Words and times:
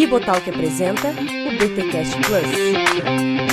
Bibotalk 0.00 0.48
apresenta 0.48 1.10
o 1.10 1.50
BTcast 1.58 2.16
Plus. 2.24 3.49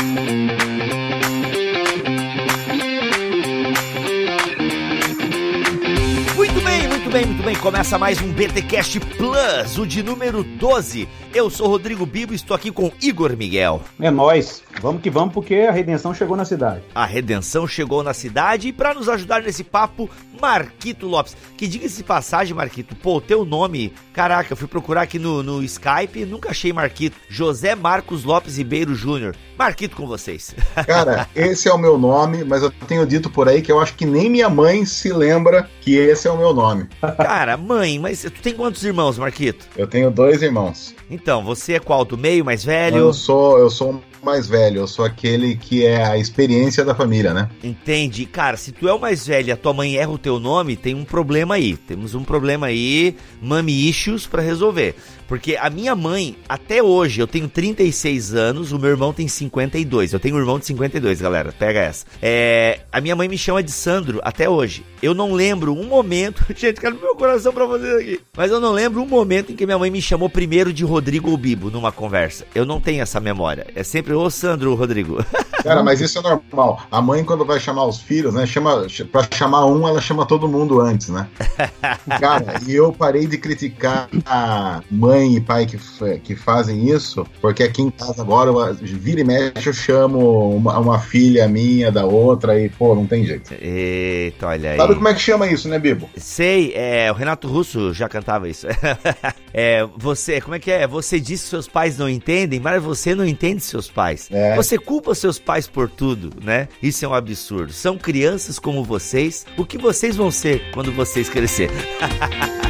Muito 7.08 7.20
bem, 7.20 7.26
muito 7.26 7.44
bem. 7.44 7.56
Começa 7.56 7.98
mais 7.98 8.22
um 8.22 8.34
BTcast 8.34 9.00
Plus, 9.00 9.78
o 9.78 9.88
de 9.88 10.04
número 10.04 10.44
12. 10.44 11.08
Eu 11.34 11.50
sou 11.50 11.70
Rodrigo 11.70 12.06
Bibo 12.06 12.34
e 12.34 12.36
estou 12.36 12.54
aqui 12.54 12.70
com 12.70 12.92
Igor 13.02 13.38
Miguel. 13.38 13.82
É 13.98 14.12
nóis. 14.12 14.62
Vamos 14.82 15.02
que 15.02 15.10
vamos, 15.10 15.34
porque 15.34 15.56
a 15.56 15.72
redenção 15.72 16.14
chegou 16.14 16.36
na 16.36 16.44
cidade. 16.44 16.82
A 16.94 17.06
redenção 17.06 17.66
chegou 17.66 18.04
na 18.04 18.14
cidade 18.14 18.68
e 18.68 18.74
para 18.74 18.94
nos 18.94 19.08
ajudar 19.08 19.42
nesse 19.42 19.64
papo, 19.64 20.10
Marquito 20.42 21.08
Lopes. 21.08 21.38
Que 21.56 21.66
diga-se 21.66 21.96
de 21.96 22.04
passagem, 22.04 22.54
Marquito, 22.54 22.94
pô, 22.94 23.22
teu 23.22 23.46
nome, 23.46 23.94
caraca, 24.12 24.52
eu 24.52 24.58
fui 24.58 24.68
procurar 24.68 25.04
aqui 25.04 25.18
no, 25.18 25.42
no 25.42 25.64
Skype 25.64 26.20
e 26.20 26.26
nunca 26.26 26.50
achei 26.50 26.74
Marquito. 26.74 27.16
José 27.30 27.74
Marcos 27.74 28.26
Lopes 28.26 28.58
Ribeiro 28.58 28.94
Júnior. 28.94 29.34
Marquito 29.58 29.96
com 29.96 30.06
vocês. 30.06 30.56
Cara, 30.86 31.28
esse 31.36 31.68
é 31.68 31.74
o 31.74 31.78
meu 31.78 31.98
nome, 31.98 32.44
mas 32.44 32.62
eu 32.62 32.72
tenho 32.88 33.06
dito 33.06 33.30
por 33.30 33.50
aí 33.50 33.62
que 33.62 33.72
eu 33.72 33.80
acho 33.80 33.96
que 33.96 34.06
nem 34.06 34.30
minha 34.30 34.50
mãe 34.50 34.86
se 34.86 35.12
lembra 35.12 35.70
que 35.82 35.96
esse 35.96 36.28
é 36.28 36.32
o 36.32 36.38
meu 36.38 36.54
nome. 36.54 36.88
Cara, 37.18 37.58
mãe, 37.58 37.98
mas 37.98 38.22
tu 38.22 38.42
tem 38.42 38.54
quantos 38.54 38.84
irmãos, 38.84 39.18
Marquito? 39.18 39.66
Eu 39.76 39.88
tenho 39.88 40.12
dois 40.12 40.42
irmãos. 40.42 40.94
Então, 41.10 41.44
você 41.44 41.74
é 41.74 41.80
qual? 41.80 42.06
Do 42.06 42.18
meio, 42.18 42.46
mais 42.46 42.64
velho? 42.64 42.98
Eu 42.98 43.14
sou, 43.14 43.58
eu 43.58 43.70
sou 43.70 44.02
mais 44.28 44.46
velho, 44.46 44.82
eu 44.82 44.88
sou 44.88 45.06
aquele 45.06 45.56
que 45.56 45.86
é 45.86 46.06
a 46.06 46.18
experiência 46.18 46.84
da 46.84 46.94
família, 46.94 47.34
né? 47.34 47.50
Entendi. 47.64 48.26
Cara, 48.26 48.58
se 48.58 48.74
tu 48.74 48.86
é 48.86 48.94
o 48.94 49.00
mais 49.00 49.26
velho 49.26 49.48
e 49.48 49.52
a 49.54 49.56
tua 49.56 49.74
mãe 49.74 49.96
erra 49.96 50.12
o 50.12 50.18
teu 50.18 50.38
nome, 50.38 50.76
tem 50.76 50.94
um 50.94 51.06
problema 51.06 51.56
aí. 51.56 51.78
Temos 51.78 52.14
um 52.14 52.26
problema 52.26 52.68
aí, 52.68 53.16
mami 53.42 53.88
issues 53.88 54.28
pra 54.28 54.42
resolver. 54.42 54.96
Porque 55.28 55.58
a 55.60 55.70
minha 55.70 55.94
mãe, 55.94 56.38
até 56.48 56.82
hoje, 56.82 57.20
eu 57.20 57.28
tenho 57.28 57.50
36 57.50 58.34
anos, 58.34 58.72
o 58.72 58.80
meu 58.80 58.90
irmão 58.90 59.12
tem 59.12 59.28
52. 59.28 60.14
Eu 60.14 60.20
tenho 60.20 60.36
um 60.36 60.40
irmão 60.40 60.58
de 60.58 60.66
52, 60.66 61.22
galera. 61.22 61.52
Pega 61.52 61.80
essa. 61.80 62.06
É, 62.22 62.80
a 62.92 63.02
minha 63.02 63.16
mãe 63.16 63.28
me 63.28 63.38
chama 63.38 63.62
de 63.62 63.72
Sandro 63.72 64.22
até 64.24 64.50
hoje. 64.50 64.86
Eu 65.02 65.14
não 65.14 65.34
lembro 65.34 65.74
um 65.74 65.84
momento. 65.84 66.46
Gente, 66.56 66.80
quero 66.80 66.98
meu 66.98 67.16
coração 67.16 67.54
pra 67.54 67.66
vocês 67.66 67.94
aqui. 67.96 68.22
Mas 68.36 68.52
eu 68.52 68.60
não 68.60 68.72
lembro 68.72 69.02
um 69.02 69.06
momento 69.06 69.52
em 69.52 69.56
que 69.56 69.66
minha 69.66 69.78
mãe 69.78 69.92
me 69.92 70.02
chamou 70.02 70.30
primeiro 70.30 70.72
de 70.72 70.86
Rodrigo 70.86 71.30
ou 71.30 71.38
Bibo 71.38 71.70
numa 71.70 71.92
conversa. 71.92 72.46
Eu 72.56 72.66
não 72.66 72.80
tenho 72.80 73.02
essa 73.02 73.20
memória. 73.20 73.68
É 73.76 73.84
sempre 73.84 74.14
ô 74.18 74.30
Sandro 74.30 74.74
Rodrigo. 74.76 75.24
Cara, 75.64 75.84
mas 75.84 76.00
isso 76.00 76.20
é 76.20 76.22
normal. 76.22 76.82
A 76.90 77.02
mãe, 77.02 77.24
quando 77.24 77.44
vai 77.44 77.60
chamar 77.60 77.86
os 77.86 78.00
filhos, 78.00 78.34
né? 78.34 78.46
Chama, 78.46 78.88
pra 79.12 79.28
chamar 79.34 79.66
um, 79.66 79.86
ela 79.86 80.00
chama 80.00 80.26
todo 80.26 80.48
mundo 80.48 80.80
antes, 80.80 81.10
né? 81.10 81.28
Cara, 82.20 82.62
e 82.66 82.74
eu 82.74 82.94
parei 82.94 83.28
de 83.28 83.38
criticar 83.38 84.08
a 84.26 84.82
mãe 84.90 85.36
e 85.36 85.42
pai 85.42 85.66
que, 85.66 85.78
que 86.20 86.36
fazem 86.36 86.90
isso, 86.90 87.28
porque 87.42 87.64
aqui 87.64 87.82
em 87.82 87.90
casa 87.90 88.22
agora, 88.22 88.50
eu, 88.50 88.76
vira 88.82 89.22
e 89.22 89.24
mexe, 89.24 89.68
eu 89.68 89.74
chamo 89.74 90.56
uma, 90.56 90.78
uma, 90.78 91.00
filha 91.00 91.48
minha 91.48 91.92
da 91.92 92.06
outra 92.06 92.60
e, 92.60 92.70
pô, 92.70 92.96
não 92.96 93.06
tem 93.06 93.26
jeito. 93.26 93.54
Eita, 93.54 94.48
olha 94.48 94.72
aí. 94.72 94.78
Sabe 94.78 94.96
como 94.96 95.08
é 95.08 95.14
que 95.14 95.22
chama 95.22 95.48
isso, 95.48 95.68
né, 95.68 95.78
Bibo? 95.80 96.10
Sei, 96.16 96.72
é, 96.76 97.12
o 97.12 97.16
Renato 97.16 97.48
Russo 97.48 97.94
já 97.94 98.08
cantava 98.08 98.48
isso. 98.48 98.68
é, 99.54 99.86
você, 99.98 100.40
como 100.40 100.56
é 100.56 100.60
que 100.60 100.72
é? 100.72 100.88
Você 100.88 101.20
diz 101.20 101.44
que 101.44 101.50
seus 101.50 101.68
pais 101.68 101.98
não 101.98 102.08
entendem, 102.08 102.60
mas 102.60 102.82
você 102.82 103.14
não 103.14 103.26
entende 103.26 103.62
seus 103.62 103.90
pais. 103.90 104.07
É. 104.32 104.56
Você 104.56 104.78
culpa 104.78 105.14
seus 105.16 105.40
pais 105.40 105.68
por 105.68 105.90
tudo, 105.90 106.32
né? 106.44 106.68
Isso 106.82 107.04
é 107.04 107.08
um 107.08 107.14
absurdo. 107.14 107.74
São 107.74 107.98
crianças 107.98 108.60
como 108.60 108.84
vocês. 108.84 109.46
O 109.58 109.66
que 109.66 109.78
vocês 109.78 110.16
vão 110.16 110.32
ser 110.32 110.72
quando 110.72 110.92
vocês 110.92 111.30
crescerem? 111.30 111.76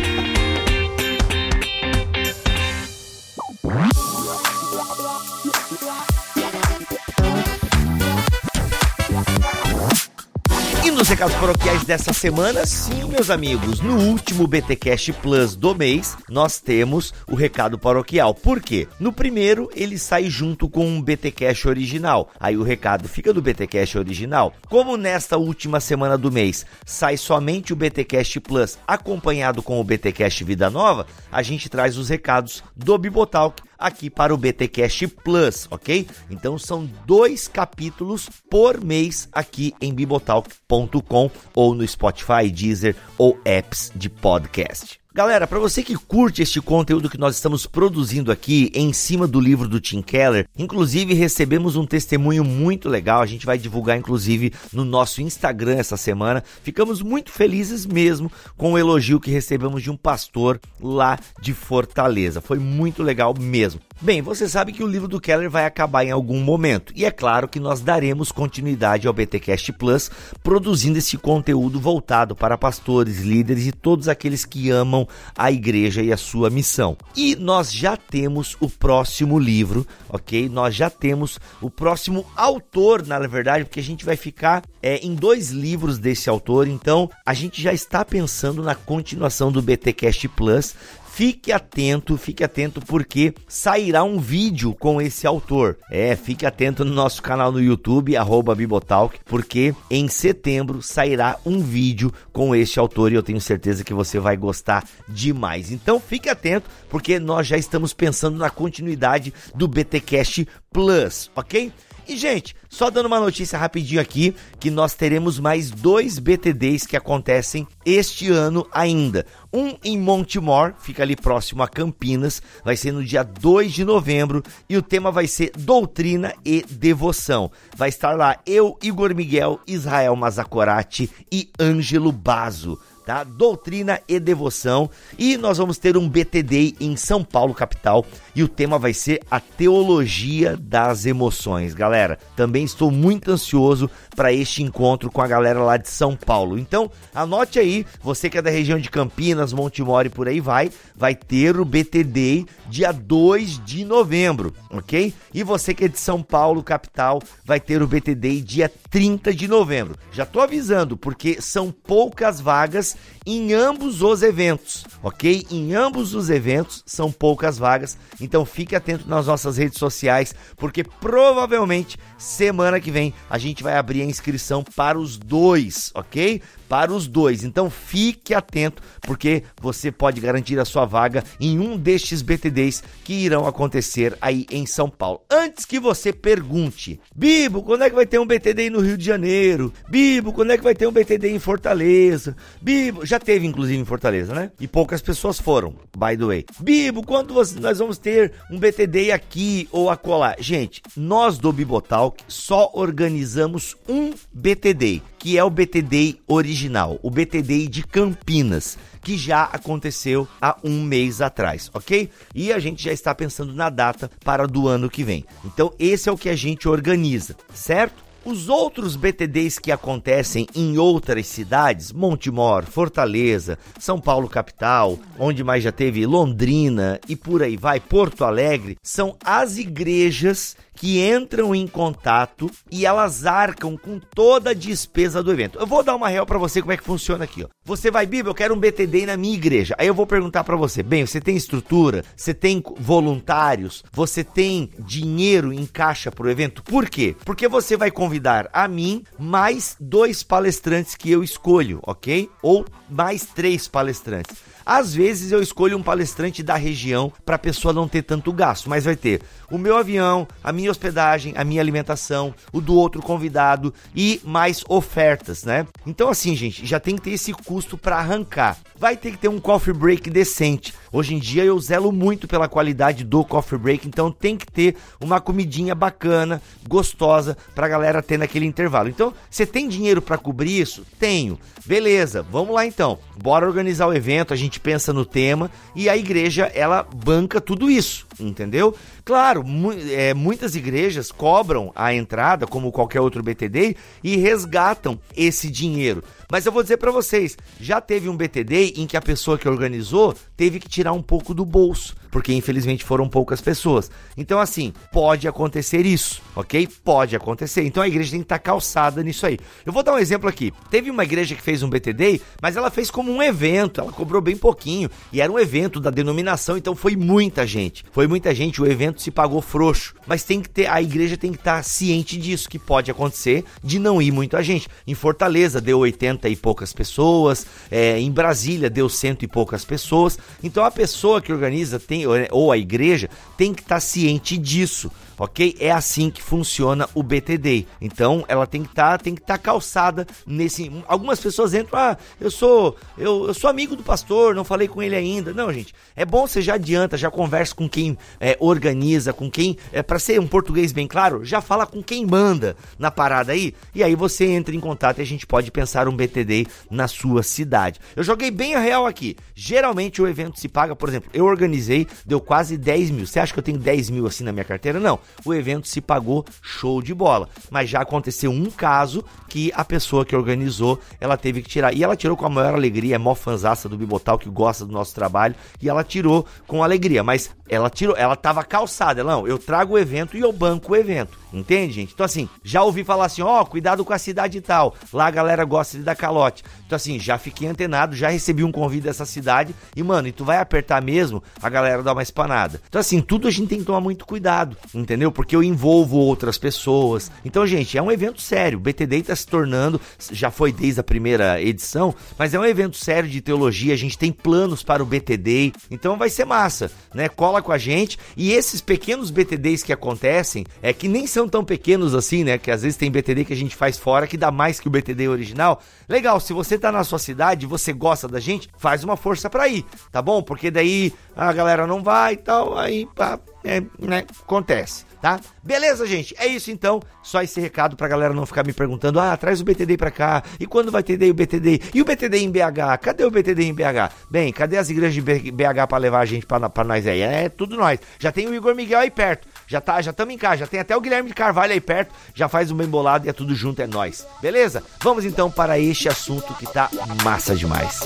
nos 11.08 11.10
recados 11.10 11.36
paroquiais 11.38 11.84
dessa 11.86 12.12
semana, 12.12 12.66
sim, 12.66 13.06
meus 13.06 13.30
amigos, 13.30 13.80
no 13.80 13.98
último 13.98 14.46
BTcast 14.46 15.14
Plus 15.14 15.56
do 15.56 15.74
mês, 15.74 16.18
nós 16.28 16.60
temos 16.60 17.14
o 17.26 17.34
recado 17.34 17.80
paroquial. 17.80 18.34
Por 18.34 18.60
quê? 18.60 18.90
No 19.00 19.14
primeiro, 19.14 19.70
ele 19.74 19.98
sai 19.98 20.30
junto 20.30 20.68
com 20.68 20.86
um 20.86 21.02
BTcast 21.02 21.66
original. 21.66 22.30
Aí 22.38 22.58
o 22.58 22.64
recado 22.64 23.08
fica 23.08 23.32
do 23.32 23.42
BTcast 23.42 23.98
original. 23.98 24.54
Como 24.68 24.98
nesta 24.98 25.38
última 25.38 25.80
semana 25.80 26.18
do 26.18 26.30
mês 26.30 26.66
sai 26.86 27.16
somente 27.16 27.72
o 27.72 27.76
BTcast 27.78 28.42
Plus 28.42 28.78
acompanhado 28.86 29.64
com 29.64 29.80
o 29.80 29.84
BTcast 29.86 30.44
Vida 30.44 30.70
Nova, 30.70 31.08
a 31.32 31.42
gente 31.42 31.70
traz 31.70 31.98
os 31.98 32.10
recados 32.10 32.62
do 32.76 32.98
Bibotalk 32.98 33.62
aqui 33.78 34.10
para 34.10 34.34
o 34.34 34.38
BTcast 34.38 35.08
Plus, 35.08 35.68
ok? 35.70 36.08
Então 36.30 36.58
são 36.58 36.90
dois 37.06 37.48
capítulos 37.48 38.30
por 38.50 38.84
mês 38.84 39.28
aqui 39.32 39.74
em 39.82 39.94
bibotalk.com 39.94 41.32
ou 41.54 41.76
no 41.76 41.88
Spotify, 41.88 42.50
Deezer 42.52 42.96
ou 43.18 43.40
apps 43.46 43.92
de 43.96 44.10
podcast. 44.10 45.00
Galera, 45.18 45.48
para 45.48 45.58
você 45.58 45.82
que 45.82 45.96
curte 45.96 46.44
este 46.44 46.62
conteúdo 46.62 47.10
que 47.10 47.18
nós 47.18 47.34
estamos 47.34 47.66
produzindo 47.66 48.32
aqui 48.32 48.72
em 48.72 48.94
cima 48.94 49.28
do 49.28 49.40
livro 49.40 49.68
do 49.68 49.82
Tim 49.82 50.00
Keller, 50.00 50.48
inclusive 50.56 51.16
recebemos 51.16 51.76
um 51.76 51.88
testemunho 51.88 52.44
muito 52.44 52.88
legal, 52.88 53.24
a 53.24 53.26
gente 53.26 53.44
vai 53.44 53.58
divulgar 53.58 53.98
inclusive 53.98 54.54
no 54.72 54.86
nosso 54.86 55.20
Instagram 55.20 55.74
essa 55.78 55.98
semana. 55.98 56.44
Ficamos 56.62 57.02
muito 57.02 57.32
felizes 57.32 57.84
mesmo 57.84 58.32
com 58.56 58.74
o 58.74 58.78
elogio 58.78 59.20
que 59.20 59.32
recebemos 59.32 59.82
de 59.82 59.90
um 59.90 59.98
pastor 59.98 60.60
lá 60.80 61.18
de 61.42 61.52
Fortaleza. 61.52 62.40
Foi 62.40 62.60
muito 62.60 63.02
legal 63.02 63.34
mesmo. 63.36 63.82
Bem, 64.00 64.22
você 64.22 64.48
sabe 64.48 64.72
que 64.72 64.84
o 64.84 64.88
livro 64.88 65.08
do 65.08 65.20
Keller 65.20 65.50
vai 65.50 65.66
acabar 65.66 66.06
em 66.06 66.12
algum 66.12 66.40
momento, 66.40 66.94
e 66.96 67.04
é 67.04 67.10
claro 67.10 67.48
que 67.48 67.60
nós 67.60 67.82
daremos 67.82 68.32
continuidade 68.32 69.08
ao 69.08 69.14
BTcast 69.14 69.74
Plus, 69.74 70.12
produzindo 70.44 71.00
esse 71.00 71.18
conteúdo 71.18 71.80
voltado 71.80 72.36
para 72.36 72.60
pastores, 72.60 73.22
líderes 73.22 73.66
e 73.66 73.72
todos 73.72 74.08
aqueles 74.08 74.46
que 74.46 74.70
amam 74.70 75.08
a 75.36 75.52
igreja 75.52 76.04
e 76.04 76.14
a 76.14 76.18
sua 76.18 76.48
missão. 76.52 76.96
E 77.16 77.36
nós 77.36 77.74
já 77.74 77.98
temos 77.98 78.56
o 78.60 78.70
próximo 78.70 79.40
livro, 79.40 79.86
ok? 80.08 80.48
Nós 80.48 80.76
já 80.76 80.92
temos 80.92 81.40
o 81.60 81.72
próximo 81.72 82.24
autor, 82.36 83.04
na 83.04 83.18
verdade, 83.18 83.66
porque 83.66 83.80
a 83.80 83.84
gente 83.84 84.06
vai 84.06 84.16
ficar 84.16 84.62
é, 84.80 84.98
em 84.98 85.16
dois 85.16 85.50
livros 85.50 85.98
desse 85.98 86.30
autor, 86.30 86.68
então 86.68 87.10
a 87.26 87.34
gente 87.34 87.60
já 87.60 87.74
está 87.74 88.06
pensando 88.06 88.62
na 88.62 88.76
continuação 88.76 89.52
do 89.52 89.60
BTcast 89.60 90.28
Plus. 90.30 90.76
Fique 91.18 91.52
atento, 91.52 92.16
fique 92.16 92.44
atento 92.44 92.80
porque 92.80 93.34
sairá 93.48 94.04
um 94.04 94.20
vídeo 94.20 94.76
com 94.76 95.02
esse 95.02 95.26
autor. 95.26 95.76
É, 95.90 96.16
fique 96.16 96.46
atento 96.46 96.86
no 96.86 96.94
nosso 96.94 97.24
canal 97.24 97.52
no 97.52 97.60
YouTube, 97.60 98.14
Bibotalk, 98.56 99.18
porque 99.26 99.74
em 99.90 100.08
setembro 100.08 100.80
sairá 100.80 101.36
um 101.44 101.60
vídeo 101.60 102.14
com 102.32 102.56
este 102.56 102.78
autor 102.78 103.12
e 103.12 103.16
eu 103.16 103.24
tenho 103.24 103.42
certeza 103.42 103.84
que 103.84 103.96
você 103.96 104.20
vai 104.20 104.38
gostar 104.38 104.88
demais. 105.10 105.72
Então 105.72 106.00
fique 106.00 106.30
atento 106.30 106.70
porque 106.88 107.18
nós 107.18 107.48
já 107.48 107.58
estamos 107.58 107.94
pensando 107.94 108.38
na 108.38 108.52
continuidade 108.52 109.34
do 109.56 109.68
BTcast 109.68 110.48
Plus, 110.72 111.32
ok? 111.36 111.72
E, 112.08 112.16
gente, 112.16 112.56
só 112.70 112.90
dando 112.90 113.08
uma 113.08 113.20
notícia 113.20 113.60
rapidinho 113.60 114.00
aqui, 114.00 114.34
que 114.60 114.72
nós 114.72 114.94
teremos 114.94 115.40
mais 115.40 115.70
dois 115.70 116.20
BTDs 116.20 116.86
que 116.86 116.96
acontecem 116.96 117.68
este 117.86 118.30
ano 118.30 118.66
ainda. 118.72 119.26
Um 119.52 119.76
em 119.84 120.00
Montemor, 120.00 120.74
fica 120.80 121.04
ali 121.04 121.18
próximo 121.18 121.64
a 121.64 121.68
Campinas, 121.68 122.42
vai 122.64 122.78
ser 122.78 122.94
no 122.94 123.04
dia 123.04 123.24
2 123.24 123.74
de 123.74 123.84
novembro, 123.84 124.42
e 124.70 124.78
o 124.78 124.82
tema 124.82 125.12
vai 125.12 125.28
ser 125.28 125.52
Doutrina 125.58 126.34
e 126.46 126.64
Devoção. 126.70 127.52
Vai 127.76 127.90
estar 127.90 128.14
lá 128.14 128.40
eu, 128.46 128.78
Igor 128.82 129.14
Miguel, 129.14 129.60
Israel 129.68 130.16
Mazacorati 130.16 131.10
e 131.30 131.50
Ângelo 131.60 132.14
Bazo 132.14 132.80
tá? 133.08 133.24
Doutrina 133.24 134.02
e 134.06 134.20
devoção. 134.20 134.90
E 135.18 135.38
nós 135.38 135.58
vamos 135.58 135.78
ter 135.78 135.96
um 135.96 136.10
BTD 136.10 136.76
em 136.82 136.98
São 136.98 137.24
Paulo, 137.24 137.54
capital, 137.54 138.06
e 138.36 138.44
o 138.44 138.50
tema 138.50 138.78
vai 138.78 138.94
ser 138.94 139.22
a 139.32 139.40
teologia 139.40 140.58
das 140.58 141.06
emoções. 141.06 141.74
Galera, 141.74 142.20
também 142.36 142.66
estou 142.66 142.92
muito 142.92 143.32
ansioso 143.32 143.90
para 144.14 144.34
este 144.34 144.62
encontro 144.62 145.10
com 145.10 145.22
a 145.22 145.28
galera 145.28 145.62
lá 145.62 145.78
de 145.78 145.88
São 145.88 146.18
Paulo. 146.18 146.60
Então, 146.60 146.92
anote 147.16 147.58
aí, 147.58 147.86
você 148.02 148.30
que 148.30 148.38
é 148.38 148.42
da 148.42 148.50
região 148.50 148.78
de 148.78 148.90
Campinas, 148.90 149.54
Montemor 149.54 150.06
e 150.06 150.10
por 150.10 150.28
aí 150.28 150.42
vai, 150.42 150.70
vai 150.94 151.16
ter 151.16 151.58
o 151.58 151.64
BTD 151.64 152.46
dia 152.68 152.92
2 152.92 153.64
de 153.64 153.86
novembro, 153.86 154.54
ok? 154.70 155.14
E 155.34 155.44
você 155.44 155.74
que 155.74 155.86
é 155.86 155.88
de 155.88 156.00
São 156.00 156.22
Paulo, 156.22 156.62
capital, 156.62 157.22
vai 157.46 157.62
ter 157.62 157.82
o 157.82 157.88
BTD 157.88 158.42
dia 158.42 158.70
30 158.90 159.34
de 159.34 159.48
novembro. 159.48 159.96
Já 160.12 160.26
tô 160.26 160.42
avisando, 160.42 160.98
porque 160.98 161.42
são 161.42 161.72
poucas 161.72 162.42
vagas 162.42 162.97
em 163.28 163.54
ambos 163.54 164.02
os 164.02 164.24
eventos, 164.24 164.86
ok? 165.04 165.46
Em 165.52 165.76
ambos 165.76 166.16
os 166.16 166.30
eventos 166.30 166.82
são 166.86 167.12
poucas 167.12 167.58
vagas, 167.58 167.98
então 168.22 168.46
fique 168.46 168.74
atento 168.74 169.06
nas 169.06 169.28
nossas 169.28 169.58
redes 169.58 169.78
sociais, 169.78 170.34
porque 170.56 170.82
provavelmente 170.82 171.98
semana 172.18 172.80
que 172.80 172.90
vem 172.90 173.14
a 173.30 173.38
gente 173.38 173.62
vai 173.64 173.76
abrir 173.76 174.02
a 174.02 174.06
inscrição 174.06 174.64
para 174.64 174.98
os 174.98 175.18
dois, 175.18 175.92
ok? 175.94 176.42
Para 176.70 176.94
os 176.94 177.06
dois. 177.06 177.44
Então 177.44 177.70
fique 177.70 178.34
atento, 178.34 178.82
porque 179.02 179.44
você 179.62 179.92
pode 179.92 180.22
garantir 180.22 180.58
a 180.58 180.66
sua 180.66 180.86
vaga 180.86 181.22
em 181.38 181.60
um 181.60 181.78
destes 181.78 182.22
BTDs 182.22 182.82
que 183.04 183.14
irão 183.14 183.46
acontecer 183.46 184.18
aí 184.22 184.46
em 184.50 184.66
São 184.66 184.90
Paulo. 184.90 185.22
Antes 185.30 185.66
que 185.66 185.82
você 185.82 186.14
pergunte, 186.14 186.98
Bibo, 187.14 187.62
quando 187.62 187.84
é 187.84 187.90
que 187.90 187.96
vai 187.96 188.06
ter 188.06 188.20
um 188.20 188.26
BTD 188.26 188.70
no 188.70 188.80
Rio 188.80 188.98
de 188.98 189.04
Janeiro? 189.04 189.74
Bibo, 189.90 190.32
quando 190.32 190.52
é 190.52 190.58
que 190.58 190.64
vai 190.64 190.76
ter 190.76 190.88
um 190.88 190.94
BTD 190.94 191.30
em 191.30 191.40
Fortaleza? 191.40 192.38
Bibo, 192.62 192.87
já 193.04 193.20
teve 193.20 193.46
inclusive 193.46 193.80
em 193.80 193.86
Fortaleza, 193.86 194.34
né? 194.34 194.52
E 194.60 194.68
poucas 194.68 195.02
pessoas 195.02 195.40
foram, 195.40 195.74
by 195.96 196.18
the 196.18 196.26
way. 196.26 196.46
Bibo, 196.60 197.04
quando 197.04 197.34
você, 197.34 197.60
nós 197.60 197.80
vamos 197.80 197.98
ter 197.98 198.34
um 198.52 198.60
BTD 198.60 199.12
aqui 199.12 199.68
ou 199.72 199.90
acolá? 199.90 200.36
Gente, 200.40 200.82
nós 200.96 201.38
do 201.38 201.52
Bibotalk 201.52 202.24
só 202.28 202.72
organizamos 202.74 203.76
um 203.88 204.14
BTD, 204.34 205.02
que 205.18 205.38
é 205.38 205.44
o 205.44 205.50
BTD 205.50 206.18
original, 206.28 207.00
o 207.02 207.10
BTD 207.10 207.68
de 207.68 207.84
Campinas 207.84 208.78
que 209.08 209.16
já 209.16 209.44
aconteceu 209.44 210.28
há 210.42 210.58
um 210.62 210.84
mês 210.84 211.22
atrás, 211.22 211.72
ok? 211.74 212.10
E 212.36 212.52
a 212.52 212.60
gente 212.60 212.84
já 212.84 212.92
está 212.92 213.16
pensando 213.16 213.54
na 213.54 213.70
data 213.70 214.12
para 214.22 214.46
do 214.46 214.68
ano 214.68 214.90
que 214.90 215.02
vem. 215.02 215.24
Então, 215.46 215.74
esse 215.80 216.10
é 216.10 216.12
o 216.12 216.18
que 216.18 216.28
a 216.28 216.36
gente 216.36 216.68
organiza, 216.68 217.34
certo? 217.54 218.07
Os 218.30 218.50
outros 218.50 218.98
BTDs 218.98 219.58
que 219.58 219.72
acontecem 219.72 220.48
em 220.54 220.78
outras 220.78 221.28
cidades, 221.28 221.94
Montemor, 221.94 222.66
Fortaleza, 222.66 223.58
São 223.80 224.02
Paulo 224.02 224.28
capital, 224.28 225.00
onde 225.18 225.46
mais 225.46 225.64
já 225.64 225.72
teve 225.72 226.06
Londrina 226.06 227.00
e 227.08 227.16
por 227.16 227.42
aí 227.42 227.56
vai, 227.56 227.80
Porto 227.80 228.26
Alegre, 228.26 228.76
são 228.84 229.16
as 229.24 229.58
igrejas 229.58 230.58
que 230.78 231.04
entram 231.04 231.54
em 231.54 231.68
contato 231.68 232.50
e 232.72 232.86
elas 232.86 233.26
arcam 233.26 233.76
com 233.76 234.00
toda 234.00 234.52
a 234.52 234.54
despesa 234.54 235.22
do 235.22 235.32
evento. 235.32 235.60
Eu 235.60 235.68
vou 235.68 235.84
dar 235.84 235.96
uma 235.96 236.08
real 236.08 236.26
para 236.26 236.38
você 236.38 236.62
como 236.62 236.72
é 236.72 236.78
que 236.78 236.84
funciona 236.84 237.24
aqui, 237.24 237.44
ó. 237.44 237.48
Você 237.66 237.92
vai, 237.92 238.06
Bíblia, 238.06 238.30
eu 238.30 238.36
quero 238.36 238.54
um 238.54 238.60
BTD 238.60 239.08
na 239.08 239.18
minha 239.18 239.34
igreja. 239.34 239.76
Aí 239.78 239.88
eu 239.88 239.94
vou 239.94 240.06
perguntar 240.06 240.44
para 240.44 240.56
você, 240.56 240.82
bem, 240.82 241.06
você 241.06 241.20
tem 241.20 241.36
estrutura, 241.36 242.06
você 242.16 242.34
tem 242.34 242.64
voluntários, 242.78 243.84
você 243.92 244.24
tem 244.24 244.70
dinheiro 244.80 245.52
em 245.52 245.66
caixa 245.66 246.12
pro 246.12 246.30
evento? 246.30 246.64
Por 246.64 246.88
quê? 246.90 247.16
Porque 247.26 247.48
você 247.48 247.76
vai 247.76 247.90
convidar 247.90 248.48
a 248.54 248.68
mim 248.68 249.04
mais 249.18 249.76
dois 249.80 250.22
palestrantes 250.22 250.96
que 250.96 251.12
eu 251.12 251.24
escolho, 251.24 251.80
ok? 251.84 252.30
Ou 252.42 252.66
mais 252.90 253.26
três 253.26 253.68
palestrantes. 253.68 254.38
Às 254.68 254.94
vezes 254.94 255.32
eu 255.32 255.42
escolho 255.42 255.78
um 255.78 255.82
palestrante 255.82 256.44
da 256.44 256.56
região 256.56 257.12
para 257.26 257.38
a 257.38 257.40
pessoa 257.40 257.74
não 257.74 257.88
ter 257.88 258.02
tanto 258.02 258.34
gasto, 258.34 258.70
mas 258.70 258.84
vai 258.84 258.98
ter 258.98 259.22
o 259.50 259.58
meu 259.58 259.78
avião, 259.78 260.28
a 260.44 260.52
minha 260.52 260.67
hospedagem, 260.70 261.34
a 261.36 261.44
minha 261.44 261.62
alimentação, 261.62 262.34
o 262.52 262.62
do 262.62 262.76
outro 262.76 263.02
convidado 263.02 263.74
e 263.96 264.22
mais 264.24 264.64
ofertas, 264.68 265.44
né? 265.44 265.68
Então 265.86 266.10
assim, 266.10 266.36
gente, 266.36 266.66
já 266.66 266.80
tem 266.80 266.96
que 266.96 267.02
ter 267.02 267.12
esse 267.12 267.34
custo 267.34 267.78
para 267.78 267.98
arrancar. 267.98 268.58
Vai 268.78 268.96
ter 268.96 269.12
que 269.12 269.18
ter 269.18 269.28
um 269.28 269.40
coffee 269.40 269.74
break 269.74 270.10
decente. 270.10 270.74
Hoje 270.98 271.14
em 271.14 271.20
dia 271.20 271.44
eu 271.44 271.60
zelo 271.60 271.92
muito 271.92 272.28
pela 272.28 272.50
qualidade 272.50 273.04
do 273.04 273.24
coffee 273.24 273.60
break, 273.60 273.88
então 273.88 274.12
tem 274.12 274.36
que 274.36 274.48
ter 274.48 274.76
uma 275.00 275.22
comidinha 275.22 275.76
bacana, 275.76 276.42
gostosa 276.68 277.38
pra 277.54 277.68
galera 277.68 278.02
ter 278.02 278.18
naquele 278.18 278.48
intervalo. 278.48 278.90
Então, 278.90 279.14
você 279.30 279.46
tem 279.46 279.70
dinheiro 279.70 280.02
para 280.02 280.18
cobrir 280.18 280.60
isso? 280.60 280.84
Tenho. 281.00 281.38
Beleza, 281.68 282.24
vamos 282.24 282.56
lá 282.56 282.66
então. 282.66 282.98
Bora 283.16 283.46
organizar 283.46 283.86
o 283.86 283.94
evento, 283.94 284.34
a 284.34 284.36
gente 284.36 284.60
pensa 284.60 284.92
no 284.92 285.06
tema 285.06 285.52
e 285.76 285.88
a 285.88 285.96
igreja 285.96 286.52
ela 286.56 286.82
banca 286.82 287.40
tudo 287.40 287.70
isso, 287.70 288.08
entendeu? 288.20 288.76
Claro, 289.06 289.44
mu 289.44 289.74
é, 289.74 290.14
muitas 290.16 290.56
igrejas 290.56 291.12
cobram 291.12 291.72
a 291.76 291.94
entrada, 291.94 292.48
como 292.48 292.72
qualquer 292.72 293.02
outro 293.02 293.22
BTD, 293.22 293.76
e 294.04 294.18
resgatam 294.18 295.00
esse 295.16 295.50
dinheiro. 295.50 296.04
Mas 296.30 296.46
eu 296.46 296.52
vou 296.52 296.62
dizer 296.62 296.78
para 296.78 296.92
vocês, 296.92 297.38
já 297.60 297.80
teve 297.80 298.10
um 298.10 298.18
BTD 298.18 298.74
em 298.78 298.86
que 298.86 298.98
a 298.98 299.02
pessoa 299.02 299.38
que 299.38 299.48
organizou 299.48 300.14
teve 300.36 300.60
que 300.60 300.68
tirar 300.68 300.92
um 300.92 301.02
pouco 301.02 301.34
do 301.34 301.46
bolso, 301.46 301.96
porque 302.18 302.34
infelizmente 302.34 302.84
foram 302.84 303.08
poucas 303.08 303.40
pessoas. 303.40 303.92
Então 304.18 304.40
assim, 304.40 304.74
pode 304.92 305.28
acontecer 305.28 305.86
isso, 305.86 306.20
ok? 306.36 306.68
Pode 306.84 307.16
acontecer. 307.16 307.62
Então 307.62 307.84
a 307.84 307.88
igreja 307.88 308.10
tem 308.10 308.22
que 308.22 308.26
estar 308.26 308.40
tá 308.40 308.44
calçada 308.44 309.04
nisso 309.04 309.28
aí. 309.28 309.38
Eu 309.64 309.72
vou 309.72 309.84
dar 309.84 309.94
um 309.94 310.00
exemplo 310.00 310.28
aqui. 310.28 310.52
Teve 310.72 310.90
uma 310.90 311.04
igreja 311.04 311.36
que 311.36 311.42
fez 311.44 311.62
um 311.62 311.70
BTD, 311.70 312.20
mas 312.42 312.58
ela 312.58 312.72
fez 312.72 312.90
como 312.90 313.12
um 313.12 313.22
evento, 313.22 313.82
ela 313.82 313.92
cobrou 313.92 314.20
bem 314.20 314.36
pouquinho 314.36 314.90
e 315.14 315.22
era 315.22 315.32
um 315.32 315.38
evento 315.38 315.80
da 315.80 315.92
denominação, 315.92 316.58
então 316.58 316.76
foi 316.76 316.96
muita 316.96 317.46
gente. 317.46 317.86
Foi 317.92 318.08
muita 318.08 318.34
gente, 318.34 318.60
o 318.60 318.66
evento 318.66 319.00
se 319.00 319.12
pagou 319.12 319.40
frouxo. 319.40 319.94
Mas 320.08 320.24
tem 320.24 320.42
que 320.42 320.50
ter, 320.50 320.66
a 320.66 320.82
igreja 320.82 321.18
tem 321.18 321.32
que 321.32 321.38
estar 321.38 321.58
tá 321.58 321.62
ciente 321.62 322.18
disso 322.18 322.50
que 322.50 322.58
pode 322.58 322.90
acontecer 322.90 323.46
de 323.64 323.78
não 323.78 324.02
ir 324.02 324.12
muita 324.12 324.42
gente. 324.42 324.68
Em 324.88 324.96
Fortaleza 324.96 325.62
deu 325.62 325.78
80 325.78 326.28
e 326.30 326.36
poucas 326.36 326.74
pessoas, 326.74 327.46
é, 327.70 328.00
em 328.00 328.10
Brasília 328.10 328.72
deu 328.72 328.90
cento 328.90 329.24
e 329.24 329.28
poucas 329.28 329.64
pessoas. 329.64 330.18
Então 330.42 330.66
a 330.66 330.72
pessoa 330.72 331.22
que 331.22 331.32
organiza 331.32 331.80
tem, 331.80 332.07
ou 332.32 332.52
a 332.52 332.58
igreja 332.58 333.10
tem 333.38 333.54
que 333.54 333.62
estar 333.62 333.76
tá 333.76 333.80
ciente 333.80 334.38
disso 334.38 334.92
ok? 335.18 335.56
É 335.60 335.72
assim 335.72 336.10
que 336.10 336.22
funciona 336.22 336.88
o 336.94 337.02
BTD. 337.02 337.66
Então 337.82 338.24
ela 338.28 338.46
tem 338.46 338.64
que 338.64 338.70
estar, 338.70 338.98
tá, 338.98 339.04
tem 339.04 339.16
que 339.16 339.22
estar 339.22 339.38
tá 339.38 339.44
calçada 339.44 340.06
nesse. 340.26 340.72
Algumas 340.88 341.20
pessoas 341.20 341.54
entram, 341.54 341.80
ah, 341.80 341.98
eu 342.20 342.30
sou, 342.30 342.76
eu, 342.98 343.28
eu 343.28 343.34
sou 343.34 343.50
amigo 343.50 343.76
do 343.76 343.84
pastor, 343.84 344.36
não 344.36 344.44
falei 344.44 344.68
com 344.68 344.82
ele 344.82 344.96
ainda. 344.96 345.34
Não, 345.34 345.52
gente, 345.52 345.74
é 345.96 346.06
bom 346.06 346.28
você 346.28 346.42
já 346.42 346.56
adianta, 346.56 346.98
já 346.98 347.10
conversa 347.10 347.56
com 347.56 347.68
quem 347.68 347.98
é, 348.20 348.38
organiza, 348.40 349.14
com 349.14 349.30
quem, 349.30 349.58
é 349.72 349.82
para 349.82 350.00
ser 350.00 350.20
um 350.20 350.28
português 350.28 350.72
bem 350.72 350.88
claro, 350.88 351.26
já 351.26 351.42
fala 351.42 351.66
com 351.66 351.82
quem 351.82 352.06
manda 352.06 352.56
na 352.78 352.92
parada 352.92 353.32
aí, 353.32 353.54
e 353.74 353.84
aí 353.84 353.96
você 353.96 354.26
entra 354.26 354.56
em 354.56 354.60
contato 354.60 355.00
e 355.00 355.02
a 355.02 355.06
gente 355.06 355.26
pode 355.26 355.52
pensar 355.52 355.88
um 355.88 355.96
BTD 355.96 356.48
na 356.70 356.88
sua 356.88 357.24
cidade. 357.24 357.80
Eu 357.96 358.04
joguei 358.04 358.30
bem 358.30 358.56
a 358.56 358.60
real 358.60 358.86
aqui. 358.86 359.16
Geralmente 359.34 360.02
o 360.02 360.08
evento 360.08 360.40
se 360.40 360.48
paga, 360.48 360.76
por 360.76 360.90
exemplo, 360.90 361.10
eu 361.14 361.26
organizei, 361.26 361.88
deu 362.06 362.20
quase 362.20 362.58
10 362.58 362.92
mil. 362.92 363.06
Você 363.06 363.20
acha 363.20 363.34
que 363.34 363.40
eu 363.40 363.44
tenho 363.44 363.58
10 363.58 363.90
mil 363.90 364.06
assim 364.06 364.24
na 364.24 364.32
minha 364.32 364.46
carteira? 364.46 364.80
Não 364.80 365.00
o 365.26 365.34
evento 365.34 365.68
se 365.68 365.82
pagou 365.82 366.26
show 366.42 366.82
de 366.82 366.94
bola. 366.94 367.30
Mas 367.50 367.70
já 367.70 367.82
aconteceu 367.82 368.32
um 368.32 368.50
caso 368.50 369.04
que 369.38 369.52
a 369.54 369.64
pessoa 369.64 370.04
que 370.04 370.16
organizou, 370.16 370.80
ela 371.00 371.16
teve 371.16 371.44
que 371.44 371.50
tirar. 371.50 371.72
E 371.72 371.84
ela 371.84 371.96
tirou 371.96 372.18
com 372.18 372.26
a 372.26 372.30
maior 372.30 372.56
alegria, 372.56 372.96
é 372.96 372.98
mó 372.98 373.14
fanzaça 373.14 373.70
do 373.70 373.78
Bibotal 373.78 374.18
que 374.18 374.28
gosta 374.28 374.66
do 374.66 374.72
nosso 374.72 374.96
trabalho, 374.96 375.36
e 375.62 375.70
ela 375.70 375.84
tirou 375.84 376.26
com 376.48 376.64
alegria. 376.64 377.04
Mas 377.04 377.30
ela 377.48 377.70
tirou, 377.70 377.96
ela 377.96 378.16
tava 378.16 378.44
calçada, 378.44 379.04
não, 379.04 379.28
eu 379.28 379.38
trago 379.38 379.76
o 379.76 379.78
evento 379.78 380.18
e 380.18 380.22
eu 380.22 380.34
banco 380.34 380.74
o 380.74 380.76
evento. 380.76 381.18
Entende, 381.32 381.74
gente? 381.74 381.94
Então, 381.94 382.06
assim, 382.06 382.30
já 382.44 382.64
ouvi 382.64 382.84
falar 382.84 383.06
assim: 383.06 383.22
ó, 383.22 383.42
oh, 383.42 383.46
cuidado 383.46 383.84
com 383.84 383.94
a 383.94 383.98
cidade 383.98 384.38
e 384.38 384.42
tal. 384.42 384.74
Lá 384.94 385.08
a 385.08 385.12
galera 385.12 385.44
gosta 385.44 385.78
de 385.78 385.84
dar 385.84 385.96
calote. 385.96 386.44
Então, 386.66 386.76
assim, 386.76 387.00
já 387.00 387.18
fiquei 387.18 387.48
antenado, 387.48 387.96
já 387.96 388.10
recebi 388.10 388.44
um 388.44 388.52
convite 388.52 388.84
dessa 388.84 389.06
cidade. 389.06 389.54
E, 389.76 389.84
mano, 389.84 390.08
e 390.08 390.12
tu 390.12 390.24
vai 390.24 390.38
apertar 390.38 390.82
mesmo, 390.82 391.22
a 391.42 391.50
galera 391.50 391.84
dá 391.84 391.92
uma 391.94 392.02
espanada. 392.02 392.62
Então, 392.68 392.80
assim, 392.80 393.02
tudo 393.02 393.28
a 393.28 393.32
gente 393.32 393.50
tem 393.50 393.60
que 393.60 393.66
tomar 393.66 393.82
muito 393.82 394.06
cuidado, 394.06 394.56
entendeu? 394.74 395.12
Porque 395.12 395.36
eu 395.36 395.44
envolvo 395.44 395.98
outras 395.98 396.38
pessoas. 396.38 397.12
Então, 397.26 397.46
gente, 397.46 397.78
é 397.78 397.82
um 397.82 397.92
evento 397.92 398.22
sério. 398.22 398.60
BTD 398.60 399.04
tá 399.04 399.14
se 399.28 399.30
tornando, 399.30 399.80
já 400.12 400.32
foi 400.32 400.52
desde 400.52 400.80
a 400.80 400.84
primeira 400.84 401.42
edição, 401.42 401.94
mas 402.18 402.34
é 402.34 402.40
um 402.40 402.46
evento 402.46 402.78
sério 402.78 403.10
de 403.10 403.22
teologia. 403.22 403.74
A 403.74 403.78
gente 403.78 403.98
tem 403.98 404.12
planos 404.12 404.64
para 404.64 404.82
o 404.82 404.86
BTD. 404.86 405.52
Então, 405.70 405.98
vai 405.98 406.10
ser 406.10 406.26
massa, 406.26 406.72
né? 406.94 407.10
Cola 407.10 407.42
com 407.42 407.52
a 407.52 407.58
gente. 407.58 408.00
E 408.16 408.32
esses 408.32 408.62
pequenos 408.62 409.12
BTDs 409.12 409.64
que 409.64 409.74
acontecem, 409.74 410.46
é 410.62 410.72
que 410.72 410.88
nem 410.88 411.06
são 411.06 411.28
tão 411.28 411.44
pequenos 411.44 411.94
assim, 411.94 412.24
né? 412.24 412.38
Que 412.38 412.50
às 412.50 412.62
vezes 412.62 412.78
tem 412.78 412.90
BTD 412.90 413.26
que 413.26 413.34
a 413.34 413.38
gente 413.38 413.56
faz 413.56 413.78
fora 413.78 414.08
que 414.08 414.18
dá 414.18 414.32
mais 414.32 414.60
que 414.60 414.68
o 414.68 414.72
BTD 414.72 415.08
original. 415.08 415.62
Legal, 415.90 416.20
se 416.20 416.32
você 416.32 416.58
tá 416.58 416.72
na 416.72 416.84
sua 416.84 417.00
cidade, 417.00 417.46
você 417.46 417.74
gosta 417.74 418.08
da 418.08 418.20
gente, 418.20 418.50
faz 418.58 418.84
uma 418.84 418.96
força 418.96 419.30
para 419.30 419.48
ir, 419.48 419.66
tá 419.92 420.02
bom? 420.02 420.22
Porque 420.22 420.50
daí 420.50 420.94
a 421.16 421.34
galera 421.34 421.68
não 421.68 421.84
vai 421.84 422.14
e 422.14 422.18
tal, 422.18 422.58
aí 422.58 422.88
pá, 422.96 423.20
é, 423.44 423.62
né, 423.80 424.06
acontece 424.22 424.87
tá? 425.02 425.20
Beleza, 425.44 425.86
gente? 425.86 426.16
É 426.18 426.28
isso 426.28 426.52
então. 426.52 426.82
Só 427.02 427.22
esse 427.22 427.40
recado 427.40 427.76
pra 427.76 427.88
galera 427.88 428.14
não 428.14 428.26
ficar 428.26 428.46
me 428.46 428.54
perguntando: 428.54 429.00
ah, 429.00 429.16
traz 429.16 429.42
o 429.42 429.46
BTD 429.46 429.78
pra 429.78 429.92
cá. 429.92 430.24
E 430.40 430.46
quando 430.46 430.72
vai 430.72 430.84
ter 430.84 431.02
o 431.10 431.14
BTD? 431.14 431.62
E 431.74 431.82
o 431.82 431.86
BTD 431.86 432.18
em 432.20 432.32
BH? 432.32 432.78
Cadê 432.82 433.06
o 433.06 433.12
BTD 433.12 433.44
em 433.44 433.54
BH? 433.54 433.94
Bem, 434.10 434.32
cadê 434.32 434.58
as 434.58 434.70
igrejas 434.70 434.94
de 434.94 435.02
BH 435.32 435.68
pra 435.68 435.78
levar 435.78 436.00
a 436.00 436.06
gente 436.06 436.26
pra, 436.26 436.50
pra 436.50 436.64
nós 436.64 436.86
aí? 436.86 437.02
É 437.02 437.30
tudo 437.30 437.56
nós. 437.56 437.80
Já 438.00 438.12
tem 438.12 438.28
o 438.28 438.36
Igor 438.36 438.56
Miguel 438.56 438.80
aí 438.80 438.92
perto. 438.92 439.28
Já 439.48 439.62
tá, 439.62 439.82
já 439.82 439.92
estamos 439.92 440.14
em 440.14 440.18
casa. 440.18 440.38
Já 440.38 440.48
tem 440.48 440.60
até 440.60 440.76
o 440.76 440.82
Guilherme 440.82 441.10
de 441.10 441.16
Carvalho 441.16 441.54
aí 441.54 441.62
perto. 441.62 441.94
Já 442.14 442.28
faz 442.28 442.52
um 442.52 442.56
bem 442.56 442.68
bolado 442.68 443.06
e 443.06 443.10
é 443.10 443.14
tudo 443.14 443.36
junto, 443.36 443.62
é 443.62 443.68
nós. 443.68 444.06
Beleza? 444.22 444.64
Vamos 444.82 445.06
então 445.06 445.32
para 445.32 445.60
este 445.60 445.88
assunto 445.88 446.34
que 446.36 446.46
tá 446.52 446.70
massa 447.04 447.36
demais. 447.36 447.80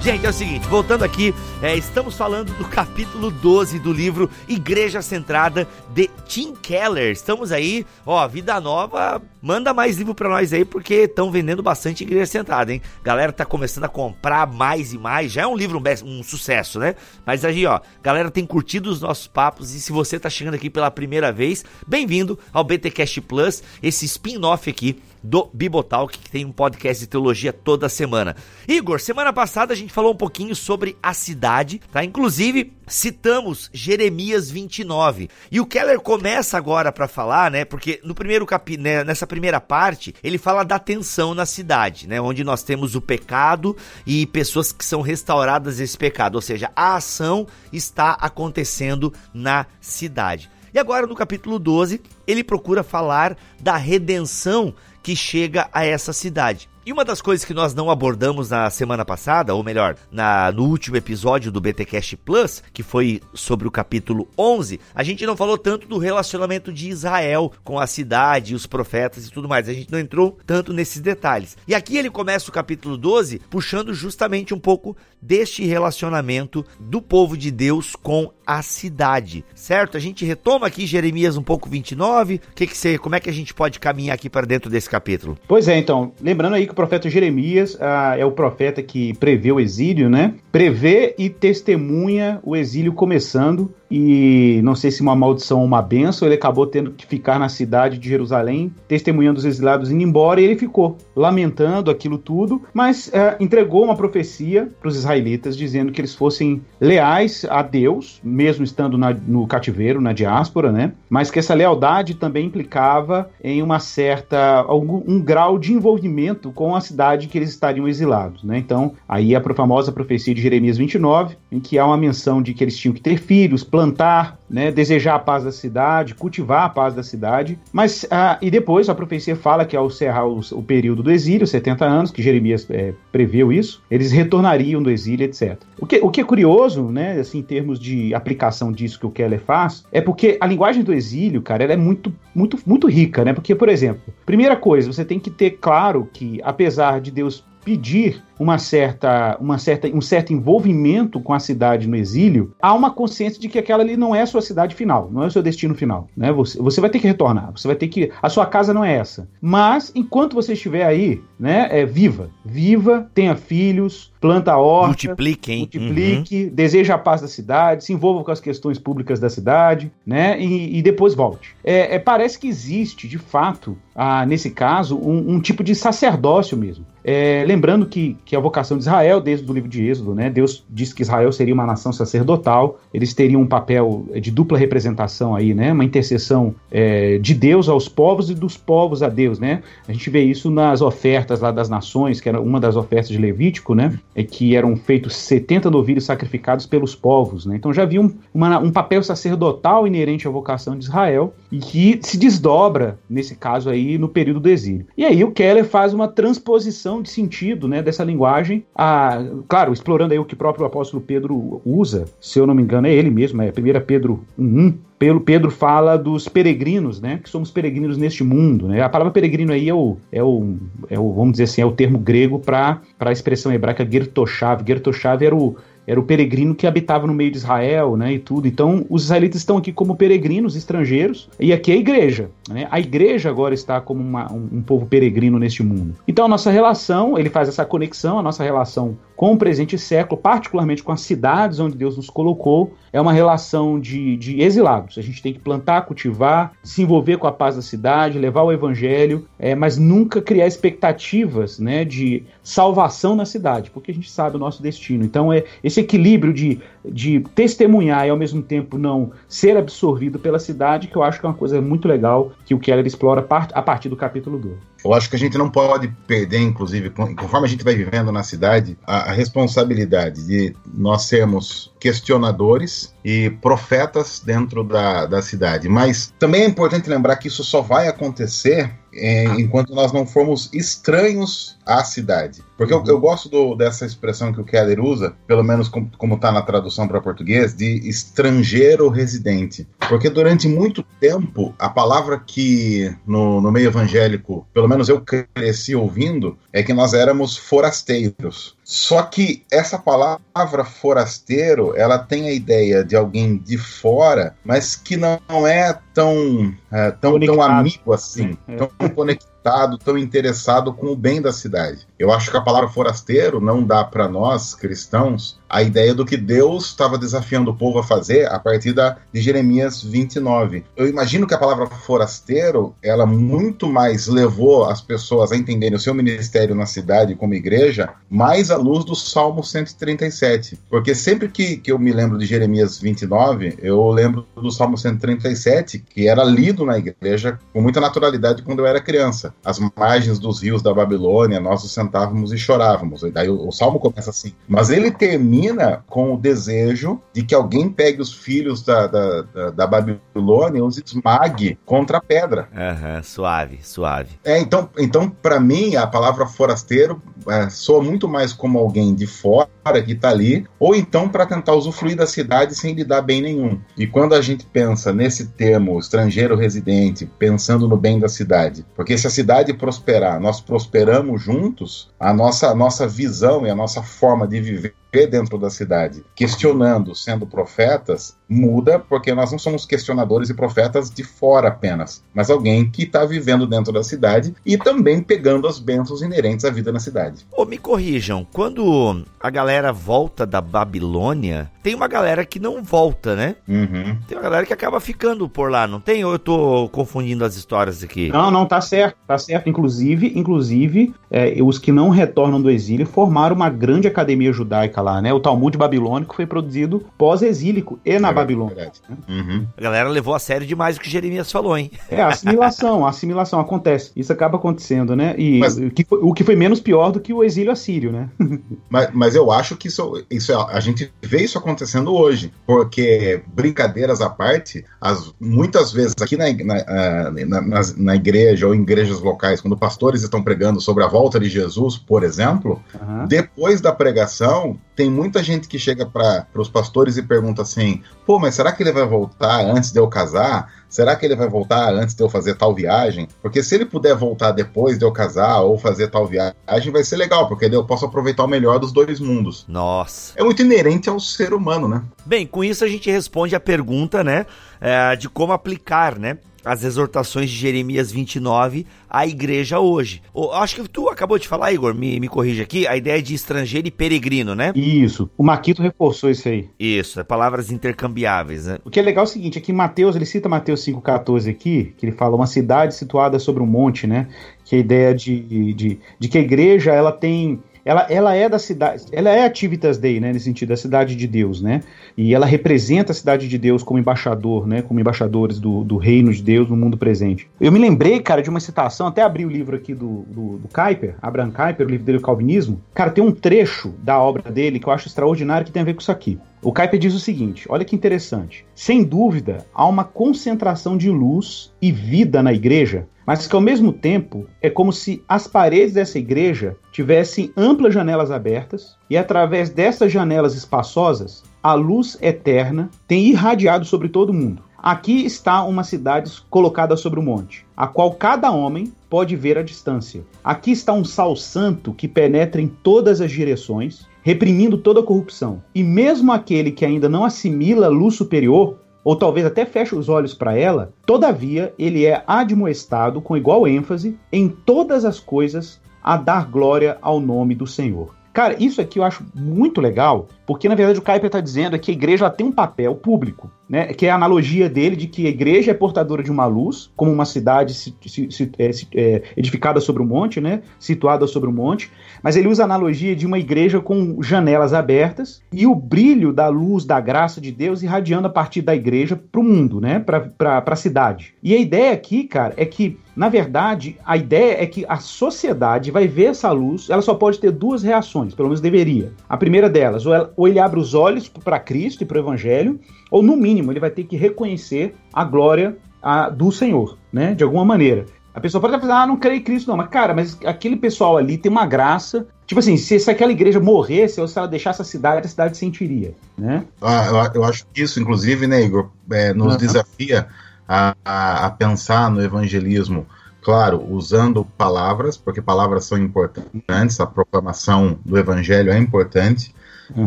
Gente, 0.00 0.24
é 0.24 0.30
o 0.30 0.32
seguinte, 0.32 0.66
voltando 0.66 1.04
aqui, 1.04 1.34
é, 1.60 1.76
estamos 1.76 2.16
falando 2.16 2.54
do 2.54 2.64
capítulo 2.70 3.30
12 3.30 3.78
do 3.80 3.92
livro 3.92 4.30
Igreja 4.48 5.02
Centrada 5.02 5.68
de 5.92 6.08
Tim 6.26 6.54
Keller. 6.54 7.12
Estamos 7.12 7.52
aí, 7.52 7.84
ó, 8.06 8.26
Vida 8.26 8.58
Nova, 8.62 9.20
manda 9.42 9.74
mais 9.74 9.98
livro 9.98 10.14
para 10.14 10.30
nós 10.30 10.54
aí, 10.54 10.64
porque 10.64 10.94
estão 10.94 11.30
vendendo 11.30 11.62
bastante 11.62 12.02
Igreja 12.02 12.24
Centrada, 12.24 12.72
hein? 12.72 12.80
Galera 13.04 13.30
tá 13.30 13.44
começando 13.44 13.84
a 13.84 13.90
comprar 13.90 14.46
mais 14.46 14.94
e 14.94 14.98
mais, 14.98 15.32
já 15.32 15.42
é 15.42 15.46
um 15.46 15.54
livro 15.54 15.78
um, 15.78 16.18
um 16.18 16.22
sucesso, 16.22 16.78
né? 16.78 16.94
Mas 17.26 17.44
aí, 17.44 17.66
ó, 17.66 17.78
galera 18.02 18.30
tem 18.30 18.46
curtido 18.46 18.88
os 18.88 19.02
nossos 19.02 19.26
papos 19.26 19.74
e 19.74 19.80
se 19.82 19.92
você 19.92 20.18
tá 20.18 20.30
chegando 20.30 20.54
aqui 20.54 20.70
pela 20.70 20.90
primeira 20.90 21.30
vez, 21.30 21.62
bem-vindo 21.86 22.38
ao 22.54 22.64
BTcast 22.64 23.20
Plus, 23.20 23.62
esse 23.82 24.06
spin-off 24.06 24.70
aqui 24.70 24.98
do 25.22 25.50
Bibotalk, 25.52 26.18
que 26.18 26.30
tem 26.30 26.44
um 26.44 26.52
podcast 26.52 27.02
de 27.02 27.08
teologia 27.08 27.52
toda 27.52 27.88
semana. 27.88 28.36
Igor, 28.66 29.00
semana 29.00 29.32
passada 29.32 29.72
a 29.72 29.76
gente 29.76 29.92
falou 29.92 30.12
um 30.12 30.16
pouquinho 30.16 30.54
sobre 30.54 30.96
a 31.02 31.12
cidade, 31.12 31.80
tá? 31.92 32.04
Inclusive, 32.04 32.72
citamos 32.86 33.70
Jeremias 33.72 34.50
29. 34.50 35.28
E 35.50 35.60
o 35.60 35.66
Keller 35.66 36.00
começa 36.00 36.56
agora 36.56 36.90
para 36.90 37.08
falar, 37.08 37.50
né? 37.50 37.64
Porque 37.64 38.00
no 38.04 38.14
primeiro 38.14 38.46
capítulo, 38.46 38.84
né, 38.84 39.04
nessa 39.04 39.26
primeira 39.26 39.60
parte, 39.60 40.14
ele 40.22 40.38
fala 40.38 40.64
da 40.64 40.78
tensão 40.78 41.34
na 41.34 41.46
cidade, 41.46 42.08
né? 42.08 42.20
Onde 42.20 42.42
nós 42.42 42.62
temos 42.62 42.94
o 42.94 43.00
pecado 43.00 43.76
e 44.06 44.26
pessoas 44.26 44.72
que 44.72 44.84
são 44.84 45.00
restauradas 45.00 45.76
desse 45.76 45.96
pecado, 45.96 46.36
ou 46.36 46.40
seja, 46.40 46.70
a 46.74 46.96
ação 46.96 47.46
está 47.72 48.12
acontecendo 48.12 49.12
na 49.32 49.66
cidade. 49.80 50.50
E 50.72 50.78
agora 50.78 51.06
no 51.06 51.16
capítulo 51.16 51.58
12, 51.58 52.00
ele 52.26 52.44
procura 52.44 52.82
falar 52.84 53.36
da 53.58 53.76
redenção 53.76 54.72
que 55.02 55.16
chega 55.16 55.68
a 55.72 55.84
essa 55.84 56.12
cidade. 56.12 56.68
E 56.90 56.92
uma 56.92 57.04
das 57.04 57.22
coisas 57.22 57.44
que 57.44 57.54
nós 57.54 57.72
não 57.72 57.88
abordamos 57.88 58.50
na 58.50 58.68
semana 58.68 59.04
passada, 59.04 59.54
ou 59.54 59.62
melhor, 59.62 59.94
na, 60.10 60.50
no 60.50 60.64
último 60.64 60.96
episódio 60.96 61.52
do 61.52 61.60
BTcast 61.60 62.16
Plus, 62.16 62.64
que 62.72 62.82
foi 62.82 63.20
sobre 63.32 63.68
o 63.68 63.70
capítulo 63.70 64.28
11, 64.36 64.80
a 64.92 65.04
gente 65.04 65.24
não 65.24 65.36
falou 65.36 65.56
tanto 65.56 65.86
do 65.86 65.98
relacionamento 65.98 66.72
de 66.72 66.88
Israel 66.88 67.52
com 67.62 67.78
a 67.78 67.86
cidade, 67.86 68.56
os 68.56 68.66
profetas 68.66 69.24
e 69.24 69.30
tudo 69.30 69.48
mais. 69.48 69.68
A 69.68 69.72
gente 69.72 69.92
não 69.92 70.00
entrou 70.00 70.36
tanto 70.44 70.72
nesses 70.72 71.00
detalhes. 71.00 71.56
E 71.64 71.76
aqui 71.76 71.96
ele 71.96 72.10
começa 72.10 72.50
o 72.50 72.52
capítulo 72.52 72.96
12 72.96 73.40
puxando 73.48 73.94
justamente 73.94 74.52
um 74.52 74.58
pouco 74.58 74.96
deste 75.22 75.64
relacionamento 75.64 76.66
do 76.80 77.00
povo 77.00 77.36
de 77.36 77.52
Deus 77.52 77.94
com 77.94 78.32
a 78.44 78.62
cidade, 78.62 79.44
certo? 79.54 79.96
A 79.96 80.00
gente 80.00 80.24
retoma 80.24 80.66
aqui 80.66 80.84
Jeremias 80.84 81.36
um 81.36 81.42
pouco 81.42 81.68
29. 81.68 82.40
Que 82.52 82.66
que 82.66 82.76
você, 82.76 82.98
como 82.98 83.14
é 83.14 83.20
que 83.20 83.30
a 83.30 83.32
gente 83.32 83.54
pode 83.54 83.78
caminhar 83.78 84.16
aqui 84.16 84.28
para 84.28 84.44
dentro 84.44 84.68
desse 84.68 84.90
capítulo? 84.90 85.38
Pois 85.46 85.68
é, 85.68 85.78
então, 85.78 86.12
lembrando 86.20 86.54
aí 86.54 86.66
que 86.66 86.74
profeta 86.80 87.10
Jeremias 87.10 87.76
ah, 87.78 88.16
é 88.16 88.24
o 88.24 88.32
profeta 88.32 88.82
que 88.82 89.12
prevê 89.18 89.52
o 89.52 89.60
exílio, 89.60 90.08
né? 90.08 90.32
Prevê 90.50 91.14
e 91.18 91.28
testemunha 91.28 92.40
o 92.42 92.56
exílio 92.56 92.94
começando 92.94 93.70
e 93.90 94.60
não 94.62 94.74
sei 94.74 94.90
se 94.90 95.02
uma 95.02 95.16
maldição 95.16 95.58
ou 95.58 95.64
uma 95.64 95.82
benção, 95.82 96.28
ele 96.28 96.36
acabou 96.36 96.66
tendo 96.66 96.92
que 96.92 97.04
ficar 97.04 97.38
na 97.40 97.48
cidade 97.48 97.98
de 97.98 98.08
Jerusalém, 98.08 98.72
testemunhando 98.86 99.38
os 99.38 99.44
exilados 99.44 99.90
indo 99.90 100.02
embora, 100.02 100.40
e 100.40 100.44
ele 100.44 100.56
ficou 100.56 100.96
lamentando 101.16 101.90
aquilo 101.90 102.16
tudo, 102.16 102.62
mas 102.72 103.12
é, 103.12 103.36
entregou 103.40 103.82
uma 103.82 103.96
profecia 103.96 104.70
para 104.80 104.88
os 104.88 104.96
israelitas, 104.96 105.56
dizendo 105.56 105.90
que 105.90 106.00
eles 106.00 106.14
fossem 106.14 106.62
leais 106.80 107.44
a 107.50 107.62
Deus, 107.62 108.20
mesmo 108.22 108.64
estando 108.64 108.96
na, 108.96 109.12
no 109.12 109.46
cativeiro, 109.46 110.00
na 110.00 110.12
diáspora, 110.12 110.70
né? 110.70 110.92
Mas 111.08 111.30
que 111.30 111.40
essa 111.40 111.54
lealdade 111.54 112.14
também 112.14 112.46
implicava 112.46 113.28
em 113.42 113.60
uma 113.60 113.80
certa, 113.80 114.64
algum, 114.68 115.02
um 115.06 115.20
grau 115.20 115.58
de 115.58 115.72
envolvimento 115.72 116.52
com 116.60 116.76
a 116.76 116.80
cidade 116.82 117.26
que 117.26 117.38
eles 117.38 117.48
estariam 117.48 117.88
exilados, 117.88 118.44
né? 118.44 118.58
Então, 118.58 118.92
aí 119.08 119.34
a 119.34 119.54
famosa 119.54 119.90
profecia 119.90 120.34
de 120.34 120.42
Jeremias 120.42 120.76
29, 120.76 121.34
em 121.50 121.58
que 121.58 121.78
há 121.78 121.86
uma 121.86 121.96
menção 121.96 122.42
de 122.42 122.52
que 122.52 122.62
eles 122.62 122.76
tinham 122.76 122.92
que 122.92 123.00
ter 123.00 123.16
filhos, 123.16 123.64
plantar, 123.64 124.38
né, 124.50 124.72
desejar 124.72 125.14
a 125.14 125.18
paz 125.18 125.44
da 125.44 125.52
cidade, 125.52 126.14
cultivar 126.14 126.64
a 126.64 126.68
paz 126.68 126.94
da 126.94 127.02
cidade. 127.02 127.58
Mas 127.72 128.04
ah, 128.10 128.36
e 128.42 128.50
depois 128.50 128.88
a 128.88 128.94
profecia 128.94 129.36
fala 129.36 129.64
que 129.64 129.76
ao 129.76 129.86
encerrar 129.86 130.26
o, 130.26 130.40
o 130.52 130.62
período 130.62 131.02
do 131.02 131.10
exílio, 131.10 131.46
70 131.46 131.84
anos, 131.84 132.10
que 132.10 132.22
Jeremias 132.22 132.66
é, 132.68 132.92
preveu 133.12 133.52
isso, 133.52 133.82
eles 133.90 134.10
retornariam 134.10 134.82
do 134.82 134.90
exílio, 134.90 135.24
etc. 135.24 135.58
O 135.78 135.86
que, 135.86 136.00
o 136.02 136.10
que 136.10 136.20
é 136.20 136.24
curioso, 136.24 136.84
né, 136.84 137.12
assim, 137.20 137.38
em 137.38 137.42
termos 137.42 137.78
de 137.78 138.14
aplicação 138.14 138.72
disso 138.72 138.98
que 138.98 139.06
o 139.06 139.10
Keller 139.10 139.40
faz, 139.40 139.84
é 139.92 140.00
porque 140.00 140.36
a 140.40 140.46
linguagem 140.46 140.82
do 140.82 140.92
exílio, 140.92 141.40
cara, 141.40 141.64
ela 141.64 141.72
é 141.72 141.76
muito, 141.76 142.12
muito, 142.34 142.58
muito 142.66 142.88
rica, 142.88 143.24
né? 143.24 143.32
Porque, 143.32 143.54
por 143.54 143.68
exemplo, 143.68 144.02
primeira 144.26 144.56
coisa, 144.56 144.92
você 144.92 145.04
tem 145.04 145.18
que 145.18 145.30
ter 145.30 145.58
claro 145.60 146.08
que 146.12 146.40
apesar 146.42 147.00
de 147.00 147.10
Deus 147.10 147.44
pedir 147.64 148.22
uma 148.40 148.56
certa, 148.56 149.36
uma 149.38 149.58
certa, 149.58 149.86
um 149.88 150.00
certo 150.00 150.32
envolvimento 150.32 151.20
com 151.20 151.34
a 151.34 151.38
cidade 151.38 151.86
no 151.86 151.94
exílio, 151.94 152.54
há 152.60 152.72
uma 152.72 152.90
consciência 152.90 153.38
de 153.38 153.48
que 153.48 153.58
aquela 153.58 153.82
ali 153.82 153.98
não 153.98 154.14
é 154.14 154.22
a 154.22 154.26
sua 154.26 154.40
cidade 154.40 154.74
final, 154.74 155.10
não 155.12 155.22
é 155.22 155.26
o 155.26 155.30
seu 155.30 155.42
destino 155.42 155.74
final. 155.74 156.08
Né? 156.16 156.32
Você, 156.32 156.58
você 156.58 156.80
vai 156.80 156.88
ter 156.88 156.98
que 156.98 157.06
retornar, 157.06 157.52
você 157.54 157.68
vai 157.68 157.76
ter 157.76 157.88
que. 157.88 158.10
A 158.22 158.30
sua 158.30 158.46
casa 158.46 158.72
não 158.72 158.82
é 158.82 158.94
essa. 158.94 159.28
Mas, 159.42 159.92
enquanto 159.94 160.34
você 160.34 160.54
estiver 160.54 160.86
aí, 160.86 161.20
né, 161.38 161.68
é, 161.70 161.84
viva. 161.84 162.30
Viva, 162.42 163.10
tenha 163.14 163.36
filhos, 163.36 164.10
planta 164.20 164.56
horta. 164.56 164.88
Multiplique, 164.88 165.52
hein? 165.52 165.58
Multiplique, 165.60 166.44
uhum. 166.44 166.54
deseja 166.54 166.94
a 166.94 166.98
paz 166.98 167.20
da 167.20 167.28
cidade, 167.28 167.84
se 167.84 167.92
envolva 167.92 168.24
com 168.24 168.30
as 168.30 168.40
questões 168.40 168.78
públicas 168.78 169.20
da 169.20 169.28
cidade, 169.28 169.92
né? 170.04 170.40
E, 170.40 170.78
e 170.78 170.82
depois 170.82 171.14
volte. 171.14 171.54
É, 171.62 171.96
é, 171.96 171.98
parece 171.98 172.38
que 172.38 172.48
existe, 172.48 173.06
de 173.06 173.18
fato, 173.18 173.76
ah, 173.94 174.24
nesse 174.24 174.50
caso, 174.50 174.98
um, 174.98 175.34
um, 175.34 175.40
tipo 175.40 175.62
de 175.62 175.74
sacerdócio 175.74 176.56
mesmo. 176.56 176.84
É, 177.02 177.44
lembrando 177.46 177.86
que, 177.86 178.16
que 178.24 178.36
a 178.36 178.40
vocação 178.40 178.76
de 178.76 178.84
Israel, 178.84 179.20
desde 179.20 179.50
o 179.50 179.54
livro 179.54 179.68
de 179.68 179.86
Êxodo, 179.86 180.14
né, 180.14 180.28
Deus 180.28 180.64
disse 180.68 180.94
que 180.94 181.02
Israel 181.02 181.32
seria 181.32 181.54
uma 181.54 181.66
nação 181.66 181.92
sacerdotal, 181.92 182.78
eles 182.92 183.14
teriam 183.14 183.40
um 183.40 183.46
papel 183.46 184.04
de 184.20 184.30
dupla 184.30 184.58
representação 184.58 185.34
aí, 185.34 185.54
né, 185.54 185.72
uma 185.72 185.84
intercessão 185.84 186.54
é, 186.70 187.18
de 187.18 187.34
Deus 187.34 187.68
aos 187.68 187.88
povos 187.88 188.30
e 188.30 188.34
dos 188.34 188.56
povos 188.56 189.02
a 189.02 189.08
Deus, 189.08 189.38
né. 189.38 189.62
A 189.88 189.92
gente 189.92 190.08
vê 190.10 190.22
isso 190.22 190.50
nas 190.50 190.82
ofertas 190.82 191.40
lá 191.40 191.50
das 191.50 191.68
nações, 191.68 192.20
que 192.20 192.28
era 192.28 192.40
uma 192.40 192.60
das 192.60 192.76
ofertas 192.76 193.08
de 193.08 193.18
Levítico, 193.18 193.74
né, 193.74 193.98
é 194.14 194.22
que 194.22 194.54
eram 194.54 194.76
feitos 194.76 195.16
70 195.16 195.70
novilhos 195.70 196.04
sacrificados 196.04 196.66
pelos 196.66 196.94
povos, 196.94 197.46
né. 197.46 197.56
Então 197.56 197.72
já 197.72 197.82
havia 197.82 198.00
um, 198.00 198.12
uma, 198.32 198.58
um 198.58 198.70
papel 198.70 199.02
sacerdotal 199.02 199.86
inerente 199.86 200.28
à 200.28 200.30
vocação 200.30 200.76
de 200.76 200.84
Israel 200.84 201.34
e 201.50 201.58
que 201.58 201.98
se 202.02 202.18
desdobra 202.18 202.98
nesse 203.08 203.34
caso 203.36 203.70
aí 203.70 203.96
no 203.98 204.08
período 204.08 204.40
do 204.40 204.48
exílio. 204.48 204.86
E 204.96 205.04
aí 205.04 205.24
o 205.24 205.30
Keller 205.30 205.64
faz 205.64 205.94
uma 205.94 206.08
transposição 206.08 206.89
de 207.02 207.10
sentido, 207.10 207.68
né, 207.68 207.82
dessa 207.82 208.02
linguagem 208.02 208.64
a, 208.74 209.22
claro, 209.46 209.72
explorando 209.72 210.14
aí 210.14 210.18
o 210.18 210.24
que 210.24 210.34
o 210.34 210.36
próprio 210.36 210.64
apóstolo 210.64 211.02
Pedro 211.02 211.60
usa, 211.64 212.06
se 212.18 212.38
eu 212.38 212.46
não 212.46 212.54
me 212.54 212.62
engano, 212.62 212.86
é 212.86 212.92
ele 212.94 213.10
mesmo, 213.10 213.42
é 213.42 213.48
1 213.50 213.84
Pedro 213.84 214.24
1, 214.38 214.72
pelo 215.00 215.18
Pedro 215.18 215.50
fala 215.50 215.96
dos 215.96 216.28
peregrinos, 216.28 217.00
né? 217.00 217.20
Que 217.22 217.30
somos 217.30 217.50
peregrinos 217.50 217.96
neste 217.96 218.22
mundo, 218.22 218.68
né? 218.68 218.82
A 218.82 218.88
palavra 218.88 219.10
peregrino 219.10 219.50
aí 219.50 219.66
é 219.66 219.74
o, 219.74 219.96
é 220.12 220.22
o, 220.22 220.56
é 220.90 220.98
o 220.98 221.10
vamos 221.14 221.32
dizer 221.32 221.44
assim, 221.44 221.62
é 221.62 221.64
o 221.64 221.72
termo 221.72 221.98
grego 221.98 222.38
para 222.38 222.82
a 222.98 223.10
expressão 223.10 223.50
hebraica 223.50 223.88
gertoshav. 223.90 224.62
Gertoshav 224.62 225.24
era 225.24 225.34
o, 225.34 225.56
era 225.86 225.98
o 225.98 226.02
peregrino 226.02 226.54
que 226.54 226.66
habitava 226.66 227.06
no 227.06 227.14
meio 227.14 227.30
de 227.30 227.38
Israel, 227.38 227.96
né, 227.96 228.12
e 228.14 228.18
tudo. 228.18 228.46
Então, 228.46 228.86
os 228.88 229.04
israelitas 229.04 229.40
estão 229.40 229.56
aqui 229.56 229.72
como 229.72 229.96
peregrinos 229.96 230.56
estrangeiros, 230.56 231.28
e 231.38 231.52
aqui 231.52 231.72
é 231.72 231.74
a 231.74 231.78
igreja, 231.78 232.30
né? 232.48 232.68
A 232.70 232.78
igreja 232.78 233.28
agora 233.28 233.54
está 233.54 233.80
como 233.80 234.00
uma, 234.00 234.32
um, 234.32 234.48
um, 234.52 234.62
povo 234.62 234.86
peregrino 234.86 235.38
neste 235.38 235.62
mundo. 235.62 235.94
Então, 236.06 236.24
a 236.24 236.28
nossa 236.28 236.50
relação, 236.50 237.18
ele 237.18 237.30
faz 237.30 237.48
essa 237.48 237.64
conexão, 237.64 238.18
a 238.18 238.22
nossa 238.22 238.44
relação 238.44 238.96
com 239.20 239.34
o 239.34 239.36
presente 239.36 239.76
século, 239.76 240.18
particularmente 240.18 240.82
com 240.82 240.92
as 240.92 241.02
cidades 241.02 241.60
onde 241.60 241.76
Deus 241.76 241.94
nos 241.94 242.08
colocou, 242.08 242.72
é 242.90 242.98
uma 242.98 243.12
relação 243.12 243.78
de, 243.78 244.16
de 244.16 244.40
exilados. 244.40 244.96
A 244.96 245.02
gente 245.02 245.22
tem 245.22 245.30
que 245.30 245.38
plantar, 245.38 245.82
cultivar, 245.82 246.52
se 246.62 246.80
envolver 246.80 247.18
com 247.18 247.26
a 247.26 247.32
paz 247.32 247.54
da 247.54 247.60
cidade, 247.60 248.18
levar 248.18 248.44
o 248.44 248.50
evangelho, 248.50 249.26
é, 249.38 249.54
mas 249.54 249.76
nunca 249.76 250.22
criar 250.22 250.46
expectativas, 250.46 251.58
né, 251.58 251.84
de 251.84 252.22
salvação 252.42 253.14
na 253.14 253.26
cidade, 253.26 253.70
porque 253.70 253.90
a 253.90 253.94
gente 253.94 254.10
sabe 254.10 254.36
o 254.36 254.38
nosso 254.38 254.62
destino. 254.62 255.04
Então, 255.04 255.30
é 255.30 255.44
esse 255.62 255.80
equilíbrio 255.80 256.32
de, 256.32 256.58
de 256.82 257.20
testemunhar 257.34 258.06
e 258.06 258.08
ao 258.08 258.16
mesmo 258.16 258.40
tempo 258.40 258.78
não 258.78 259.12
ser 259.28 259.54
absorvido 259.54 260.18
pela 260.18 260.38
cidade, 260.38 260.88
que 260.88 260.96
eu 260.96 261.02
acho 261.02 261.20
que 261.20 261.26
é 261.26 261.28
uma 261.28 261.36
coisa 261.36 261.60
muito 261.60 261.86
legal 261.86 262.32
que 262.46 262.54
o 262.54 262.58
Keller 262.58 262.86
explora 262.86 263.20
a 263.52 263.60
partir 263.60 263.90
do 263.90 263.96
capítulo 263.96 264.38
2. 264.38 264.70
Eu 264.84 264.94
acho 264.94 265.10
que 265.10 265.16
a 265.16 265.18
gente 265.18 265.36
não 265.36 265.50
pode 265.50 265.88
perder, 266.06 266.40
inclusive, 266.40 266.90
conforme 266.90 267.46
a 267.46 267.50
gente 267.50 267.62
vai 267.64 267.74
vivendo 267.74 268.10
na 268.10 268.22
cidade, 268.22 268.78
a, 268.86 269.12
responsabilidade 269.12 270.26
de 270.26 270.56
nós 270.72 271.02
sermos 271.02 271.72
questionadores 271.78 272.94
e 273.04 273.30
profetas 273.30 274.20
dentro 274.24 274.62
da, 274.62 275.06
da 275.06 275.22
cidade. 275.22 275.68
Mas 275.68 276.12
também 276.18 276.42
é 276.42 276.46
importante 276.46 276.88
lembrar 276.88 277.16
que 277.16 277.28
isso 277.28 277.42
só 277.44 277.60
vai 277.60 277.88
acontecer 277.88 278.70
é, 278.92 279.24
enquanto 279.40 279.74
nós 279.74 279.92
não 279.92 280.06
formos 280.06 280.50
estranhos 280.52 281.56
à 281.64 281.84
cidade. 281.84 282.42
Porque 282.56 282.72
eu, 282.72 282.82
eu 282.86 282.98
gosto 282.98 283.28
do, 283.28 283.54
dessa 283.54 283.86
expressão 283.86 284.32
que 284.32 284.40
o 284.40 284.44
Keller 284.44 284.80
usa, 284.80 285.14
pelo 285.26 285.42
menos 285.42 285.68
com, 285.68 285.88
como 285.96 286.14
está 286.14 286.32
na 286.32 286.42
tradução 286.42 286.86
para 286.86 287.00
português, 287.00 287.54
de 287.54 287.88
estrangeiro 287.88 288.88
residente. 288.88 289.66
Porque 289.88 290.10
durante 290.10 290.48
muito 290.48 290.82
tempo, 291.00 291.54
a 291.58 291.68
palavra 291.68 292.18
que 292.18 292.94
no, 293.06 293.40
no 293.40 293.50
meio 293.50 293.68
evangélico, 293.68 294.46
pelo 294.52 294.68
menos 294.68 294.88
eu 294.88 295.00
cresci 295.00 295.74
ouvindo, 295.74 296.36
é 296.52 296.62
que 296.62 296.74
nós 296.74 296.92
éramos 296.92 297.36
forasteiros. 297.36 298.56
Só 298.70 299.02
que 299.02 299.44
essa 299.50 299.76
palavra 299.76 300.64
forasteiro, 300.64 301.76
ela 301.76 301.98
tem 301.98 302.28
a 302.28 302.32
ideia 302.32 302.84
de 302.84 302.94
alguém 302.94 303.36
de 303.36 303.58
fora, 303.58 304.36
mas 304.44 304.76
que 304.76 304.96
não 304.96 305.18
é 305.44 305.76
tão, 305.92 306.54
é, 306.70 306.92
tão, 306.92 307.18
tão 307.18 307.42
amigo 307.42 307.92
assim, 307.92 308.38
é. 308.46 308.54
tão 308.54 308.68
conectado, 308.94 309.39
tão 309.78 309.96
interessado 309.98 310.72
com 310.72 310.88
o 310.88 310.96
bem 310.96 311.20
da 311.20 311.32
cidade. 311.32 311.86
Eu 311.98 312.12
acho 312.12 312.30
que 312.30 312.36
a 312.36 312.40
palavra 312.40 312.68
forasteiro 312.68 313.40
não 313.40 313.62
dá 313.62 313.84
para 313.84 314.08
nós, 314.08 314.54
cristãos, 314.54 315.38
a 315.50 315.62
ideia 315.62 315.92
do 315.92 316.06
que 316.06 316.16
Deus 316.16 316.66
estava 316.66 316.96
desafiando 316.96 317.50
o 317.50 317.56
povo 317.56 317.80
a 317.80 317.82
fazer 317.82 318.30
a 318.30 318.38
partir 318.38 318.72
da, 318.72 318.96
de 319.12 319.20
Jeremias 319.20 319.82
29. 319.82 320.64
Eu 320.76 320.88
imagino 320.88 321.26
que 321.26 321.34
a 321.34 321.38
palavra 321.38 321.66
forasteiro, 321.66 322.74
ela 322.82 323.04
muito 323.04 323.68
mais 323.68 324.06
levou 324.06 324.64
as 324.64 324.80
pessoas 324.80 325.32
a 325.32 325.36
entenderem 325.36 325.76
o 325.76 325.80
seu 325.80 325.92
ministério 325.92 326.54
na 326.54 326.66
cidade 326.66 327.16
como 327.16 327.34
igreja, 327.34 327.90
mais 328.08 328.50
à 328.50 328.56
luz 328.56 328.84
do 328.84 328.94
Salmo 328.94 329.42
137. 329.42 330.58
Porque 330.70 330.94
sempre 330.94 331.28
que, 331.28 331.56
que 331.56 331.72
eu 331.72 331.78
me 331.78 331.92
lembro 331.92 332.16
de 332.16 332.26
Jeremias 332.26 332.78
29, 332.78 333.58
eu 333.60 333.90
lembro 333.90 334.26
do 334.36 334.50
Salmo 334.50 334.78
137, 334.78 335.80
que 335.80 336.06
era 336.06 336.22
lido 336.22 336.64
na 336.64 336.78
igreja 336.78 337.38
com 337.52 337.60
muita 337.60 337.80
naturalidade 337.80 338.42
quando 338.42 338.60
eu 338.60 338.66
era 338.66 338.80
criança. 338.80 339.29
As 339.44 339.58
margens 339.76 340.18
dos 340.18 340.42
rios 340.42 340.62
da 340.62 340.72
Babilônia, 340.72 341.40
nós 341.40 341.62
nos 341.62 341.72
sentávamos 341.72 342.32
e 342.32 342.38
chorávamos. 342.38 343.02
E 343.02 343.10
daí 343.10 343.28
o, 343.28 343.48
o 343.48 343.52
salmo 343.52 343.78
começa 343.78 344.10
assim. 344.10 344.34
Mas 344.48 344.70
ele 344.70 344.90
termina 344.90 345.82
com 345.86 346.14
o 346.14 346.16
desejo 346.16 347.00
de 347.12 347.22
que 347.22 347.34
alguém 347.34 347.68
pegue 347.68 348.00
os 348.00 348.12
filhos 348.12 348.62
da, 348.62 348.86
da, 348.86 349.22
da, 349.22 349.50
da 349.50 349.66
Babilônia 349.66 350.58
e 350.58 350.62
os 350.62 350.78
esmague 350.78 351.58
contra 351.64 351.98
a 351.98 352.00
pedra. 352.00 352.48
Uhum, 352.52 353.02
suave, 353.02 353.60
suave. 353.62 354.18
É, 354.24 354.38
então, 354.38 354.68
então 354.78 355.08
para 355.08 355.40
mim, 355.40 355.76
a 355.76 355.86
palavra 355.86 356.26
forasteiro 356.26 357.02
é, 357.28 357.48
soa 357.50 357.82
muito 357.82 358.08
mais 358.08 358.32
como 358.32 358.58
alguém 358.58 358.94
de 358.94 359.06
fora 359.06 359.48
que 359.84 359.92
está 359.92 360.10
ali, 360.10 360.46
ou 360.58 360.74
então 360.74 361.08
para 361.08 361.26
tentar 361.26 361.54
usufruir 361.54 361.96
da 361.96 362.06
cidade 362.06 362.54
sem 362.54 362.74
lhe 362.74 362.84
dar 362.84 363.02
bem 363.02 363.20
nenhum. 363.20 363.60
E 363.76 363.86
quando 363.86 364.14
a 364.14 364.20
gente 364.20 364.44
pensa 364.46 364.92
nesse 364.92 365.28
termo 365.28 365.78
estrangeiro 365.78 366.36
residente, 366.36 367.08
pensando 367.18 367.68
no 367.68 367.76
bem 367.76 367.98
da 367.98 368.08
cidade, 368.08 368.64
porque 368.74 368.96
se 368.96 369.06
a 369.06 369.10
cidade 369.20 369.52
prosperar, 369.52 370.18
nós 370.18 370.40
prosperamos 370.40 371.22
juntos, 371.22 371.90
a 372.00 372.12
nossa, 372.12 372.48
a 372.48 372.54
nossa 372.54 372.88
visão 372.88 373.46
e 373.46 373.50
a 373.50 373.54
nossa 373.54 373.82
forma 373.82 374.26
de 374.26 374.40
viver 374.40 374.74
dentro 375.10 375.36
da 375.36 375.50
cidade, 375.50 376.02
questionando, 376.14 376.94
sendo 376.94 377.26
profetas, 377.26 378.16
muda 378.30 378.78
porque 378.78 379.12
nós 379.12 379.32
não 379.32 379.38
somos 379.38 379.66
questionadores 379.66 380.30
e 380.30 380.34
profetas 380.34 380.88
de 380.88 381.02
fora 381.02 381.48
apenas, 381.48 382.04
mas 382.14 382.30
alguém 382.30 382.70
que 382.70 382.84
está 382.84 383.04
vivendo 383.04 383.46
dentro 383.46 383.72
da 383.72 383.82
cidade 383.82 384.32
e 384.46 384.56
também 384.56 385.02
pegando 385.02 385.48
as 385.48 385.58
bênçãos 385.58 386.00
inerentes 386.00 386.44
à 386.44 386.50
vida 386.50 386.70
na 386.70 386.78
cidade. 386.78 387.26
Ou 387.32 387.44
me 387.44 387.58
corrijam, 387.58 388.26
quando 388.32 389.04
a 389.18 389.30
galera 389.30 389.72
volta 389.72 390.24
da 390.24 390.40
Babilônia, 390.40 391.50
tem 391.62 391.74
uma 391.74 391.88
galera 391.88 392.24
que 392.24 392.38
não 392.38 392.62
volta, 392.62 393.16
né? 393.16 393.36
Uhum. 393.48 393.96
Tem 394.06 394.16
uma 394.16 394.22
galera 394.22 394.46
que 394.46 394.52
acaba 394.52 394.80
ficando 394.80 395.28
por 395.28 395.50
lá, 395.50 395.66
não 395.66 395.80
tem? 395.80 396.04
Ou 396.04 396.12
eu 396.12 396.18
tô 396.18 396.68
confundindo 396.70 397.24
as 397.24 397.36
histórias 397.36 397.82
aqui? 397.82 398.08
Não, 398.10 398.30
não, 398.30 398.46
tá 398.46 398.60
certo, 398.60 398.96
tá 399.06 399.18
certo. 399.18 399.48
Inclusive, 399.48 400.12
inclusive, 400.14 400.94
é, 401.10 401.36
os 401.42 401.58
que 401.58 401.72
não 401.72 401.90
retornam 401.90 402.40
do 402.40 402.50
exílio 402.50 402.86
formaram 402.86 403.34
uma 403.34 403.50
grande 403.50 403.88
academia 403.88 404.32
judaica 404.32 404.80
lá, 404.80 405.02
né? 405.02 405.12
O 405.12 405.20
Talmud 405.20 405.56
babilônico 405.58 406.14
foi 406.14 406.26
produzido 406.26 406.84
pós-exílico 406.96 407.78
e 407.84 407.98
na 407.98 408.08
é, 408.08 408.12
Babilônia. 408.20 408.72
Né? 408.88 408.96
Uhum. 409.08 409.46
A 409.56 409.60
galera 409.60 409.88
levou 409.88 410.14
a 410.14 410.18
sério 410.18 410.46
demais 410.46 410.76
o 410.76 410.80
que 410.80 410.90
Jeremias 410.90 411.30
falou, 411.30 411.56
hein? 411.56 411.70
É, 411.90 412.00
a 412.00 412.08
assimilação, 412.08 412.86
a 412.86 412.90
assimilação 412.90 413.40
acontece. 413.40 413.92
Isso 413.96 414.12
acaba 414.12 414.36
acontecendo, 414.36 414.94
né? 414.94 415.14
E 415.18 415.38
mas, 415.38 415.56
o, 415.56 415.70
que 415.70 415.84
foi, 415.84 415.98
o 416.00 416.12
que 416.12 416.24
foi 416.24 416.36
menos 416.36 416.60
pior 416.60 416.90
do 416.90 417.00
que 417.00 417.12
o 417.12 417.22
exílio 417.24 417.52
assírio, 417.52 417.92
né? 417.92 418.08
mas, 418.68 418.90
mas 418.92 419.14
eu 419.14 419.30
acho 419.30 419.56
que 419.56 419.68
isso, 419.68 420.04
isso 420.10 420.32
é, 420.32 420.36
a 420.36 420.60
gente 420.60 420.92
vê 421.02 421.22
isso 421.22 421.38
acontecendo 421.38 421.94
hoje, 421.94 422.32
porque 422.46 423.22
brincadeiras 423.28 424.00
à 424.00 424.10
parte, 424.10 424.64
as, 424.80 425.12
muitas 425.20 425.72
vezes 425.72 425.94
aqui 426.00 426.16
na, 426.16 426.32
na, 426.32 427.10
na, 427.10 427.40
na, 427.40 427.60
na 427.76 427.96
igreja 427.96 428.46
ou 428.46 428.54
em 428.54 428.62
igrejas 428.62 429.00
locais, 429.00 429.40
quando 429.40 429.56
pastores 429.56 430.02
estão 430.02 430.22
pregando 430.22 430.60
sobre 430.60 430.84
a 430.84 430.86
volta 430.86 431.18
de 431.18 431.28
Jesus, 431.28 431.76
por 431.76 432.02
exemplo, 432.02 432.62
uhum. 432.74 433.06
depois 433.06 433.60
da 433.60 433.72
pregação, 433.72 434.58
tem 434.80 434.90
muita 434.90 435.22
gente 435.22 435.46
que 435.46 435.58
chega 435.58 435.84
para 435.84 436.26
os 436.34 436.48
pastores 436.48 436.96
e 436.96 437.02
pergunta 437.02 437.42
assim: 437.42 437.82
pô, 438.06 438.18
mas 438.18 438.34
será 438.34 438.50
que 438.50 438.62
ele 438.62 438.72
vai 438.72 438.86
voltar 438.86 439.44
antes 439.44 439.70
de 439.70 439.78
eu 439.78 439.86
casar? 439.86 440.50
Será 440.70 440.96
que 440.96 441.04
ele 441.04 441.14
vai 441.14 441.28
voltar 441.28 441.74
antes 441.74 441.94
de 441.94 442.02
eu 442.02 442.08
fazer 442.08 442.34
tal 442.36 442.54
viagem? 442.54 443.06
Porque 443.20 443.42
se 443.42 443.56
ele 443.56 443.66
puder 443.66 443.94
voltar 443.94 444.30
depois 444.30 444.78
de 444.78 444.84
eu 444.86 444.90
casar 444.90 445.40
ou 445.40 445.58
fazer 445.58 445.88
tal 445.88 446.06
viagem, 446.06 446.72
vai 446.72 446.82
ser 446.82 446.96
legal, 446.96 447.28
porque 447.28 447.46
daí 447.46 447.58
eu 447.58 447.66
posso 447.66 447.84
aproveitar 447.84 448.24
o 448.24 448.28
melhor 448.28 448.58
dos 448.58 448.72
dois 448.72 449.00
mundos. 449.00 449.44
Nossa. 449.46 450.14
É 450.16 450.24
muito 450.24 450.40
inerente 450.40 450.88
ao 450.88 450.98
ser 450.98 451.34
humano, 451.34 451.68
né? 451.68 451.82
Bem, 452.06 452.26
com 452.26 452.42
isso 452.42 452.64
a 452.64 452.68
gente 452.68 452.90
responde 452.90 453.34
a 453.34 453.40
pergunta, 453.40 454.02
né? 454.02 454.24
É, 454.60 454.96
de 454.96 455.10
como 455.10 455.34
aplicar, 455.34 455.98
né? 455.98 456.16
As 456.44 456.64
exortações 456.64 457.30
de 457.30 457.36
Jeremias 457.36 457.90
29 457.92 458.66
à 458.88 459.06
igreja 459.06 459.60
hoje. 459.60 460.02
Eu 460.14 460.32
acho 460.32 460.56
que 460.56 460.68
tu 460.68 460.88
acabou 460.88 461.18
de 461.18 461.28
falar, 461.28 461.52
Igor, 461.52 461.74
me, 461.74 462.00
me 462.00 462.08
corrija 462.08 462.42
aqui, 462.42 462.66
a 462.66 462.76
ideia 462.76 463.02
de 463.02 463.14
estrangeiro 463.14 463.68
e 463.68 463.70
peregrino, 463.70 464.34
né? 464.34 464.52
Isso. 464.54 465.10
O 465.16 465.22
Maquito 465.22 465.62
reforçou 465.62 466.10
isso 466.10 466.28
aí. 466.28 466.48
Isso, 466.58 467.00
é 467.00 467.04
palavras 467.04 467.50
intercambiáveis, 467.50 468.46
né? 468.46 468.58
O 468.64 468.70
que 468.70 468.80
é 468.80 468.82
legal 468.82 469.04
é 469.04 469.06
o 469.06 469.10
seguinte, 469.10 469.38
é 469.38 469.40
que 469.40 469.52
Mateus, 469.52 469.96
ele 469.96 470.06
cita 470.06 470.28
Mateus 470.28 470.64
5,14 470.64 471.30
aqui, 471.30 471.74
que 471.76 471.86
ele 471.86 471.92
fala 471.92 472.16
uma 472.16 472.26
cidade 472.26 472.74
situada 472.74 473.18
sobre 473.18 473.42
um 473.42 473.46
monte, 473.46 473.86
né? 473.86 474.08
Que 474.44 474.56
a 474.56 474.58
ideia 474.58 474.94
de, 474.94 475.54
de, 475.54 475.78
de 475.98 476.08
que 476.08 476.18
a 476.18 476.20
igreja, 476.20 476.72
ela 476.72 476.92
tem 476.92 477.40
ela, 477.70 477.86
ela 477.88 478.16
é 478.16 478.28
da 478.28 478.38
cidade, 478.40 478.86
ela 478.90 479.10
é 479.10 479.24
Activitas 479.24 479.78
Dei, 479.78 480.00
né, 480.00 480.12
nesse 480.12 480.24
sentido, 480.24 480.48
da 480.48 480.56
cidade 480.56 480.96
de 480.96 481.06
Deus, 481.06 481.40
né, 481.40 481.62
e 481.96 482.12
ela 482.12 482.26
representa 482.26 482.90
a 482.90 482.94
cidade 482.94 483.28
de 483.28 483.38
Deus 483.38 483.62
como 483.62 483.78
embaixador, 483.78 484.44
né, 484.44 484.60
como 484.60 484.80
embaixadores 484.80 485.38
do, 485.38 485.62
do 485.62 485.76
reino 485.76 486.12
de 486.12 486.20
Deus 486.20 486.48
no 486.48 486.56
mundo 486.56 486.76
presente. 486.76 487.30
Eu 487.40 487.52
me 487.52 487.60
lembrei, 487.60 488.00
cara, 488.00 488.22
de 488.22 488.28
uma 488.28 488.40
citação, 488.40 488.88
até 488.88 489.02
abri 489.02 489.24
o 489.24 489.28
livro 489.28 489.54
aqui 489.54 489.72
do, 489.72 490.04
do, 490.08 490.38
do 490.38 490.48
Kuyper, 490.48 490.96
Abraham 491.00 491.30
Kuyper, 491.30 491.64
o 491.64 491.70
livro 491.70 491.86
dele, 491.86 491.98
o 491.98 492.02
Calvinismo, 492.02 492.60
cara, 492.74 492.90
tem 492.90 493.04
um 493.04 493.12
trecho 493.12 493.72
da 493.84 494.02
obra 494.02 494.32
dele 494.32 494.58
que 494.58 494.66
eu 494.66 494.72
acho 494.72 494.88
extraordinário 494.88 495.46
que 495.46 495.52
tem 495.52 495.62
a 495.62 495.64
ver 495.64 495.74
com 495.74 495.80
isso 495.80 495.92
aqui. 495.92 496.18
O 496.42 496.52
Kuyper 496.52 496.80
diz 496.80 496.94
o 496.94 496.98
seguinte: 496.98 497.46
olha 497.48 497.64
que 497.64 497.76
interessante. 497.76 498.46
Sem 498.54 498.82
dúvida, 498.82 499.46
há 499.54 499.66
uma 499.68 499.84
concentração 499.84 500.76
de 500.76 500.88
luz 500.90 501.52
e 501.60 501.70
vida 501.70 502.22
na 502.22 502.32
igreja 502.32 502.88
mas 503.10 503.26
que 503.26 503.34
ao 503.34 503.42
mesmo 503.42 503.72
tempo 503.72 504.28
é 504.40 504.48
como 504.48 504.72
se 504.72 505.02
as 505.08 505.26
paredes 505.26 505.74
dessa 505.74 505.98
igreja 505.98 506.56
tivessem 506.70 507.32
amplas 507.36 507.74
janelas 507.74 508.08
abertas 508.08 508.76
e 508.88 508.96
através 508.96 509.50
dessas 509.50 509.90
janelas 509.90 510.36
espaçosas 510.36 511.24
a 511.42 511.52
luz 511.54 511.98
eterna 512.00 512.70
tem 512.86 513.08
irradiado 513.08 513.64
sobre 513.64 513.88
todo 513.88 514.14
mundo. 514.14 514.44
Aqui 514.56 515.04
está 515.04 515.42
uma 515.42 515.64
cidade 515.64 516.08
colocada 516.30 516.76
sobre 516.76 517.00
o 517.00 517.02
monte, 517.02 517.44
a 517.56 517.66
qual 517.66 517.94
cada 517.94 518.30
homem 518.30 518.72
pode 518.88 519.16
ver 519.16 519.36
à 519.36 519.42
distância. 519.42 520.04
Aqui 520.22 520.52
está 520.52 520.72
um 520.72 520.84
sal 520.84 521.16
santo 521.16 521.74
que 521.74 521.88
penetra 521.88 522.40
em 522.40 522.46
todas 522.46 523.00
as 523.00 523.10
direções, 523.10 523.88
reprimindo 524.04 524.56
toda 524.56 524.78
a 524.78 524.84
corrupção. 524.84 525.42
E 525.52 525.64
mesmo 525.64 526.12
aquele 526.12 526.52
que 526.52 526.64
ainda 526.64 526.88
não 526.88 527.04
assimila 527.04 527.66
luz 527.66 527.96
superior 527.96 528.56
ou 528.84 528.96
talvez 528.96 529.26
até 529.26 529.44
feche 529.44 529.74
os 529.74 529.88
olhos 529.88 530.14
para 530.14 530.36
ela, 530.36 530.72
todavia 530.86 531.54
ele 531.58 531.84
é 531.86 532.02
admoestado 532.06 533.00
com 533.00 533.16
igual 533.16 533.46
ênfase 533.46 533.98
em 534.12 534.28
todas 534.28 534.84
as 534.84 534.98
coisas 534.98 535.60
a 535.82 535.96
dar 535.96 536.30
glória 536.30 536.78
ao 536.80 537.00
nome 537.00 537.34
do 537.34 537.46
Senhor. 537.46 537.94
Cara, 538.12 538.36
isso 538.42 538.60
aqui 538.60 538.78
eu 538.78 538.82
acho 538.82 539.04
muito 539.14 539.60
legal, 539.60 540.08
porque 540.30 540.48
na 540.48 540.54
verdade 540.54 540.78
o 540.78 540.82
Kuyper 540.82 541.06
está 541.06 541.20
dizendo 541.20 541.56
é 541.56 541.58
que 541.58 541.72
a 541.72 541.74
igreja 541.74 542.08
tem 542.08 542.24
um 542.24 542.30
papel 542.30 542.76
público 542.76 543.28
né, 543.50 543.66
que 543.74 543.86
é 543.86 543.90
a 543.90 543.96
analogia 543.96 544.48
dele 544.48 544.76
de 544.76 544.86
que 544.86 545.08
a 545.08 545.10
igreja 545.10 545.50
é 545.50 545.54
portadora 545.54 546.04
de 546.04 546.10
uma 546.10 546.24
luz, 546.24 546.70
como 546.76 546.92
uma 546.92 547.04
cidade 547.04 547.52
se, 547.52 547.74
se, 547.84 548.08
se, 548.08 548.30
é, 548.38 548.50
é, 548.76 549.02
edificada 549.16 549.60
sobre 549.60 549.82
um 549.82 549.86
monte, 549.86 550.20
né, 550.20 550.42
situada 550.56 551.04
sobre 551.08 551.28
um 551.28 551.32
monte, 551.32 551.68
mas 552.00 552.14
ele 552.14 552.28
usa 552.28 552.44
a 552.44 552.46
analogia 552.46 552.94
de 552.94 553.04
uma 553.04 553.18
igreja 553.18 553.58
com 553.58 554.00
janelas 554.00 554.52
abertas 554.52 555.20
e 555.32 555.48
o 555.48 555.54
brilho 555.56 556.12
da 556.12 556.28
luz 556.28 556.64
da 556.64 556.78
graça 556.78 557.20
de 557.20 557.32
Deus 557.32 557.60
irradiando 557.60 558.06
a 558.06 558.10
partir 558.10 558.40
da 558.40 558.54
igreja 558.54 558.94
para 558.94 559.20
o 559.20 559.24
mundo, 559.24 559.60
né, 559.60 559.80
para 559.80 560.44
a 560.46 560.56
cidade. 560.56 561.14
E 561.20 561.34
a 561.34 561.38
ideia 561.38 561.72
aqui, 561.72 562.04
cara, 562.04 562.34
é 562.36 562.44
que 562.44 562.78
na 562.94 563.08
verdade, 563.08 563.78
a 563.86 563.96
ideia 563.96 564.42
é 564.42 564.46
que 564.46 564.66
a 564.68 564.76
sociedade 564.76 565.70
vai 565.70 565.86
ver 565.86 566.06
essa 566.06 566.30
luz, 566.32 566.68
ela 566.68 566.82
só 566.82 566.92
pode 566.92 567.18
ter 567.18 567.30
duas 567.30 567.62
reações, 567.62 568.14
pelo 568.14 568.28
menos 568.28 568.42
deveria. 568.42 568.92
A 569.08 569.16
primeira 569.16 569.48
delas, 569.48 569.86
ou, 569.86 569.94
ela, 569.94 570.12
ou 570.20 570.28
ele 570.28 570.38
abre 570.38 570.60
os 570.60 570.74
olhos 570.74 571.08
para 571.08 571.40
Cristo 571.40 571.82
e 571.82 571.86
para 571.86 571.96
o 571.96 572.00
Evangelho, 572.00 572.60
ou 572.90 573.02
no 573.02 573.16
mínimo 573.16 573.50
ele 573.50 573.58
vai 573.58 573.70
ter 573.70 573.84
que 573.84 573.96
reconhecer 573.96 574.74
a 574.92 575.02
glória 575.02 575.56
a, 575.82 576.10
do 576.10 576.30
Senhor, 576.30 576.76
né? 576.92 577.14
De 577.14 577.24
alguma 577.24 577.42
maneira. 577.42 577.86
A 578.14 578.20
pessoa 578.20 578.38
pode 578.38 578.60
pensar, 578.60 578.82
ah, 578.82 578.86
não 578.86 578.98
creio 578.98 579.16
em 579.16 579.22
Cristo, 579.22 579.48
não. 579.48 579.56
Mas, 579.56 579.70
cara, 579.70 579.94
mas 579.94 580.18
aquele 580.26 580.56
pessoal 580.56 580.98
ali 580.98 581.16
tem 581.16 581.32
uma 581.32 581.46
graça. 581.46 582.06
Tipo 582.26 582.38
assim, 582.38 582.58
se, 582.58 582.78
se 582.78 582.90
aquela 582.90 583.12
igreja 583.12 583.40
morresse 583.40 583.98
ou 583.98 584.06
se 584.06 584.18
ela 584.18 584.28
deixasse 584.28 584.60
a 584.60 584.64
cidade, 584.64 585.06
a 585.06 585.08
cidade 585.08 585.38
sentiria, 585.38 585.94
né? 586.18 586.44
Ah, 586.60 586.84
eu, 586.88 587.22
eu 587.22 587.24
acho 587.24 587.46
que 587.46 587.62
isso, 587.62 587.80
inclusive, 587.80 588.26
né, 588.26 588.42
Igor, 588.42 588.68
é, 588.90 589.14
nos 589.14 589.32
uhum. 589.32 589.38
desafia 589.38 590.06
a, 590.46 590.76
a, 590.84 591.26
a, 591.26 591.30
pensar 591.30 591.90
no 591.90 592.02
evangelismo 592.02 592.86
claro, 593.22 593.64
usando 593.70 594.22
palavras, 594.36 594.98
porque 594.98 595.22
palavras 595.22 595.64
são 595.64 595.78
importantes, 595.78 596.78
a 596.78 596.86
proclamação 596.86 597.78
do 597.86 597.98
evangelho 597.98 598.52
é 598.52 598.58
importante, 598.58 599.34
Uhum. 599.76 599.86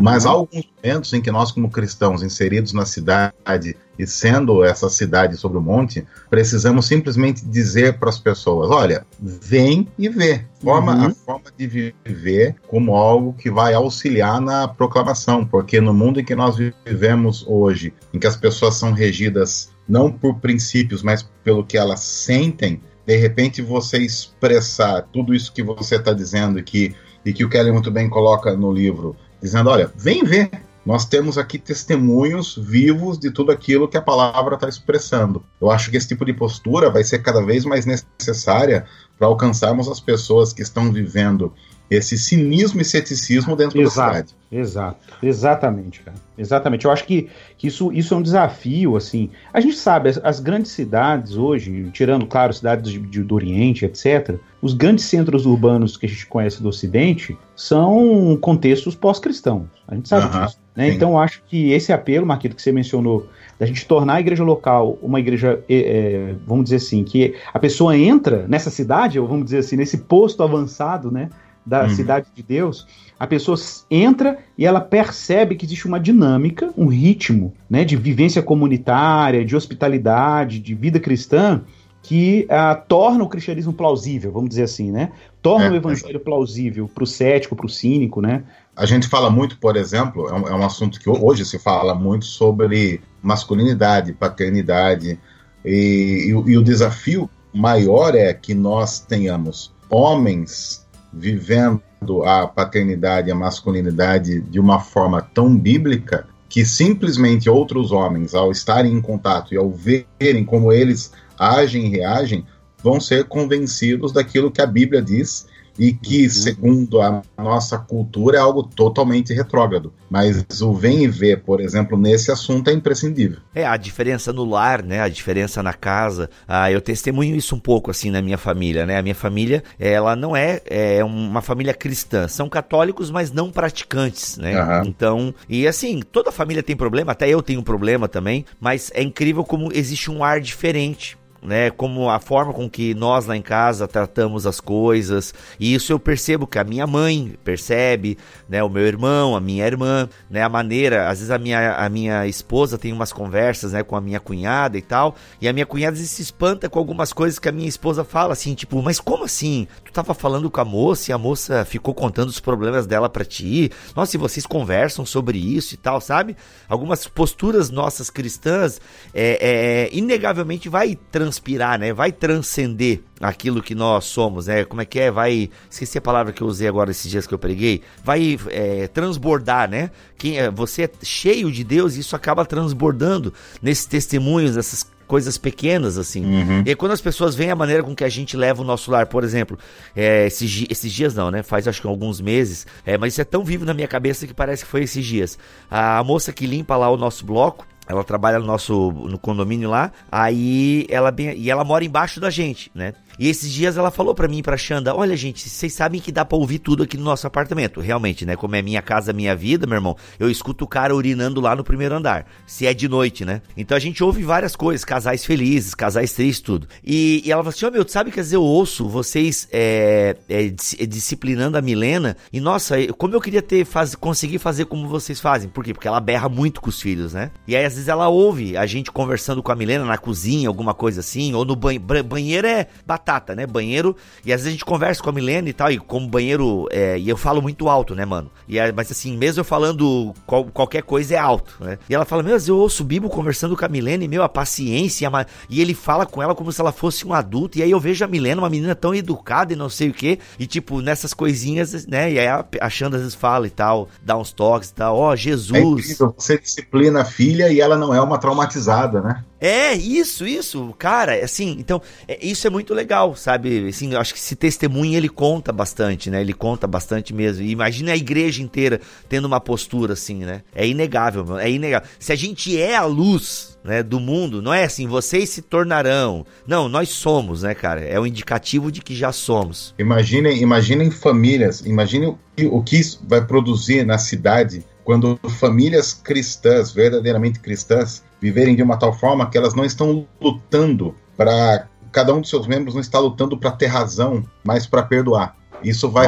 Mas 0.00 0.26
há 0.26 0.30
alguns 0.30 0.64
momentos 0.82 1.12
em 1.12 1.20
que 1.20 1.30
nós, 1.30 1.52
como 1.52 1.70
cristãos 1.70 2.22
inseridos 2.22 2.72
na 2.72 2.86
cidade 2.86 3.76
e 3.98 4.06
sendo 4.06 4.64
essa 4.64 4.88
cidade 4.88 5.36
sobre 5.36 5.58
o 5.58 5.60
monte, 5.60 6.06
precisamos 6.28 6.86
simplesmente 6.86 7.44
dizer 7.44 7.98
para 7.98 8.08
as 8.08 8.18
pessoas: 8.18 8.70
olha, 8.70 9.06
vem 9.20 9.88
e 9.98 10.08
vê. 10.08 10.44
Forma, 10.60 10.94
uhum. 10.94 11.06
A 11.06 11.10
forma 11.10 11.44
de 11.56 11.66
viver 12.04 12.56
como 12.66 12.96
algo 12.96 13.34
que 13.34 13.50
vai 13.50 13.74
auxiliar 13.74 14.40
na 14.40 14.66
proclamação, 14.66 15.44
porque 15.44 15.80
no 15.80 15.92
mundo 15.92 16.20
em 16.20 16.24
que 16.24 16.34
nós 16.34 16.56
vivemos 16.56 17.44
hoje, 17.46 17.92
em 18.12 18.18
que 18.18 18.26
as 18.26 18.36
pessoas 18.36 18.74
são 18.76 18.92
regidas 18.92 19.72
não 19.86 20.10
por 20.10 20.36
princípios, 20.36 21.02
mas 21.02 21.28
pelo 21.42 21.64
que 21.64 21.76
elas 21.76 22.00
sentem, 22.00 22.80
de 23.06 23.16
repente 23.16 23.60
você 23.60 23.98
expressar 23.98 25.02
tudo 25.12 25.34
isso 25.34 25.52
que 25.52 25.62
você 25.62 25.96
está 25.96 26.12
dizendo 26.12 26.62
que, 26.62 26.94
e 27.24 27.32
que 27.32 27.44
o 27.44 27.48
Kelly 27.48 27.70
muito 27.70 27.90
bem 27.90 28.08
coloca 28.08 28.56
no 28.56 28.72
livro, 28.72 29.14
dizendo: 29.44 29.68
olha, 29.68 29.92
vem 29.94 30.24
ver. 30.24 30.50
Nós 30.86 31.06
temos 31.06 31.38
aqui 31.38 31.58
testemunhos 31.58 32.58
vivos 32.58 33.18
de 33.18 33.30
tudo 33.30 33.50
aquilo 33.50 33.88
que 33.88 33.96
a 33.96 34.02
palavra 34.02 34.54
está 34.54 34.68
expressando. 34.68 35.42
Eu 35.58 35.70
acho 35.70 35.90
que 35.90 35.96
esse 35.96 36.08
tipo 36.08 36.26
de 36.26 36.34
postura 36.34 36.90
vai 36.90 37.02
ser 37.02 37.20
cada 37.20 37.42
vez 37.42 37.64
mais 37.64 37.86
necessária 37.86 38.84
para 39.18 39.26
alcançarmos 39.26 39.88
as 39.88 39.98
pessoas 39.98 40.52
que 40.52 40.60
estão 40.60 40.92
vivendo 40.92 41.54
esse 41.90 42.16
cinismo 42.16 42.80
e 42.80 42.84
ceticismo 42.84 43.54
dentro 43.54 43.80
exato, 43.80 43.98
da 43.98 44.14
cidade. 44.14 44.34
Exato, 44.50 44.98
exatamente, 45.22 46.00
cara. 46.00 46.16
Exatamente. 46.36 46.84
Eu 46.84 46.90
acho 46.90 47.04
que, 47.04 47.28
que 47.58 47.66
isso, 47.66 47.92
isso 47.92 48.14
é 48.14 48.16
um 48.16 48.22
desafio, 48.22 48.96
assim. 48.96 49.30
A 49.52 49.60
gente 49.60 49.76
sabe, 49.76 50.08
as, 50.08 50.18
as 50.22 50.40
grandes 50.40 50.72
cidades 50.72 51.36
hoje, 51.36 51.90
tirando, 51.92 52.26
claro, 52.26 52.52
cidades 52.52 52.90
de, 52.90 52.98
de, 52.98 53.22
do 53.22 53.34
Oriente, 53.34 53.84
etc., 53.84 54.36
os 54.62 54.72
grandes 54.72 55.04
centros 55.04 55.44
urbanos 55.44 55.96
que 55.96 56.06
a 56.06 56.08
gente 56.08 56.26
conhece 56.26 56.62
do 56.62 56.68
Ocidente 56.68 57.36
são 57.54 58.36
contextos 58.40 58.94
pós-cristãos. 58.94 59.66
A 59.86 59.94
gente 59.94 60.08
sabe 60.08 60.26
uh 60.26 60.30
-huh, 60.30 60.46
disso. 60.46 60.58
Né? 60.74 60.88
Então, 60.88 61.10
eu 61.10 61.18
acho 61.18 61.42
que 61.46 61.72
esse 61.72 61.92
apelo, 61.92 62.26
Marquito, 62.26 62.56
que 62.56 62.62
você 62.62 62.72
mencionou, 62.72 63.28
da 63.58 63.66
gente 63.66 63.86
tornar 63.86 64.14
a 64.14 64.20
igreja 64.20 64.42
local 64.42 64.98
uma 65.00 65.20
igreja, 65.20 65.62
é, 65.68 66.34
vamos 66.46 66.64
dizer 66.64 66.76
assim, 66.76 67.04
que 67.04 67.34
a 67.52 67.58
pessoa 67.58 67.96
entra 67.96 68.46
nessa 68.48 68.70
cidade, 68.70 69.18
ou 69.20 69.28
vamos 69.28 69.44
dizer 69.44 69.58
assim, 69.58 69.76
nesse 69.76 69.98
posto 69.98 70.42
avançado, 70.42 71.10
né? 71.10 71.28
Da 71.64 71.84
uhum. 71.84 71.90
cidade 71.90 72.26
de 72.34 72.42
Deus, 72.42 72.86
a 73.18 73.26
pessoa 73.26 73.56
entra 73.90 74.38
e 74.58 74.66
ela 74.66 74.80
percebe 74.80 75.54
que 75.54 75.64
existe 75.64 75.86
uma 75.86 75.98
dinâmica, 75.98 76.72
um 76.76 76.86
ritmo, 76.86 77.54
né, 77.70 77.84
de 77.84 77.96
vivência 77.96 78.42
comunitária, 78.42 79.44
de 79.44 79.56
hospitalidade, 79.56 80.58
de 80.58 80.74
vida 80.74 81.00
cristã, 81.00 81.62
que 82.02 82.46
uh, 82.50 82.82
torna 82.86 83.24
o 83.24 83.28
cristianismo 83.28 83.72
plausível, 83.72 84.30
vamos 84.30 84.50
dizer 84.50 84.64
assim, 84.64 84.92
né? 84.92 85.10
Torna 85.40 85.66
é, 85.66 85.70
o 85.70 85.74
evangelho 85.74 86.16
é. 86.16 86.20
plausível 86.20 86.86
para 86.86 87.02
o 87.02 87.06
cético, 87.06 87.56
para 87.56 87.64
o 87.64 87.68
cínico, 87.68 88.20
né? 88.20 88.44
A 88.76 88.84
gente 88.84 89.08
fala 89.08 89.30
muito, 89.30 89.56
por 89.56 89.74
exemplo, 89.74 90.28
é 90.28 90.34
um, 90.34 90.48
é 90.48 90.54
um, 90.54 90.66
assunto 90.66 91.00
que 91.00 91.08
hoje 91.08 91.46
se 91.46 91.58
fala 91.58 91.94
muito 91.94 92.26
sobre 92.26 93.00
masculinidade, 93.22 94.12
paternidade, 94.12 95.18
e, 95.64 96.26
e, 96.26 96.28
e 96.28 96.58
o 96.58 96.62
desafio 96.62 97.30
maior 97.54 98.14
é 98.14 98.34
que 98.34 98.52
nós 98.52 99.00
tenhamos 99.00 99.72
homens 99.88 100.83
vivendo 101.16 101.82
a 102.24 102.46
paternidade 102.46 103.28
e 103.28 103.32
a 103.32 103.36
masculinidade 103.36 104.40
de 104.40 104.60
uma 104.60 104.80
forma 104.80 105.22
tão 105.22 105.56
bíblica 105.56 106.26
que 106.48 106.64
simplesmente 106.64 107.48
outros 107.48 107.90
homens, 107.92 108.34
ao 108.34 108.52
estarem 108.52 108.92
em 108.92 109.00
contato 109.00 109.54
e 109.54 109.56
ao 109.56 109.70
verem 109.70 110.44
como 110.44 110.72
eles 110.72 111.12
agem 111.38 111.86
e 111.86 111.88
reagem, 111.88 112.46
vão 112.82 113.00
ser 113.00 113.24
convencidos 113.24 114.12
daquilo 114.12 114.50
que 114.50 114.60
a 114.60 114.66
Bíblia 114.66 115.00
diz 115.00 115.46
e 115.78 115.92
que, 115.92 116.24
uhum. 116.24 116.30
segundo 116.30 117.00
a 117.00 117.22
nossa 117.36 117.78
cultura, 117.78 118.38
é 118.38 118.40
algo 118.40 118.62
totalmente 118.62 119.32
retrógrado. 119.32 119.92
Mas 120.08 120.44
o 120.60 120.72
vem 120.72 121.04
e 121.04 121.08
ver, 121.08 121.42
por 121.42 121.60
exemplo, 121.60 121.98
nesse 121.98 122.30
assunto 122.30 122.68
é 122.70 122.72
imprescindível. 122.72 123.38
É, 123.54 123.66
a 123.66 123.76
diferença 123.76 124.32
no 124.32 124.44
lar, 124.44 124.82
né? 124.82 125.00
A 125.00 125.08
diferença 125.08 125.62
na 125.62 125.72
casa. 125.72 126.30
Ah, 126.46 126.70
eu 126.70 126.80
testemunho 126.80 127.34
isso 127.34 127.54
um 127.54 127.58
pouco, 127.58 127.90
assim, 127.90 128.10
na 128.10 128.22
minha 128.22 128.38
família, 128.38 128.86
né? 128.86 128.98
A 128.98 129.02
minha 129.02 129.14
família, 129.14 129.62
ela 129.78 130.14
não 130.14 130.36
é, 130.36 130.60
é 130.66 131.04
uma 131.04 131.42
família 131.42 131.74
cristã. 131.74 132.28
São 132.28 132.48
católicos, 132.48 133.10
mas 133.10 133.32
não 133.32 133.50
praticantes, 133.50 134.36
né? 134.36 134.62
Uhum. 134.62 134.84
Então, 134.86 135.34
e 135.48 135.66
assim, 135.66 136.00
toda 136.00 136.30
família 136.30 136.62
tem 136.62 136.76
problema, 136.76 137.12
até 137.12 137.28
eu 137.28 137.42
tenho 137.42 137.62
problema 137.62 138.08
também, 138.08 138.44
mas 138.60 138.90
é 138.94 139.02
incrível 139.02 139.44
como 139.44 139.72
existe 139.72 140.10
um 140.10 140.22
ar 140.22 140.40
diferente 140.40 141.16
né? 141.44 141.70
Como 141.70 142.08
a 142.08 142.18
forma 142.18 142.52
com 142.52 142.68
que 142.68 142.94
nós 142.94 143.26
lá 143.26 143.36
em 143.36 143.42
casa 143.42 143.86
tratamos 143.86 144.46
as 144.46 144.60
coisas. 144.60 145.34
E 145.60 145.74
isso 145.74 145.92
eu 145.92 145.98
percebo 145.98 146.46
que 146.46 146.58
a 146.58 146.64
minha 146.64 146.86
mãe 146.86 147.34
percebe, 147.44 148.18
né? 148.48 148.62
O 148.62 148.68
meu 148.68 148.86
irmão, 148.86 149.36
a 149.36 149.40
minha 149.40 149.66
irmã, 149.66 150.08
né? 150.30 150.42
A 150.42 150.48
maneira, 150.48 151.08
às 151.08 151.18
vezes 151.18 151.30
a 151.30 151.38
minha, 151.38 151.74
a 151.74 151.88
minha 151.88 152.26
esposa 152.26 152.78
tem 152.78 152.92
umas 152.92 153.12
conversas, 153.12 153.72
né? 153.72 153.82
Com 153.82 153.94
a 153.94 154.00
minha 154.00 154.18
cunhada 154.18 154.78
e 154.78 154.82
tal. 154.82 155.14
E 155.40 155.48
a 155.48 155.52
minha 155.52 155.66
cunhada 155.66 155.96
se 155.96 156.22
espanta 156.22 156.68
com 156.68 156.78
algumas 156.78 157.12
coisas 157.12 157.38
que 157.38 157.48
a 157.48 157.52
minha 157.52 157.68
esposa 157.68 158.04
fala, 158.04 158.32
assim, 158.32 158.54
tipo, 158.54 158.80
mas 158.82 158.98
como 158.98 159.24
assim? 159.24 159.68
Tu 159.84 159.92
tava 159.92 160.14
falando 160.14 160.50
com 160.50 160.60
a 160.60 160.64
moça 160.64 161.10
e 161.10 161.14
a 161.14 161.18
moça 161.18 161.64
ficou 161.64 161.94
contando 161.94 162.28
os 162.28 162.40
problemas 162.40 162.86
dela 162.86 163.08
para 163.08 163.24
ti? 163.24 163.70
Nossa, 163.94 164.16
e 164.16 164.18
vocês 164.18 164.46
conversam 164.46 165.04
sobre 165.04 165.38
isso 165.38 165.74
e 165.74 165.76
tal, 165.76 166.00
sabe? 166.00 166.36
Algumas 166.68 167.06
posturas 167.06 167.70
nossas 167.70 168.10
cristãs, 168.10 168.80
é, 169.12 169.88
é 169.90 169.96
inegavelmente 169.96 170.68
vai 170.68 170.96
trans 171.10 171.33
transpirar, 171.34 171.78
né? 171.78 171.92
Vai 171.92 172.12
transcender 172.12 173.00
aquilo 173.20 173.62
que 173.62 173.74
nós 173.74 174.04
somos, 174.04 174.46
né? 174.46 174.64
Como 174.64 174.80
é 174.80 174.84
que 174.84 175.00
é? 175.00 175.10
Vai. 175.10 175.50
Esqueci 175.68 175.98
a 175.98 176.00
palavra 176.00 176.32
que 176.32 176.42
eu 176.42 176.46
usei 176.46 176.68
agora 176.68 176.90
esses 176.90 177.10
dias 177.10 177.26
que 177.26 177.34
eu 177.34 177.38
preguei. 177.38 177.82
Vai 178.02 178.38
é, 178.50 178.86
transbordar, 178.88 179.68
né? 179.68 179.90
Quem, 180.16 180.38
é, 180.38 180.50
você 180.50 180.84
é 180.84 180.90
cheio 181.02 181.50
de 181.50 181.64
Deus 181.64 181.96
e 181.96 182.00
isso 182.00 182.14
acaba 182.14 182.44
transbordando 182.44 183.32
nesses 183.60 183.86
testemunhos, 183.86 184.56
nessas 184.56 184.86
coisas 185.06 185.36
pequenas, 185.36 185.98
assim. 185.98 186.24
Uhum. 186.24 186.62
E 186.64 186.74
quando 186.74 186.92
as 186.92 187.00
pessoas 187.00 187.34
veem 187.34 187.50
a 187.50 187.56
maneira 187.56 187.82
com 187.82 187.94
que 187.94 188.04
a 188.04 188.08
gente 188.08 188.36
leva 188.36 188.62
o 188.62 188.64
nosso 188.64 188.90
lar, 188.90 189.06
por 189.06 189.22
exemplo, 189.22 189.58
é, 189.94 190.26
esses, 190.26 190.66
esses, 190.70 190.92
dias 190.92 191.14
não, 191.14 191.30
né? 191.30 191.42
Faz 191.42 191.68
acho 191.68 191.80
que 191.80 191.86
alguns 191.86 192.20
meses, 192.20 192.66
é, 192.86 192.96
mas 192.96 193.12
isso 193.12 193.20
é 193.20 193.24
tão 193.24 193.44
vivo 193.44 193.64
na 193.64 193.74
minha 193.74 193.88
cabeça 193.88 194.26
que 194.26 194.34
parece 194.34 194.64
que 194.64 194.70
foi 194.70 194.82
esses 194.82 195.04
dias. 195.04 195.38
A 195.70 196.02
moça 196.02 196.32
que 196.32 196.46
limpa 196.46 196.76
lá 196.76 196.88
o 196.90 196.96
nosso 196.96 197.24
bloco, 197.26 197.66
ela 197.86 198.02
trabalha 198.02 198.38
no 198.38 198.46
nosso 198.46 198.90
no 198.92 199.18
condomínio 199.18 199.68
lá. 199.70 199.92
Aí 200.10 200.86
ela 200.88 201.14
e 201.18 201.50
ela 201.50 201.64
mora 201.64 201.84
embaixo 201.84 202.20
da 202.20 202.30
gente, 202.30 202.70
né? 202.74 202.94
E 203.18 203.28
esses 203.28 203.50
dias 203.52 203.76
ela 203.76 203.90
falou 203.90 204.14
para 204.14 204.28
mim, 204.28 204.42
pra 204.42 204.56
Xanda, 204.56 204.94
olha 204.94 205.16
gente, 205.16 205.48
vocês 205.48 205.72
sabem 205.72 206.00
que 206.00 206.10
dá 206.10 206.24
pra 206.24 206.36
ouvir 206.36 206.58
tudo 206.58 206.82
aqui 206.82 206.96
no 206.96 207.04
nosso 207.04 207.26
apartamento. 207.26 207.80
Realmente, 207.80 208.26
né? 208.26 208.36
Como 208.36 208.56
é 208.56 208.62
minha 208.62 208.82
casa, 208.82 209.12
minha 209.12 209.34
vida, 209.36 209.66
meu 209.66 209.76
irmão, 209.76 209.96
eu 210.18 210.30
escuto 210.30 210.64
o 210.64 210.68
cara 210.68 210.94
urinando 210.94 211.40
lá 211.40 211.54
no 211.54 211.64
primeiro 211.64 211.94
andar. 211.94 212.26
Se 212.46 212.66
é 212.66 212.74
de 212.74 212.88
noite, 212.88 213.24
né? 213.24 213.42
Então 213.56 213.76
a 213.76 213.80
gente 213.80 214.02
ouve 214.02 214.22
várias 214.22 214.56
coisas, 214.56 214.84
casais 214.84 215.24
felizes, 215.24 215.74
casais 215.74 216.12
tristes, 216.12 216.40
tudo. 216.40 216.68
E, 216.82 217.22
e 217.24 217.32
ela 217.32 217.42
falou 217.42 217.54
assim, 217.54 217.64
ó 217.64 217.68
oh, 217.68 217.72
meu, 217.72 217.88
sabe 217.88 218.10
que 218.10 218.20
às 218.20 218.26
vezes 218.26 218.32
eu 218.32 218.42
ouço 218.42 218.88
vocês 218.88 219.48
é, 219.52 220.16
é, 220.28 220.46
é, 220.46 220.86
disciplinando 220.86 221.56
a 221.56 221.62
Milena, 221.62 222.16
e 222.32 222.40
nossa, 222.40 222.76
como 222.94 223.14
eu 223.14 223.20
queria 223.20 223.42
ter, 223.42 223.64
faz, 223.64 223.94
conseguir 223.94 224.38
fazer 224.38 224.64
como 224.66 224.88
vocês 224.88 225.20
fazem. 225.20 225.48
Por 225.48 225.64
quê? 225.64 225.72
Porque 225.72 225.88
ela 225.88 226.00
berra 226.00 226.28
muito 226.28 226.60
com 226.60 226.68
os 226.68 226.80
filhos, 226.80 227.14
né? 227.14 227.30
E 227.46 227.54
aí 227.54 227.64
às 227.64 227.74
vezes 227.74 227.88
ela 227.88 228.08
ouve 228.08 228.56
a 228.56 228.66
gente 228.66 228.90
conversando 228.90 229.42
com 229.42 229.52
a 229.52 229.56
Milena 229.56 229.84
na 229.84 229.98
cozinha, 229.98 230.48
alguma 230.48 230.74
coisa 230.74 231.00
assim, 231.00 231.34
ou 231.34 231.44
no 231.44 231.54
banho. 231.54 231.80
Banheiro 231.80 232.46
é 232.46 232.66
batata, 233.04 233.34
né? 233.34 233.46
Banheiro. 233.46 233.94
E 234.24 234.32
às 234.32 234.40
vezes 234.40 234.48
a 234.48 234.50
gente 234.52 234.64
conversa 234.64 235.02
com 235.02 235.10
a 235.10 235.12
Milena 235.12 235.48
e 235.48 235.52
tal, 235.52 235.70
e 235.70 235.78
como 235.78 236.08
banheiro. 236.08 236.66
É, 236.72 236.98
e 236.98 237.08
eu 237.08 237.16
falo 237.16 237.42
muito 237.42 237.68
alto, 237.68 237.94
né, 237.94 238.04
mano? 238.04 238.30
E, 238.48 238.56
mas 238.72 238.90
assim, 238.90 239.16
mesmo 239.16 239.40
eu 239.40 239.44
falando 239.44 240.14
qual, 240.26 240.44
qualquer 240.46 240.82
coisa 240.82 241.14
é 241.14 241.18
alto, 241.18 241.56
né? 241.60 241.78
E 241.88 241.94
ela 241.94 242.06
fala, 242.06 242.22
meu, 242.22 242.36
eu 242.36 242.56
ouço 242.56 242.82
o 242.82 242.86
Bibo 242.86 243.10
conversando 243.10 243.56
com 243.56 243.64
a 243.64 243.68
Milena 243.68 244.04
e, 244.04 244.08
meu, 244.08 244.22
a 244.22 244.28
paciência. 244.28 245.08
A, 245.08 245.26
e 245.50 245.60
ele 245.60 245.74
fala 245.74 246.06
com 246.06 246.22
ela 246.22 246.34
como 246.34 246.50
se 246.50 246.60
ela 246.60 246.72
fosse 246.72 247.06
um 247.06 247.12
adulto. 247.12 247.58
E 247.58 247.62
aí 247.62 247.70
eu 247.70 247.78
vejo 247.78 248.04
a 248.04 248.08
Milena, 248.08 248.40
uma 248.40 248.50
menina 248.50 248.74
tão 248.74 248.94
educada 248.94 249.52
e 249.52 249.56
não 249.56 249.68
sei 249.68 249.90
o 249.90 249.92
que. 249.92 250.18
E 250.38 250.46
tipo, 250.46 250.80
nessas 250.80 251.12
coisinhas, 251.12 251.86
né? 251.86 252.12
E 252.12 252.18
aí 252.18 252.26
a, 252.26 252.44
às 252.60 252.78
vezes 252.78 253.14
fala 253.14 253.46
e 253.46 253.50
tal, 253.50 253.88
dá 254.02 254.16
uns 254.16 254.32
toques 254.32 254.70
e 254.70 254.74
tal. 254.74 254.96
Ó, 254.96 255.12
oh, 255.12 255.16
Jesus. 255.16 255.52
É 255.52 255.60
incrível, 255.60 256.14
você 256.16 256.38
disciplina 256.38 257.02
a 257.02 257.04
filha 257.04 257.52
e 257.52 257.60
ela 257.60 257.76
não 257.76 257.92
é 257.92 258.00
uma 258.00 258.18
traumatizada, 258.18 259.00
né? 259.00 259.24
É, 259.40 259.74
isso, 259.74 260.26
isso, 260.26 260.74
cara, 260.78 261.22
assim, 261.24 261.56
então, 261.58 261.82
é, 262.08 262.18
isso 262.24 262.46
é 262.46 262.50
muito 262.50 262.72
legal, 262.72 263.14
sabe? 263.14 263.68
Assim, 263.68 263.94
acho 263.94 264.14
que 264.14 264.18
esse 264.18 264.36
testemunho 264.36 264.96
ele 264.96 265.08
conta 265.08 265.52
bastante, 265.52 266.10
né? 266.10 266.20
Ele 266.20 266.32
conta 266.32 266.66
bastante 266.66 267.12
mesmo. 267.12 267.44
E 267.44 267.50
imagina 267.50 267.92
a 267.92 267.96
igreja 267.96 268.42
inteira 268.42 268.80
tendo 269.08 269.26
uma 269.26 269.40
postura 269.40 269.92
assim, 269.92 270.24
né? 270.24 270.42
É 270.54 270.66
inegável, 270.66 271.38
é 271.38 271.50
inegável. 271.50 271.88
Se 271.98 272.12
a 272.12 272.16
gente 272.16 272.58
é 272.60 272.76
a 272.76 272.84
luz, 272.84 273.58
né, 273.64 273.82
do 273.82 273.98
mundo, 273.98 274.42
não 274.42 274.52
é 274.52 274.64
assim, 274.64 274.86
vocês 274.86 275.30
se 275.30 275.42
tornarão. 275.42 276.24
Não, 276.46 276.68
nós 276.68 276.90
somos, 276.90 277.42
né, 277.42 277.54
cara? 277.54 277.80
É 277.80 277.98
um 277.98 278.06
indicativo 278.06 278.70
de 278.70 278.80
que 278.80 278.94
já 278.94 279.10
somos. 279.10 279.74
Imaginem, 279.78 280.40
imaginem 280.40 280.90
famílias, 280.90 281.60
imaginem 281.60 282.08
o 282.08 282.18
que, 282.36 282.46
o 282.46 282.62
que 282.62 282.76
isso 282.76 283.02
vai 283.08 283.24
produzir 283.24 283.84
na 283.84 283.98
cidade 283.98 284.64
quando 284.84 285.18
famílias 285.40 285.94
cristãs, 285.94 286.70
verdadeiramente 286.70 287.40
cristãs, 287.40 288.04
viverem 288.20 288.54
de 288.54 288.62
uma 288.62 288.76
tal 288.76 288.92
forma 288.92 289.28
que 289.28 289.36
elas 289.36 289.54
não 289.54 289.64
estão 289.64 290.06
lutando 290.20 290.94
para 291.16 291.68
cada 291.92 292.12
um 292.12 292.20
dos 292.20 292.30
seus 292.30 292.46
membros 292.46 292.74
não 292.74 292.80
está 292.80 292.98
lutando 292.98 293.38
para 293.38 293.52
ter 293.52 293.66
razão, 293.66 294.24
mas 294.42 294.66
para 294.66 294.82
perdoar. 294.82 295.36
Isso 295.62 295.88
vai, 295.88 296.06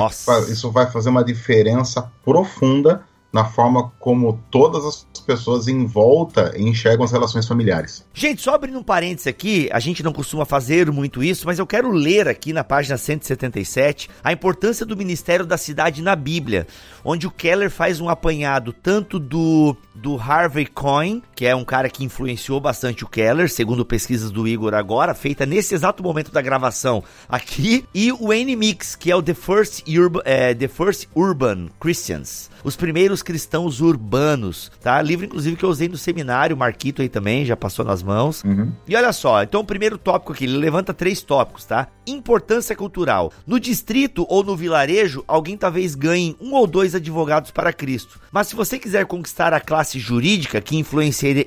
isso 0.50 0.70
vai 0.70 0.90
fazer 0.90 1.08
uma 1.08 1.24
diferença 1.24 2.10
profunda 2.24 3.02
na 3.32 3.44
forma 3.44 3.92
como 3.98 4.40
todas 4.50 4.84
as 4.84 5.06
pessoas 5.26 5.68
em 5.68 5.84
volta 5.84 6.54
enxergam 6.56 7.04
as 7.04 7.12
relações 7.12 7.46
familiares. 7.46 8.06
Gente, 8.14 8.40
só 8.40 8.54
abrindo 8.54 8.78
um 8.78 8.82
parênteses 8.82 9.26
aqui, 9.26 9.68
a 9.72 9.80
gente 9.80 10.02
não 10.02 10.12
costuma 10.12 10.44
fazer 10.44 10.90
muito 10.90 11.22
isso, 11.22 11.46
mas 11.46 11.58
eu 11.58 11.66
quero 11.66 11.90
ler 11.90 12.28
aqui 12.28 12.52
na 12.52 12.64
página 12.64 12.96
177 12.96 14.08
a 14.22 14.32
importância 14.32 14.86
do 14.86 14.96
ministério 14.96 15.44
da 15.44 15.58
cidade 15.58 16.00
na 16.00 16.14
Bíblia, 16.14 16.66
onde 17.04 17.26
o 17.26 17.30
Keller 17.30 17.70
faz 17.70 18.00
um 18.00 18.08
apanhado 18.08 18.72
tanto 18.72 19.18
do, 19.18 19.76
do 19.94 20.16
Harvey 20.16 20.66
Coyne, 20.66 21.22
que 21.34 21.44
é 21.44 21.54
um 21.54 21.64
cara 21.64 21.90
que 21.90 22.04
influenciou 22.04 22.60
bastante 22.60 23.04
o 23.04 23.08
Keller, 23.08 23.50
segundo 23.50 23.84
pesquisas 23.84 24.30
do 24.30 24.46
Igor 24.46 24.74
agora, 24.74 25.14
feita 25.14 25.44
nesse 25.44 25.74
exato 25.74 26.02
momento 26.02 26.30
da 26.32 26.40
gravação 26.40 27.02
aqui, 27.28 27.84
e 27.94 28.12
o 28.12 28.32
N 28.32 28.56
Mix, 28.56 28.94
que 28.94 29.10
é 29.10 29.16
o 29.16 29.22
The 29.22 29.34
First, 29.34 29.82
Urban, 29.88 30.22
é, 30.24 30.54
The 30.54 30.68
First 30.68 31.08
Urban 31.14 31.68
Christians, 31.80 32.50
os 32.66 32.74
primeiros 32.74 33.22
cristãos 33.22 33.80
urbanos, 33.80 34.72
tá? 34.82 35.00
Livro, 35.00 35.24
inclusive, 35.24 35.54
que 35.54 35.64
eu 35.64 35.68
usei 35.68 35.88
no 35.88 35.96
seminário, 35.96 36.56
Marquito 36.56 37.00
aí 37.00 37.08
também, 37.08 37.44
já 37.44 37.56
passou 37.56 37.84
nas 37.84 38.02
mãos. 38.02 38.42
Uhum. 38.42 38.72
E 38.88 38.96
olha 38.96 39.12
só, 39.12 39.40
então 39.40 39.60
o 39.60 39.64
primeiro 39.64 39.96
tópico 39.96 40.32
aqui, 40.32 40.44
ele 40.44 40.56
levanta 40.56 40.92
três 40.92 41.22
tópicos, 41.22 41.64
tá? 41.64 41.86
Importância 42.04 42.74
cultural. 42.74 43.32
No 43.46 43.60
distrito 43.60 44.26
ou 44.28 44.42
no 44.42 44.56
vilarejo, 44.56 45.22
alguém 45.28 45.56
talvez 45.56 45.94
ganhe 45.94 46.36
um 46.40 46.54
ou 46.54 46.66
dois 46.66 46.92
advogados 46.92 47.52
para 47.52 47.72
Cristo. 47.72 48.20
Mas 48.32 48.48
se 48.48 48.56
você 48.56 48.80
quiser 48.80 49.06
conquistar 49.06 49.54
a 49.54 49.60
classe 49.60 50.00
jurídica, 50.00 50.60
que 50.60 50.76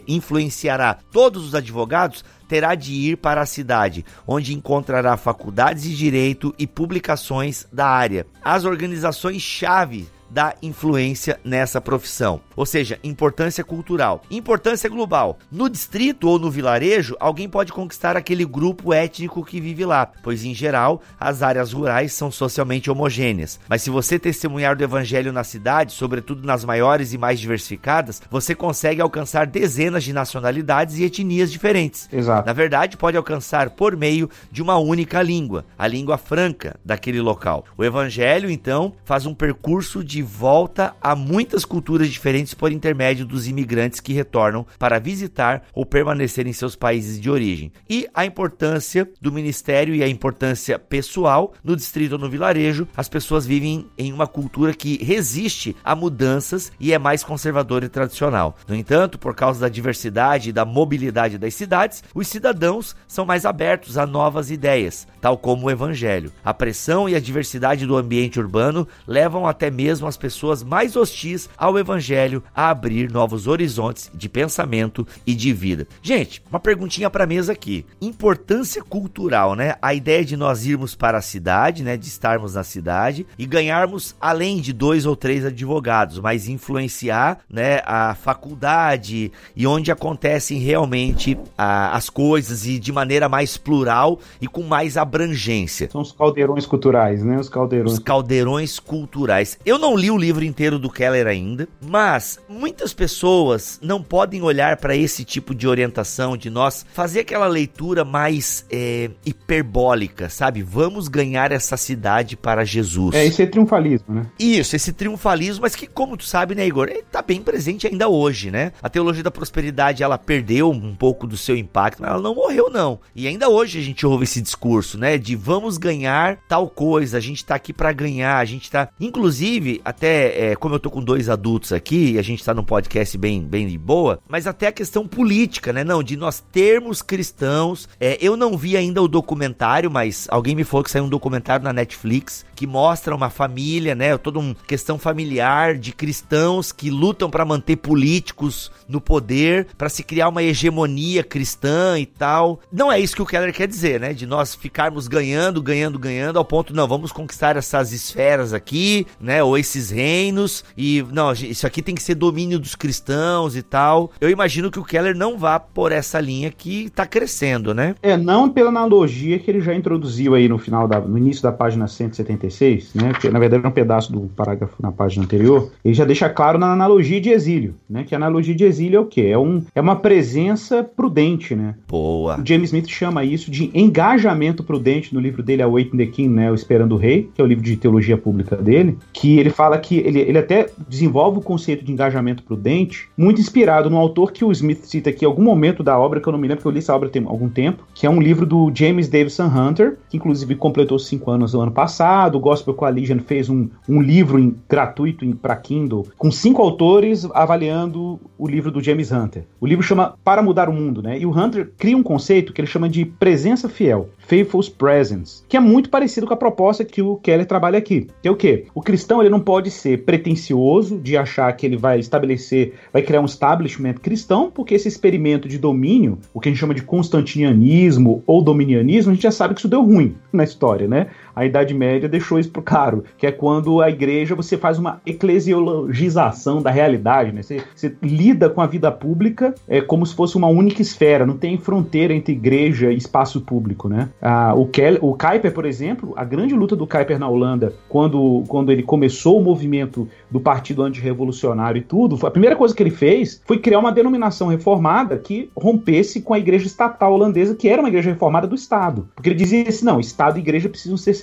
influenciará 0.08 0.98
todos 1.12 1.46
os 1.48 1.54
advogados, 1.54 2.24
terá 2.48 2.76
de 2.76 2.94
ir 2.94 3.18
para 3.18 3.42
a 3.42 3.46
cidade, 3.46 4.06
onde 4.26 4.56
encontrará 4.56 5.18
faculdades 5.18 5.84
de 5.84 5.98
direito 5.98 6.56
e 6.58 6.66
publicações 6.66 7.68
da 7.74 7.88
área. 7.88 8.26
As 8.42 8.64
organizações-chave 8.64 10.08
da 10.30 10.54
influência 10.62 11.40
nessa 11.44 11.82
profissão. 11.82 12.42
Ou 12.56 12.66
seja, 12.66 13.00
importância 13.04 13.64
cultural. 13.64 14.22
Importância 14.30 14.90
global. 14.90 15.40
No 15.52 15.70
distrito 15.70 16.28
ou 16.28 16.38
no 16.38 16.52
vilarejo, 16.52 17.16
alguém 17.20 17.50
pode 17.50 17.72
conquistar 17.72 18.16
aquele 18.18 18.46
grupo 18.46 18.94
étnico 18.94 19.44
que 19.44 19.62
vive 19.62 19.86
lá, 19.86 20.12
pois 20.22 20.44
em 20.44 20.54
geral 20.54 21.02
as 21.20 21.42
áreas 21.42 21.74
rurais 21.74 22.14
são 22.14 22.30
socialmente 22.30 22.90
homogêneas. 22.90 23.60
Mas 23.68 23.82
se 23.82 23.90
você 23.90 24.20
testemunhar 24.20 24.76
do 24.76 24.84
evangelho 24.84 25.32
na 25.32 25.44
cidade, 25.44 25.94
sobretudo 25.94 26.46
nas 26.46 26.64
maiores 26.66 27.14
e 27.14 27.18
mais 27.18 27.40
diversificadas, 27.40 28.22
você 28.30 28.54
consegue 28.54 29.02
alcançar 29.02 29.48
dezenas 29.48 30.04
de 30.04 30.14
nacionalidades 30.14 30.98
e 30.98 31.04
etnias 31.04 31.52
diferentes. 31.52 32.10
Exato. 32.12 32.46
Na 32.46 32.54
verdade, 32.54 32.98
pode 32.98 33.18
alcançar 33.18 33.70
por 33.72 33.96
meio 33.96 34.30
de 34.52 34.62
uma 34.62 34.78
única 34.78 35.22
língua, 35.22 35.66
a 35.78 35.88
língua 35.88 36.18
franca 36.18 36.80
daquele 36.84 37.22
local. 37.22 37.66
O 37.78 37.84
evangelho, 37.84 38.50
então, 38.50 38.94
faz 39.04 39.26
um 39.26 39.34
percurso 39.34 40.04
de 40.04 40.19
de 40.20 40.24
volta 40.24 40.94
a 41.02 41.16
muitas 41.16 41.64
culturas 41.64 42.10
diferentes 42.10 42.54
por 42.54 42.74
intermédio 42.74 43.26
dos 43.26 43.48
imigrantes 43.48 44.02
que 44.02 44.12
retornam 44.12 44.66
para 44.78 45.00
visitar 45.00 45.64
ou 45.74 45.86
permanecer 45.86 46.46
em 46.46 46.52
seus 46.52 46.76
países 46.76 47.22
de 47.22 47.30
origem. 47.30 47.72
E 47.90 48.06
a 48.14 48.26
importância 48.26 49.10
do 49.22 49.32
ministério 49.32 49.96
e 49.96 50.04
a 50.04 50.10
importância 50.10 50.78
pessoal 50.78 51.54
no 51.64 51.74
distrito 51.74 52.14
ou 52.14 52.20
no 52.20 52.30
vilarejo, 52.30 52.86
as 52.98 53.08
pessoas 53.08 53.46
vivem 53.46 53.88
em 53.98 54.12
uma 54.12 54.28
cultura 54.28 54.74
que 54.74 55.02
resiste 55.02 55.74
a 55.86 55.96
mudanças 55.96 56.70
e 56.78 56.92
é 56.92 57.00
mais 57.00 57.24
conservadora 57.24 57.86
e 57.86 57.90
tradicional. 57.90 58.58
No 58.68 58.76
entanto, 58.76 59.18
por 59.18 59.34
causa 59.34 59.62
da 59.62 59.70
diversidade 59.70 60.50
e 60.50 60.54
da 60.54 60.66
mobilidade 60.66 61.38
das 61.38 61.54
cidades, 61.54 62.04
os 62.14 62.28
cidadãos 62.28 62.94
são 63.08 63.26
mais 63.26 63.46
abertos 63.46 63.98
a 63.98 64.06
novas 64.06 64.52
ideias, 64.52 65.08
tal 65.22 65.38
como 65.38 65.68
o 65.68 65.72
evangelho. 65.72 66.34
A 66.44 66.54
pressão 66.54 67.08
e 67.08 67.16
a 67.16 67.22
diversidade 67.22 67.86
do 67.86 67.96
ambiente 67.96 68.38
urbano 68.38 68.86
levam 69.08 69.48
até 69.48 69.72
mesmo 69.72 70.09
as 70.10 70.18
pessoas 70.18 70.64
mais 70.64 70.96
hostis 70.96 71.50
ao 71.58 71.78
evangelho 71.80 72.44
a 72.54 72.70
abrir 72.70 73.10
novos 73.12 73.48
horizontes 73.48 74.12
de 74.14 74.28
pensamento 74.28 75.08
e 75.26 75.34
de 75.34 75.54
vida. 75.54 75.88
Gente, 76.02 76.44
uma 76.50 76.60
perguntinha 76.60 77.10
para 77.10 77.26
mesa 77.26 77.54
aqui. 77.54 77.86
Importância 78.02 78.84
cultural, 78.84 79.56
né? 79.56 79.76
A 79.82 79.94
ideia 79.94 80.26
de 80.26 80.36
nós 80.36 80.66
irmos 80.66 80.96
para 80.96 81.18
a 81.18 81.22
cidade, 81.22 81.84
né, 81.84 81.96
de 81.96 82.08
estarmos 82.08 82.56
na 82.56 82.64
cidade 82.64 83.26
e 83.38 83.46
ganharmos 83.46 84.16
além 84.20 84.60
de 84.60 84.74
dois 84.74 85.06
ou 85.06 85.16
três 85.16 85.46
advogados, 85.46 86.20
mas 86.20 86.48
influenciar, 86.48 87.40
né, 87.50 87.82
a 87.86 88.16
faculdade 88.16 89.32
e 89.56 89.68
onde 89.68 89.92
acontecem 89.92 90.60
realmente 90.60 91.38
a, 91.58 91.96
as 91.96 92.10
coisas 92.10 92.66
e 92.66 92.80
de 92.80 92.92
maneira 92.92 93.30
mais 93.30 93.58
plural 93.58 94.20
e 94.42 94.48
com 94.48 94.64
mais 94.64 94.98
abrangência. 94.98 95.90
São 95.92 96.02
os 96.02 96.12
caldeirões 96.12 96.66
culturais, 96.66 97.24
né? 97.24 97.40
Os 97.40 97.50
caldeirões. 97.50 97.94
Os 97.94 98.00
caldeirões 98.00 98.80
culturais. 98.80 99.58
Eu 99.66 99.78
não 99.78 99.96
li 100.00 100.10
o 100.10 100.18
livro 100.18 100.44
inteiro 100.44 100.80
do 100.80 100.90
Keller 100.90 101.28
ainda, 101.28 101.68
mas 101.82 102.40
muitas 102.48 102.94
pessoas 102.94 103.80
não 103.84 104.02
podem 104.02 104.42
olhar 104.42 104.78
para 104.78 104.96
esse 104.96 105.26
tipo 105.26 105.54
de 105.54 105.68
orientação 105.68 106.38
de 106.38 106.50
nós 106.50 106.86
fazer 106.94 107.20
aquela 107.22 107.48
leitura 107.48 108.06
mais 108.06 108.66
é, 108.72 109.10
hiperbólica, 109.26 110.30
sabe? 110.30 110.64
Vamos 110.64 111.08
ganhar 111.08 111.52
essa 111.52 111.76
cidade 111.76 112.38
para 112.38 112.64
Jesus. 112.64 113.14
É, 113.14 113.26
esse 113.26 113.44
é 113.44 113.46
triunfalismo, 113.46 114.16
né? 114.16 114.26
Isso, 114.40 114.76
esse 114.76 114.94
triunfalismo, 114.94 115.62
mas 115.62 115.76
que, 115.76 115.86
como 115.86 116.16
tu 116.16 116.26
sabe, 116.26 116.56
né, 116.56 116.66
Igor, 116.66 116.88
ele 116.88 117.04
tá 117.04 117.22
bem 117.22 117.42
presente 117.42 117.86
ainda 117.86 118.08
hoje, 118.08 118.50
né? 118.50 118.72
A 118.82 118.90
teologia 118.90 119.24
da 119.24 119.32
prosperidade, 119.32 120.02
ela 120.02 120.18
perdeu 120.18 120.72
um 120.72 120.96
pouco 120.96 121.28
do 121.28 121.36
seu 121.36 121.58
impacto, 121.58 122.02
mas 122.02 122.12
ela 122.12 122.22
não 122.22 122.36
morreu, 122.36 122.70
não. 122.70 123.00
E 123.14 123.28
ainda 123.28 123.50
hoje 123.50 123.80
a 123.80 123.82
gente 123.82 124.06
ouve 124.06 124.24
esse 124.24 124.42
discurso, 124.42 124.98
né? 124.98 125.18
De 125.18 125.36
vamos 125.36 125.78
ganhar 125.78 126.38
tal 126.48 126.70
coisa, 126.70 127.18
a 127.18 127.22
gente 127.22 127.44
tá 127.44 127.56
aqui 127.56 127.74
para 127.74 127.92
ganhar, 127.92 128.38
a 128.38 128.46
gente 128.46 128.72
tá. 128.72 128.88
Inclusive, 129.00 129.82
até, 129.90 130.52
é, 130.52 130.56
como 130.56 130.76
eu 130.76 130.80
tô 130.80 130.92
com 130.92 131.04
dois 131.04 131.30
adultos 131.30 131.74
aqui, 131.74 132.12
e 132.12 132.20
a 132.20 132.22
gente 132.22 132.44
tá 132.44 132.54
num 132.54 132.64
podcast 132.64 133.18
bem, 133.18 133.42
bem 133.42 133.68
de 133.68 133.78
boa, 133.78 134.20
mas 134.28 134.46
até 134.46 134.68
a 134.68 134.72
questão 134.72 135.08
política, 135.08 135.74
né? 135.74 135.84
Não, 135.84 136.04
de 136.04 136.16
nós 136.16 136.44
termos 136.52 137.02
cristãos. 137.02 137.90
É, 138.00 138.18
eu 138.22 138.38
não 138.38 138.56
vi 138.56 138.78
ainda 138.78 139.02
o 139.02 139.08
documentário, 139.08 139.90
mas 139.90 140.28
alguém 140.30 140.56
me 140.56 140.64
falou 140.64 140.84
que 140.84 140.92
saiu 140.92 141.06
um 141.06 141.10
documentário 141.10 141.64
na 141.64 141.74
Netflix 141.74 142.46
que 142.60 142.68
mostra 142.68 143.16
uma 143.16 143.30
família, 143.30 143.96
né? 143.96 144.18
Toda 144.18 144.38
uma 144.38 144.54
questão 144.68 145.00
familiar 145.00 145.78
de 145.78 145.94
cristãos 145.94 146.74
que 146.74 146.90
lutam 146.90 147.30
para 147.30 147.46
manter 147.46 147.78
políticos 147.78 148.70
no 148.86 149.00
poder, 149.00 149.68
para 149.78 149.88
se 149.88 150.04
criar 150.04 150.28
uma 150.28 150.44
hegemonia 150.44 151.24
cristã 151.24 151.98
e 151.98 152.06
tal. 152.06 152.60
Não 152.70 152.92
é 152.92 153.00
isso 153.00 153.16
que 153.16 153.22
o 153.22 153.26
Keller 153.26 153.54
quer 153.54 153.66
dizer, 153.66 154.02
né? 154.02 154.12
De 154.14 154.26
nós 154.26 154.54
ficarmos 154.54 155.08
ganhando, 155.08 155.64
ganhando, 155.64 155.98
ganhando, 155.98 156.38
ao 156.38 156.44
ponto, 156.44 156.76
não, 156.76 156.86
vamos 156.86 157.14
conquistar 157.14 157.56
essas 157.56 157.94
esferas 157.94 158.54
aqui, 158.54 159.08
né? 159.22 159.42
Ou 159.42 159.58
esses 159.58 159.79
esses 159.80 159.90
reinos 159.90 160.64
e 160.78 161.04
não, 161.12 161.32
isso 161.32 161.66
aqui 161.66 161.82
tem 161.82 161.96
que 161.96 162.04
ser 162.04 162.16
domínio 162.16 162.60
dos 162.60 162.76
cristãos 162.76 163.56
e 163.56 163.64
tal. 163.64 164.12
Eu 164.20 164.30
imagino 164.30 164.70
que 164.70 164.80
o 164.80 164.84
Keller 164.84 165.16
não 165.16 165.38
vá 165.38 165.60
por 165.60 165.92
essa 165.92 166.20
linha 166.20 166.52
que 166.52 166.90
tá 166.90 167.06
crescendo, 167.06 167.74
né? 167.74 167.96
É, 168.04 168.18
não 168.18 168.50
pela 168.50 168.70
analogia 168.70 169.40
que 169.40 169.50
ele 169.50 169.62
já 169.62 169.74
introduziu 169.74 170.36
aí 170.36 170.48
no 170.48 170.58
final 170.58 170.88
da, 170.88 171.00
no 171.00 171.18
início 171.18 171.42
da 171.42 171.52
página 171.52 171.88
176, 171.88 172.94
né? 172.94 173.14
Que 173.20 173.30
na 173.30 173.40
verdade 173.40 173.66
é 173.66 173.68
um 173.68 173.72
pedaço 173.72 174.12
do 174.12 174.22
parágrafo 174.36 174.76
na 174.82 174.92
página 174.92 175.24
anterior. 175.24 175.72
Ele 175.84 175.94
já 175.94 176.06
deixa 176.06 176.30
claro 176.30 176.60
na 176.60 176.72
analogia 176.72 177.22
de 177.22 177.30
exílio, 177.30 177.76
né? 177.90 178.04
Que 178.04 178.14
a 178.14 178.18
analogia 178.18 178.54
de 178.54 178.66
exílio 178.66 178.98
é 178.98 179.00
o 179.00 179.06
quê? 179.06 179.22
É, 179.32 179.38
um, 179.38 179.64
é 179.74 179.82
uma 179.82 179.96
presença 179.96 180.84
prudente, 180.84 181.56
né? 181.56 181.76
Boa. 181.88 182.40
O 182.40 182.46
James 182.46 182.70
Smith 182.70 182.90
chama 182.90 183.24
isso 183.24 183.50
de 183.50 183.72
engajamento 183.74 184.64
prudente 184.64 185.14
no 185.14 185.20
livro 185.20 185.42
dele, 185.42 185.62
Awaiting 185.62 185.98
the 185.98 186.06
King, 186.06 186.30
né? 186.30 186.52
O 186.52 186.56
Esperando 186.56 186.96
o 186.96 186.98
Rei, 186.98 187.30
que 187.34 187.42
é 187.42 187.44
o 187.44 187.48
livro 187.48 187.64
de 187.64 187.78
teologia 187.78 188.18
pública 188.18 188.56
dele, 188.56 188.98
que 189.14 189.40
ele 189.40 189.50
fala 189.50 189.69
que 189.78 189.98
ele, 189.98 190.20
ele 190.20 190.38
até 190.38 190.70
desenvolve 190.88 191.40
o 191.40 191.42
conceito 191.42 191.84
de 191.84 191.92
engajamento 191.92 192.44
prudente, 192.44 193.10
muito 193.18 193.40
inspirado 193.40 193.90
no 193.90 193.98
autor 193.98 194.32
que 194.32 194.44
o 194.44 194.52
Smith 194.52 194.86
cita 194.86 195.10
aqui 195.10 195.26
em 195.26 195.28
algum 195.28 195.44
momento 195.44 195.84
da 195.84 195.98
obra, 195.98 196.20
que 196.20 196.28
eu 196.28 196.32
não 196.32 196.40
me 196.40 196.48
lembro, 196.48 196.58
porque 196.58 196.68
eu 196.68 196.74
li 196.74 196.80
essa 196.80 196.96
obra 196.96 197.10
tem 197.10 197.24
algum 197.26 197.50
tempo, 197.50 197.84
que 197.94 198.06
é 198.06 198.10
um 198.10 198.22
livro 198.22 198.46
do 198.46 198.72
James 198.74 199.08
Davison 199.08 199.48
Hunter, 199.48 199.98
que 200.10 200.18
inclusive 200.18 200.56
completou 200.56 200.98
cinco 200.98 201.32
anos 201.32 201.54
no 201.54 201.62
ano 201.62 201.72
passado. 201.72 202.36
O 202.36 202.40
Gospel 202.40 202.74
Coalition 202.74 203.20
fez 203.20 203.50
um, 203.50 203.70
um 203.88 204.02
livro 204.02 204.40
em, 204.40 204.56
gratuito 204.68 205.26
para 205.36 205.56
Kindle, 205.56 206.08
com 206.18 206.32
cinco 206.32 206.62
autores 206.62 207.28
avaliando 207.34 208.20
o 208.38 208.48
livro 208.48 208.72
do 208.72 208.82
James 208.82 209.12
Hunter. 209.12 209.44
O 209.60 209.68
livro 209.68 209.84
chama 209.84 210.16
Para 210.24 210.42
Mudar 210.42 210.70
o 210.70 210.74
Mundo, 210.74 211.02
né? 211.02 211.20
E 211.20 211.26
o 211.26 211.32
Hunter 211.32 211.72
cria 211.78 211.98
um 211.98 212.04
conceito 212.04 212.54
que 212.54 212.62
ele 212.62 212.68
chama 212.68 212.88
de 212.88 213.06
presença 213.06 213.68
fiel. 213.68 214.10
Faithful's 214.30 214.70
Presence, 214.70 215.44
que 215.50 215.58
é 215.58 215.60
muito 215.60 215.90
parecido 215.90 216.28
com 216.28 216.34
a 216.36 216.38
proposta 216.38 216.86
que 216.86 217.02
o 217.02 217.16
Keller 217.16 217.48
trabalha 217.48 217.80
aqui. 217.80 218.06
Que 218.22 218.28
é 218.28 218.32
o 218.32 218.36
quê? 218.36 218.68
O 218.76 218.82
cristão 218.82 219.22
ele 219.22 219.30
não 219.30 219.40
pode 219.40 219.72
ser 219.72 220.06
pretencioso 220.06 221.00
de 221.00 221.18
achar 221.18 221.52
que 221.54 221.66
ele 221.66 221.76
vai 221.76 221.98
estabelecer, 222.00 222.76
vai 222.94 223.02
criar 223.02 223.22
um 223.22 223.26
establishment 223.26 223.96
cristão, 223.96 224.52
porque 224.52 224.76
esse 224.76 224.88
experimento 224.88 225.48
de 225.48 225.58
domínio, 225.58 226.20
o 226.32 226.40
que 226.40 226.48
a 226.48 226.52
gente 226.52 226.60
chama 226.60 226.76
de 226.76 226.84
constantinianismo 226.84 228.22
ou 228.28 228.44
dominianismo, 228.44 229.12
a 229.12 229.16
gente 229.16 229.24
já 229.24 229.32
sabe 229.32 229.56
que 229.56 229.62
isso 229.62 229.68
deu 229.68 229.84
ruim 229.84 230.16
na 230.32 230.44
história, 230.44 230.88
né? 230.88 231.08
A 231.40 231.46
Idade 231.46 231.74
Média 231.74 232.10
deixou 232.10 232.38
isso 232.38 232.52
pro 232.52 232.62
caro, 232.62 233.06
que 233.18 233.26
é 233.26 233.32
quando 233.32 233.82
a 233.82 233.90
igreja 233.90 234.36
você 234.36 234.58
faz 234.58 234.78
uma 234.78 235.00
eclesiologização 235.06 236.62
da 236.62 236.70
realidade, 236.70 237.32
né? 237.32 237.42
Você, 237.42 237.64
você 237.74 237.96
lida 238.04 238.50
com 238.50 238.60
a 238.60 238.68
vida 238.68 238.92
pública 238.92 239.56
é, 239.66 239.80
como 239.80 240.06
se 240.06 240.14
fosse 240.14 240.36
uma 240.36 240.48
única 240.48 240.82
esfera, 240.82 241.26
não 241.26 241.38
tem 241.38 241.58
fronteira 241.58 242.14
entre 242.14 242.34
igreja 242.34 242.92
e 242.92 242.98
espaço 242.98 243.40
público, 243.40 243.88
né? 243.88 244.10
Ah, 244.22 244.54
o, 244.54 244.66
Kel, 244.66 244.98
o 245.02 245.16
Kuiper, 245.16 245.54
por 245.54 245.66
exemplo, 245.66 246.14
a 246.18 246.26
grande 246.26 246.54
luta 246.54 246.76
do 246.76 246.86
Kuiper 246.86 247.18
na 247.18 247.30
Holanda, 247.30 247.74
quando, 247.88 248.44
quando 248.50 248.70
ele 248.70 248.84
começou 248.84 249.40
o 249.40 249.44
movimento 249.44 250.10
do 250.30 250.42
Partido 250.42 250.84
Antirrevolucionário 250.84 251.80
e 251.80 251.84
tudo, 251.84 252.20
a 252.28 252.32
primeira 252.32 252.58
coisa 252.58 252.76
que 252.76 252.84
ele 252.84 252.92
fez 252.92 253.42
foi 253.46 253.60
criar 253.60 253.80
uma 253.80 253.94
denominação 253.94 254.50
reformada 254.50 255.18
que 255.18 255.50
rompesse 255.56 256.22
com 256.22 256.34
a 256.34 256.40
igreja 256.40 256.68
estatal 256.68 257.14
holandesa, 257.14 257.56
que 257.56 257.70
era 257.70 257.82
uma 257.82 257.88
igreja 257.88 258.10
reformada 258.12 258.46
do 258.46 258.56
Estado. 258.56 259.08
Porque 259.16 259.30
ele 259.30 259.38
dizia 259.38 259.68
assim: 259.68 259.86
não, 259.86 260.02
Estado 260.02 260.38
e 260.38 260.42
igreja 260.42 260.68
precisam 260.68 260.98
ser 260.98 261.14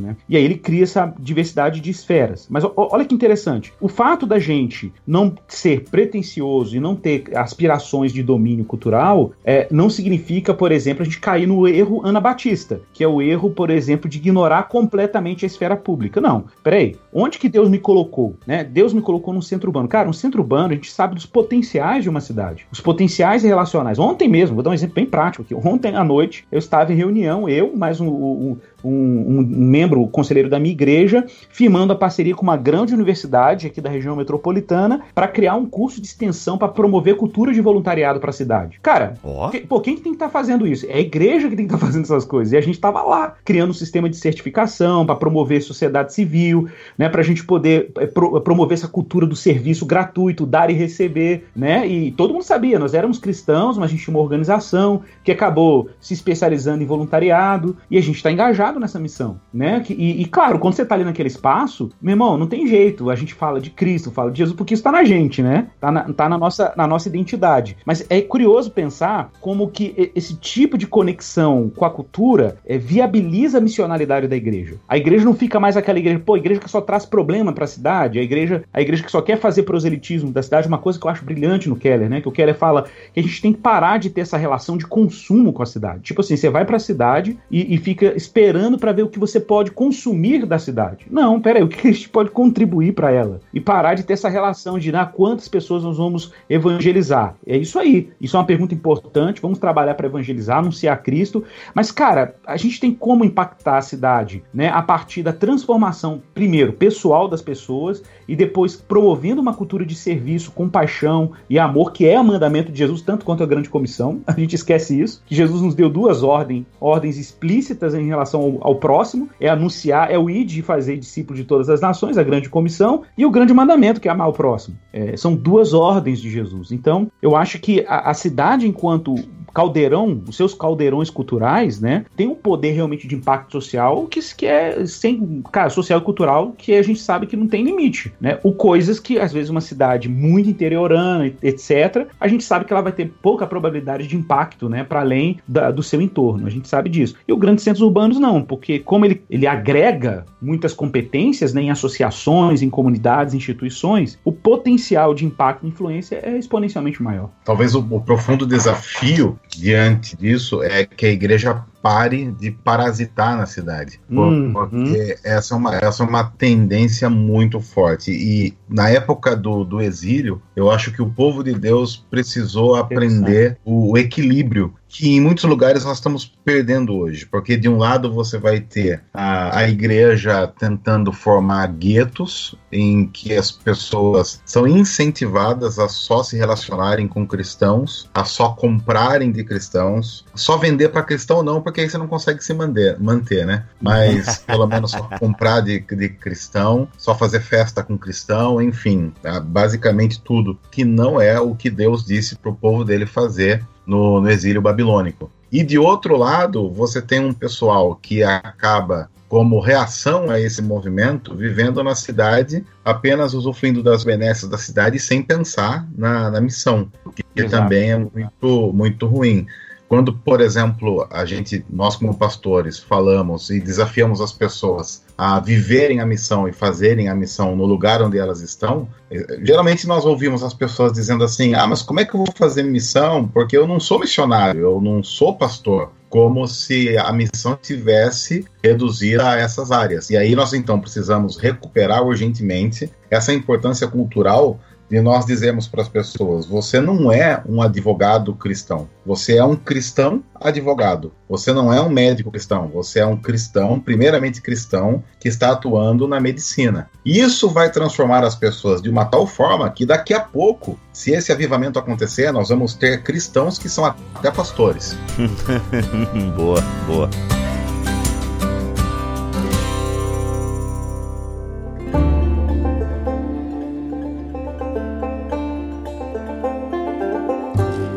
né? 0.00 0.16
E 0.28 0.36
aí 0.36 0.44
ele 0.44 0.56
cria 0.56 0.82
essa 0.82 1.12
diversidade 1.18 1.80
de 1.80 1.90
esferas. 1.90 2.46
Mas 2.50 2.64
olha 2.76 3.04
que 3.04 3.14
interessante: 3.14 3.72
o 3.80 3.88
fato 3.88 4.26
da 4.26 4.38
gente 4.38 4.92
não 5.06 5.34
ser 5.46 5.84
pretensioso 5.90 6.76
e 6.76 6.80
não 6.80 6.96
ter 6.96 7.36
aspirações 7.36 8.12
de 8.12 8.22
domínio 8.22 8.64
cultural 8.64 9.32
é, 9.44 9.66
não 9.70 9.88
significa, 9.90 10.52
por 10.54 10.72
exemplo, 10.72 11.02
a 11.02 11.04
gente 11.04 11.20
cair 11.20 11.46
no 11.46 11.66
erro 11.66 12.04
anabatista, 12.04 12.80
que 12.92 13.04
é 13.04 13.08
o 13.08 13.20
erro, 13.20 13.50
por 13.50 13.70
exemplo, 13.70 14.08
de 14.08 14.18
ignorar 14.18 14.64
completamente 14.64 15.44
a 15.44 15.46
esfera 15.46 15.76
pública. 15.76 16.20
Não, 16.20 16.44
peraí, 16.62 16.96
onde 17.12 17.38
que 17.38 17.48
Deus 17.48 17.68
me 17.68 17.78
colocou? 17.78 18.36
Né? 18.46 18.64
Deus 18.64 18.92
me 18.92 19.00
colocou 19.00 19.32
num 19.32 19.42
centro 19.42 19.68
urbano. 19.68 19.88
Cara, 19.88 20.08
um 20.08 20.12
centro 20.12 20.40
urbano, 20.40 20.72
a 20.72 20.74
gente 20.74 20.90
sabe 20.90 21.14
dos 21.14 21.26
potenciais 21.26 22.02
de 22.02 22.10
uma 22.10 22.20
cidade, 22.20 22.66
os 22.72 22.80
potenciais 22.80 23.42
relacionais. 23.42 23.98
Ontem 23.98 24.28
mesmo, 24.28 24.54
vou 24.54 24.62
dar 24.62 24.70
um 24.70 24.74
exemplo 24.74 24.94
bem 24.94 25.06
prático 25.06 25.42
aqui. 25.42 25.54
Ontem 25.54 25.94
à 25.94 26.04
noite, 26.04 26.46
eu 26.50 26.58
estava 26.58 26.92
em 26.92 26.96
reunião, 26.96 27.48
eu, 27.48 27.74
mais 27.76 28.00
um, 28.00 28.08
um, 28.08 28.56
um, 28.84 29.38
um 29.38 29.46
membro, 29.46 30.06
conselheiro 30.08 30.48
da 30.48 30.58
minha 30.58 30.72
igreja, 30.72 31.24
firmando 31.48 31.92
a 31.92 31.96
parceria 31.96 32.34
com 32.34 32.42
uma 32.42 32.56
grande 32.56 32.94
universidade 32.94 33.66
aqui 33.66 33.80
da 33.80 33.90
região 33.90 34.14
metropolitana 34.14 35.02
para 35.14 35.28
criar 35.28 35.54
um 35.56 35.66
curso 35.66 36.00
de 36.00 36.06
extensão 36.06 36.58
para 36.58 36.68
promover 36.68 37.16
cultura 37.16 37.52
de 37.52 37.60
voluntariado 37.60 38.20
para 38.20 38.30
a 38.30 38.32
cidade. 38.32 38.78
Cara, 38.82 39.14
oh. 39.22 39.48
que, 39.48 39.60
pô, 39.60 39.80
quem 39.80 39.96
que 39.96 40.02
tem 40.02 40.12
que 40.12 40.16
estar 40.16 40.26
tá 40.26 40.32
fazendo 40.32 40.66
isso? 40.66 40.86
É 40.88 40.94
a 40.94 41.00
igreja 41.00 41.48
que 41.48 41.56
tem 41.56 41.66
que 41.66 41.74
estar 41.74 41.78
tá 41.78 41.86
fazendo 41.86 42.04
essas 42.04 42.24
coisas. 42.24 42.52
E 42.52 42.56
a 42.56 42.60
gente 42.60 42.74
estava 42.74 43.02
lá, 43.02 43.34
criando 43.44 43.70
um 43.70 43.74
sistema 43.74 44.08
de 44.08 44.16
certificação 44.16 45.06
para 45.06 45.16
promover 45.16 45.62
sociedade 45.62 46.12
civil, 46.12 46.68
né, 46.98 47.08
para 47.08 47.20
a 47.20 47.24
gente 47.24 47.44
poder 47.44 47.90
é, 47.98 48.06
pro, 48.06 48.40
promover 48.40 48.74
essa 48.74 48.88
cultura 48.88 49.26
do 49.26 49.36
serviço 49.36 49.86
gratuito, 49.86 50.46
dar 50.46 50.70
e 50.70 50.74
receber, 50.74 51.46
né? 51.54 51.86
E 51.86 52.12
todo 52.12 52.32
mundo 52.32 52.42
sabia, 52.42 52.78
nós 52.78 52.94
éramos 52.94 53.18
cristãos, 53.18 53.78
mas 53.78 53.86
a 53.86 53.90
gente 53.92 54.04
tinha 54.04 54.14
uma 54.14 54.22
organização 54.22 55.02
que 55.22 55.32
acabou 55.32 55.88
se 56.00 56.14
especializando 56.14 56.82
em 56.82 56.86
voluntariado 56.86 57.76
e 57.90 57.96
a 57.96 58.00
gente 58.00 58.16
está 58.16 58.30
engajado 58.30 58.73
nessa 58.80 58.98
missão, 58.98 59.40
né? 59.52 59.84
E, 59.88 60.22
e, 60.22 60.24
claro, 60.26 60.58
quando 60.58 60.74
você 60.74 60.84
tá 60.84 60.94
ali 60.94 61.04
naquele 61.04 61.28
espaço, 61.28 61.90
meu 62.00 62.12
irmão, 62.12 62.36
não 62.36 62.46
tem 62.46 62.66
jeito. 62.66 63.10
A 63.10 63.14
gente 63.14 63.34
fala 63.34 63.60
de 63.60 63.70
Cristo, 63.70 64.10
fala 64.10 64.30
de 64.30 64.38
Jesus, 64.38 64.56
porque 64.56 64.74
isso 64.74 64.82
tá 64.82 64.92
na 64.92 65.04
gente, 65.04 65.42
né? 65.42 65.68
Tá 65.80 65.90
na, 65.90 66.12
tá 66.12 66.28
na, 66.28 66.38
nossa, 66.38 66.72
na 66.76 66.86
nossa 66.86 67.08
identidade. 67.08 67.76
Mas 67.84 68.04
é 68.08 68.20
curioso 68.20 68.70
pensar 68.70 69.30
como 69.40 69.68
que 69.68 70.12
esse 70.14 70.36
tipo 70.36 70.76
de 70.78 70.86
conexão 70.86 71.70
com 71.74 71.84
a 71.84 71.90
cultura 71.90 72.56
é, 72.66 72.78
viabiliza 72.78 73.58
a 73.58 73.60
missionalidade 73.60 74.28
da 74.28 74.36
igreja. 74.36 74.76
A 74.88 74.96
igreja 74.96 75.24
não 75.24 75.34
fica 75.34 75.58
mais 75.60 75.76
aquela 75.76 75.98
igreja, 75.98 76.20
pô, 76.24 76.36
igreja 76.36 76.60
que 76.60 76.70
só 76.70 76.80
traz 76.80 77.04
problema 77.04 77.52
para 77.52 77.64
a 77.64 77.68
cidade, 77.68 78.18
a 78.18 78.22
igreja, 78.22 78.64
a 78.72 78.80
igreja 78.80 79.02
que 79.02 79.10
só 79.10 79.22
quer 79.22 79.38
fazer 79.38 79.62
proselitismo 79.62 80.32
da 80.32 80.42
cidade, 80.42 80.68
uma 80.68 80.78
coisa 80.78 80.98
que 80.98 81.06
eu 81.06 81.10
acho 81.10 81.24
brilhante 81.24 81.68
no 81.68 81.76
Keller, 81.76 82.08
né? 82.08 82.20
Que 82.20 82.28
o 82.28 82.32
Keller 82.32 82.54
fala 82.54 82.86
que 83.12 83.20
a 83.20 83.22
gente 83.22 83.40
tem 83.40 83.52
que 83.52 83.60
parar 83.60 83.98
de 83.98 84.10
ter 84.10 84.22
essa 84.22 84.36
relação 84.36 84.76
de 84.76 84.86
consumo 84.86 85.52
com 85.52 85.62
a 85.62 85.66
cidade. 85.66 86.02
Tipo 86.02 86.20
assim, 86.20 86.36
você 86.36 86.48
vai 86.50 86.64
para 86.64 86.76
a 86.76 86.80
cidade 86.80 87.38
e, 87.50 87.74
e 87.74 87.78
fica 87.78 88.16
esperando 88.16 88.63
para 88.78 88.92
ver 88.92 89.02
o 89.02 89.08
que 89.08 89.18
você 89.18 89.38
pode 89.38 89.70
consumir 89.70 90.46
da 90.46 90.58
cidade. 90.58 91.06
Não, 91.10 91.40
peraí, 91.40 91.62
o 91.62 91.68
que 91.68 91.88
a 91.88 91.92
gente 91.92 92.08
pode 92.08 92.30
contribuir 92.30 92.92
para 92.92 93.10
ela? 93.10 93.40
E 93.52 93.60
parar 93.60 93.94
de 93.94 94.02
ter 94.02 94.14
essa 94.14 94.28
relação 94.28 94.78
de 94.78 94.94
ah, 94.94 95.06
quantas 95.06 95.48
pessoas 95.48 95.82
nós 95.82 95.96
vamos 95.96 96.32
evangelizar. 96.48 97.36
É 97.46 97.56
isso 97.56 97.78
aí. 97.78 98.10
Isso 98.20 98.36
é 98.36 98.40
uma 98.40 98.46
pergunta 98.46 98.74
importante. 98.74 99.40
Vamos 99.40 99.58
trabalhar 99.58 99.94
para 99.94 100.06
evangelizar, 100.06 100.58
anunciar 100.58 101.02
Cristo. 101.02 101.44
Mas, 101.74 101.90
cara, 101.90 102.36
a 102.46 102.56
gente 102.56 102.80
tem 102.80 102.92
como 102.92 103.24
impactar 103.24 103.78
a 103.78 103.82
cidade, 103.82 104.42
né? 104.52 104.68
A 104.68 104.82
partir 104.82 105.22
da 105.22 105.32
transformação, 105.32 106.22
primeiro, 106.32 106.72
pessoal 106.72 107.28
das 107.28 107.42
pessoas 107.42 108.02
e 108.26 108.34
depois 108.34 108.76
promovendo 108.76 109.40
uma 109.40 109.54
cultura 109.54 109.84
de 109.84 109.94
serviço, 109.94 110.52
compaixão 110.52 111.32
e 111.48 111.58
amor, 111.58 111.92
que 111.92 112.06
é 112.06 112.18
o 112.18 112.24
mandamento 112.24 112.72
de 112.72 112.78
Jesus, 112.78 113.02
tanto 113.02 113.24
quanto 113.24 113.42
a 113.42 113.46
grande 113.46 113.68
comissão. 113.68 114.20
A 114.26 114.32
gente 114.32 114.54
esquece 114.54 115.00
isso, 115.00 115.22
que 115.26 115.34
Jesus 115.34 115.62
nos 115.62 115.74
deu 115.74 115.88
duas 115.88 116.22
ordens, 116.22 116.64
ordens 116.80 117.16
explícitas 117.16 117.94
em 117.94 118.06
relação 118.06 118.40
ao 118.44 118.74
ao, 118.74 118.76
próximo, 118.76 119.28
é 119.40 119.48
anunciar, 119.48 120.10
é 120.10 120.18
o 120.18 120.28
id 120.28 120.58
e 120.58 120.62
fazer 120.62 120.96
discípulo 120.96 121.36
de 121.36 121.44
todas 121.44 121.70
as 121.70 121.80
nações, 121.80 122.18
a 122.18 122.22
grande 122.22 122.48
comissão, 122.48 123.02
e 123.16 123.24
o 123.24 123.30
grande 123.30 123.54
mandamento, 123.54 124.00
que 124.00 124.08
é 124.08 124.10
amar 124.10 124.28
o 124.28 124.32
próximo. 124.32 124.76
É, 124.92 125.16
são 125.16 125.34
duas 125.34 125.72
ordens 125.72 126.20
de 126.20 126.30
Jesus. 126.30 126.72
Então, 126.72 127.10
eu 127.22 127.36
acho 127.36 127.58
que 127.58 127.84
a, 127.86 128.10
a 128.10 128.14
cidade, 128.14 128.66
enquanto 128.66 129.14
caldeirão, 129.54 130.20
os 130.28 130.36
seus 130.36 130.52
caldeirões 130.52 131.08
culturais, 131.08 131.80
né, 131.80 132.04
tem 132.16 132.26
um 132.26 132.34
poder 132.34 132.72
realmente 132.72 133.06
de 133.06 133.14
impacto 133.14 133.52
social 133.52 134.06
que, 134.06 134.20
que 134.34 134.46
é 134.46 134.84
sem, 134.84 135.42
cara, 135.52 135.70
social 135.70 136.00
e 136.00 136.02
cultural 136.02 136.52
que 136.58 136.74
a 136.74 136.82
gente 136.82 137.00
sabe 137.00 137.26
que 137.26 137.36
não 137.36 137.46
tem 137.46 137.64
limite, 137.64 138.12
né? 138.20 138.38
O 138.42 138.52
coisas 138.52 138.98
que 138.98 139.18
às 139.18 139.32
vezes 139.32 139.50
uma 139.50 139.60
cidade 139.60 140.08
muito 140.08 140.48
interiorana, 140.48 141.32
etc, 141.42 142.08
a 142.18 142.26
gente 142.26 142.42
sabe 142.42 142.64
que 142.64 142.72
ela 142.72 142.82
vai 142.82 142.92
ter 142.92 143.12
pouca 143.22 143.46
probabilidade 143.46 144.06
de 144.06 144.16
impacto, 144.16 144.68
né, 144.68 144.82
para 144.82 145.00
além 145.00 145.38
da, 145.46 145.70
do 145.70 145.82
seu 145.82 146.00
entorno. 146.00 146.46
A 146.46 146.50
gente 146.50 146.68
sabe 146.68 146.88
disso. 146.88 147.14
E 147.26 147.32
os 147.32 147.38
grandes 147.38 147.62
centros 147.62 147.82
urbanos 147.82 148.18
não, 148.18 148.42
porque 148.42 148.78
como 148.78 149.04
ele, 149.04 149.22
ele 149.30 149.46
agrega 149.46 150.24
muitas 150.40 150.74
competências 150.74 151.54
né, 151.54 151.62
em 151.62 151.70
associações, 151.70 152.62
em 152.62 152.70
comunidades, 152.70 153.34
instituições, 153.34 154.18
o 154.24 154.32
potencial 154.32 155.14
de 155.14 155.24
impacto 155.24 155.64
e 155.64 155.68
influência 155.68 156.20
é 156.22 156.36
exponencialmente 156.36 157.02
maior. 157.02 157.30
Talvez 157.44 157.74
o, 157.74 157.80
o 157.80 158.00
profundo 158.00 158.46
desafio 158.46 159.38
diante 159.60 160.16
disso 160.16 160.62
é 160.62 160.84
que 160.84 161.06
a 161.06 161.10
igreja 161.10 161.64
pare 161.82 162.30
de 162.32 162.50
parasitar 162.50 163.36
na 163.36 163.44
cidade. 163.44 164.00
Uhum. 164.08 164.52
Porque 164.52 165.18
essa 165.22 165.54
é, 165.54 165.58
uma, 165.58 165.76
essa 165.76 166.02
é 166.02 166.06
uma 166.06 166.24
tendência 166.24 167.10
muito 167.10 167.60
forte. 167.60 168.10
E 168.10 168.54
na 168.68 168.88
época 168.88 169.36
do, 169.36 169.64
do 169.64 169.82
exílio, 169.82 170.40
eu 170.56 170.70
acho 170.70 170.92
que 170.92 171.02
o 171.02 171.10
povo 171.10 171.44
de 171.44 171.52
Deus 171.52 171.96
precisou 172.10 172.76
aprender 172.76 173.58
o, 173.64 173.92
o 173.92 173.98
equilíbrio 173.98 174.72
que 174.94 175.16
em 175.16 175.20
muitos 175.20 175.42
lugares 175.42 175.84
nós 175.84 175.96
estamos 175.96 176.24
perdendo 176.44 176.94
hoje, 176.94 177.26
porque 177.26 177.56
de 177.56 177.68
um 177.68 177.78
lado 177.78 178.12
você 178.12 178.38
vai 178.38 178.60
ter 178.60 179.02
a, 179.12 179.58
a 179.58 179.68
igreja 179.68 180.46
tentando 180.46 181.12
formar 181.12 181.66
guetos 181.66 182.54
em 182.70 183.08
que 183.08 183.34
as 183.34 183.50
pessoas 183.50 184.40
são 184.44 184.68
incentivadas 184.68 185.80
a 185.80 185.88
só 185.88 186.22
se 186.22 186.36
relacionarem 186.36 187.08
com 187.08 187.26
cristãos, 187.26 188.08
a 188.14 188.24
só 188.24 188.50
comprarem 188.50 189.32
de 189.32 189.42
cristãos, 189.42 190.24
só 190.32 190.56
vender 190.56 190.90
para 190.90 191.02
cristão 191.02 191.42
não, 191.42 191.60
porque 191.60 191.80
aí 191.80 191.90
você 191.90 191.98
não 191.98 192.06
consegue 192.06 192.42
se 192.44 192.54
manter, 192.54 192.96
manter 193.00 193.44
né? 193.44 193.66
Mas 193.82 194.38
pelo 194.46 194.68
menos 194.68 194.92
só 194.92 195.02
comprar 195.18 195.60
de, 195.60 195.80
de 195.80 196.08
cristão, 196.08 196.86
só 196.96 197.16
fazer 197.16 197.40
festa 197.40 197.82
com 197.82 197.98
cristão, 197.98 198.62
enfim, 198.62 199.12
tá? 199.20 199.40
basicamente 199.40 200.20
tudo 200.20 200.56
que 200.70 200.84
não 200.84 201.20
é 201.20 201.40
o 201.40 201.52
que 201.52 201.68
Deus 201.68 202.04
disse 202.04 202.36
para 202.36 202.52
o 202.52 202.54
povo 202.54 202.84
dele 202.84 203.06
fazer 203.06 203.66
no, 203.86 204.20
no 204.20 204.30
exílio 204.30 204.62
babilônico. 204.62 205.30
E 205.50 205.62
de 205.62 205.78
outro 205.78 206.16
lado, 206.16 206.70
você 206.70 207.00
tem 207.00 207.20
um 207.20 207.32
pessoal 207.32 207.94
que 207.94 208.22
acaba 208.22 209.08
como 209.28 209.58
reação 209.58 210.30
a 210.30 210.38
esse 210.38 210.62
movimento, 210.62 211.34
vivendo 211.34 211.82
na 211.82 211.94
cidade, 211.94 212.64
apenas 212.84 213.34
usufruindo 213.34 213.82
das 213.82 214.04
benesses 214.04 214.48
da 214.48 214.58
cidade 214.58 214.98
sem 214.98 215.22
pensar 215.22 215.86
na, 215.96 216.30
na 216.30 216.40
missão, 216.40 216.88
que 217.14 217.24
Exato. 217.34 217.50
também 217.50 217.90
é 217.90 217.98
muito, 217.98 218.72
muito 218.72 219.06
ruim. 219.06 219.46
Quando, 219.88 220.12
por 220.12 220.40
exemplo, 220.40 221.06
a 221.10 221.24
gente, 221.24 221.64
nós 221.68 221.96
como 221.96 222.16
pastores, 222.16 222.78
falamos 222.78 223.50
e 223.50 223.60
desafiamos 223.60 224.20
as 224.20 224.32
pessoas 224.32 225.04
a 225.16 225.38
viverem 225.38 226.00
a 226.00 226.06
missão 226.06 226.48
e 226.48 226.52
fazerem 226.52 227.08
a 227.08 227.14
missão 227.14 227.54
no 227.54 227.64
lugar 227.64 228.02
onde 228.02 228.18
elas 228.18 228.40
estão, 228.40 228.88
eh, 229.10 229.38
geralmente 229.42 229.86
nós 229.86 230.04
ouvimos 230.04 230.42
as 230.42 230.54
pessoas 230.54 230.92
dizendo 230.92 231.22
assim: 231.22 231.54
ah, 231.54 231.66
mas 231.66 231.82
como 231.82 232.00
é 232.00 232.04
que 232.04 232.14
eu 232.14 232.24
vou 232.24 232.34
fazer 232.34 232.62
missão? 232.62 233.28
Porque 233.28 233.56
eu 233.56 233.66
não 233.66 233.78
sou 233.78 234.00
missionário, 234.00 234.62
eu 234.62 234.80
não 234.80 235.02
sou 235.02 235.36
pastor 235.36 235.90
como 236.14 236.46
se 236.46 236.96
a 236.96 237.12
missão 237.12 237.58
tivesse 237.60 238.44
reduzida 238.62 239.30
a 239.30 239.36
essas 239.36 239.72
áreas. 239.72 240.10
E 240.10 240.16
aí 240.16 240.36
nós 240.36 240.52
então 240.52 240.78
precisamos 240.78 241.36
recuperar 241.36 242.04
urgentemente 242.04 242.88
essa 243.10 243.34
importância 243.34 243.88
cultural 243.88 244.60
de 244.90 245.00
nós 245.00 245.26
dizemos 245.26 245.66
para 245.66 245.82
as 245.82 245.88
pessoas: 245.88 246.46
você 246.46 246.80
não 246.80 247.10
é 247.10 247.42
um 247.48 247.62
advogado 247.62 248.34
cristão, 248.34 248.88
você 249.04 249.36
é 249.36 249.44
um 249.44 249.56
cristão 249.56 250.22
advogado. 250.34 251.12
Você 251.28 251.52
não 251.52 251.72
é 251.72 251.80
um 251.80 251.88
médico 251.88 252.30
cristão, 252.30 252.68
você 252.68 253.00
é 253.00 253.06
um 253.06 253.16
cristão, 253.16 253.80
primeiramente 253.80 254.42
cristão, 254.42 255.02
que 255.18 255.28
está 255.28 255.52
atuando 255.52 256.06
na 256.06 256.20
medicina. 256.20 256.90
Isso 257.04 257.48
vai 257.48 257.70
transformar 257.70 258.22
as 258.22 258.34
pessoas 258.34 258.82
de 258.82 258.90
uma 258.90 259.06
tal 259.06 259.26
forma 259.26 259.70
que 259.70 259.86
daqui 259.86 260.12
a 260.12 260.20
pouco, 260.20 260.78
se 260.92 261.12
esse 261.12 261.32
avivamento 261.32 261.78
acontecer, 261.78 262.30
nós 262.30 262.50
vamos 262.50 262.74
ter 262.74 263.02
cristãos 263.02 263.58
que 263.58 263.68
são 263.68 263.84
até 263.84 264.30
pastores. 264.30 264.96
boa, 266.36 266.60
boa. 266.86 267.43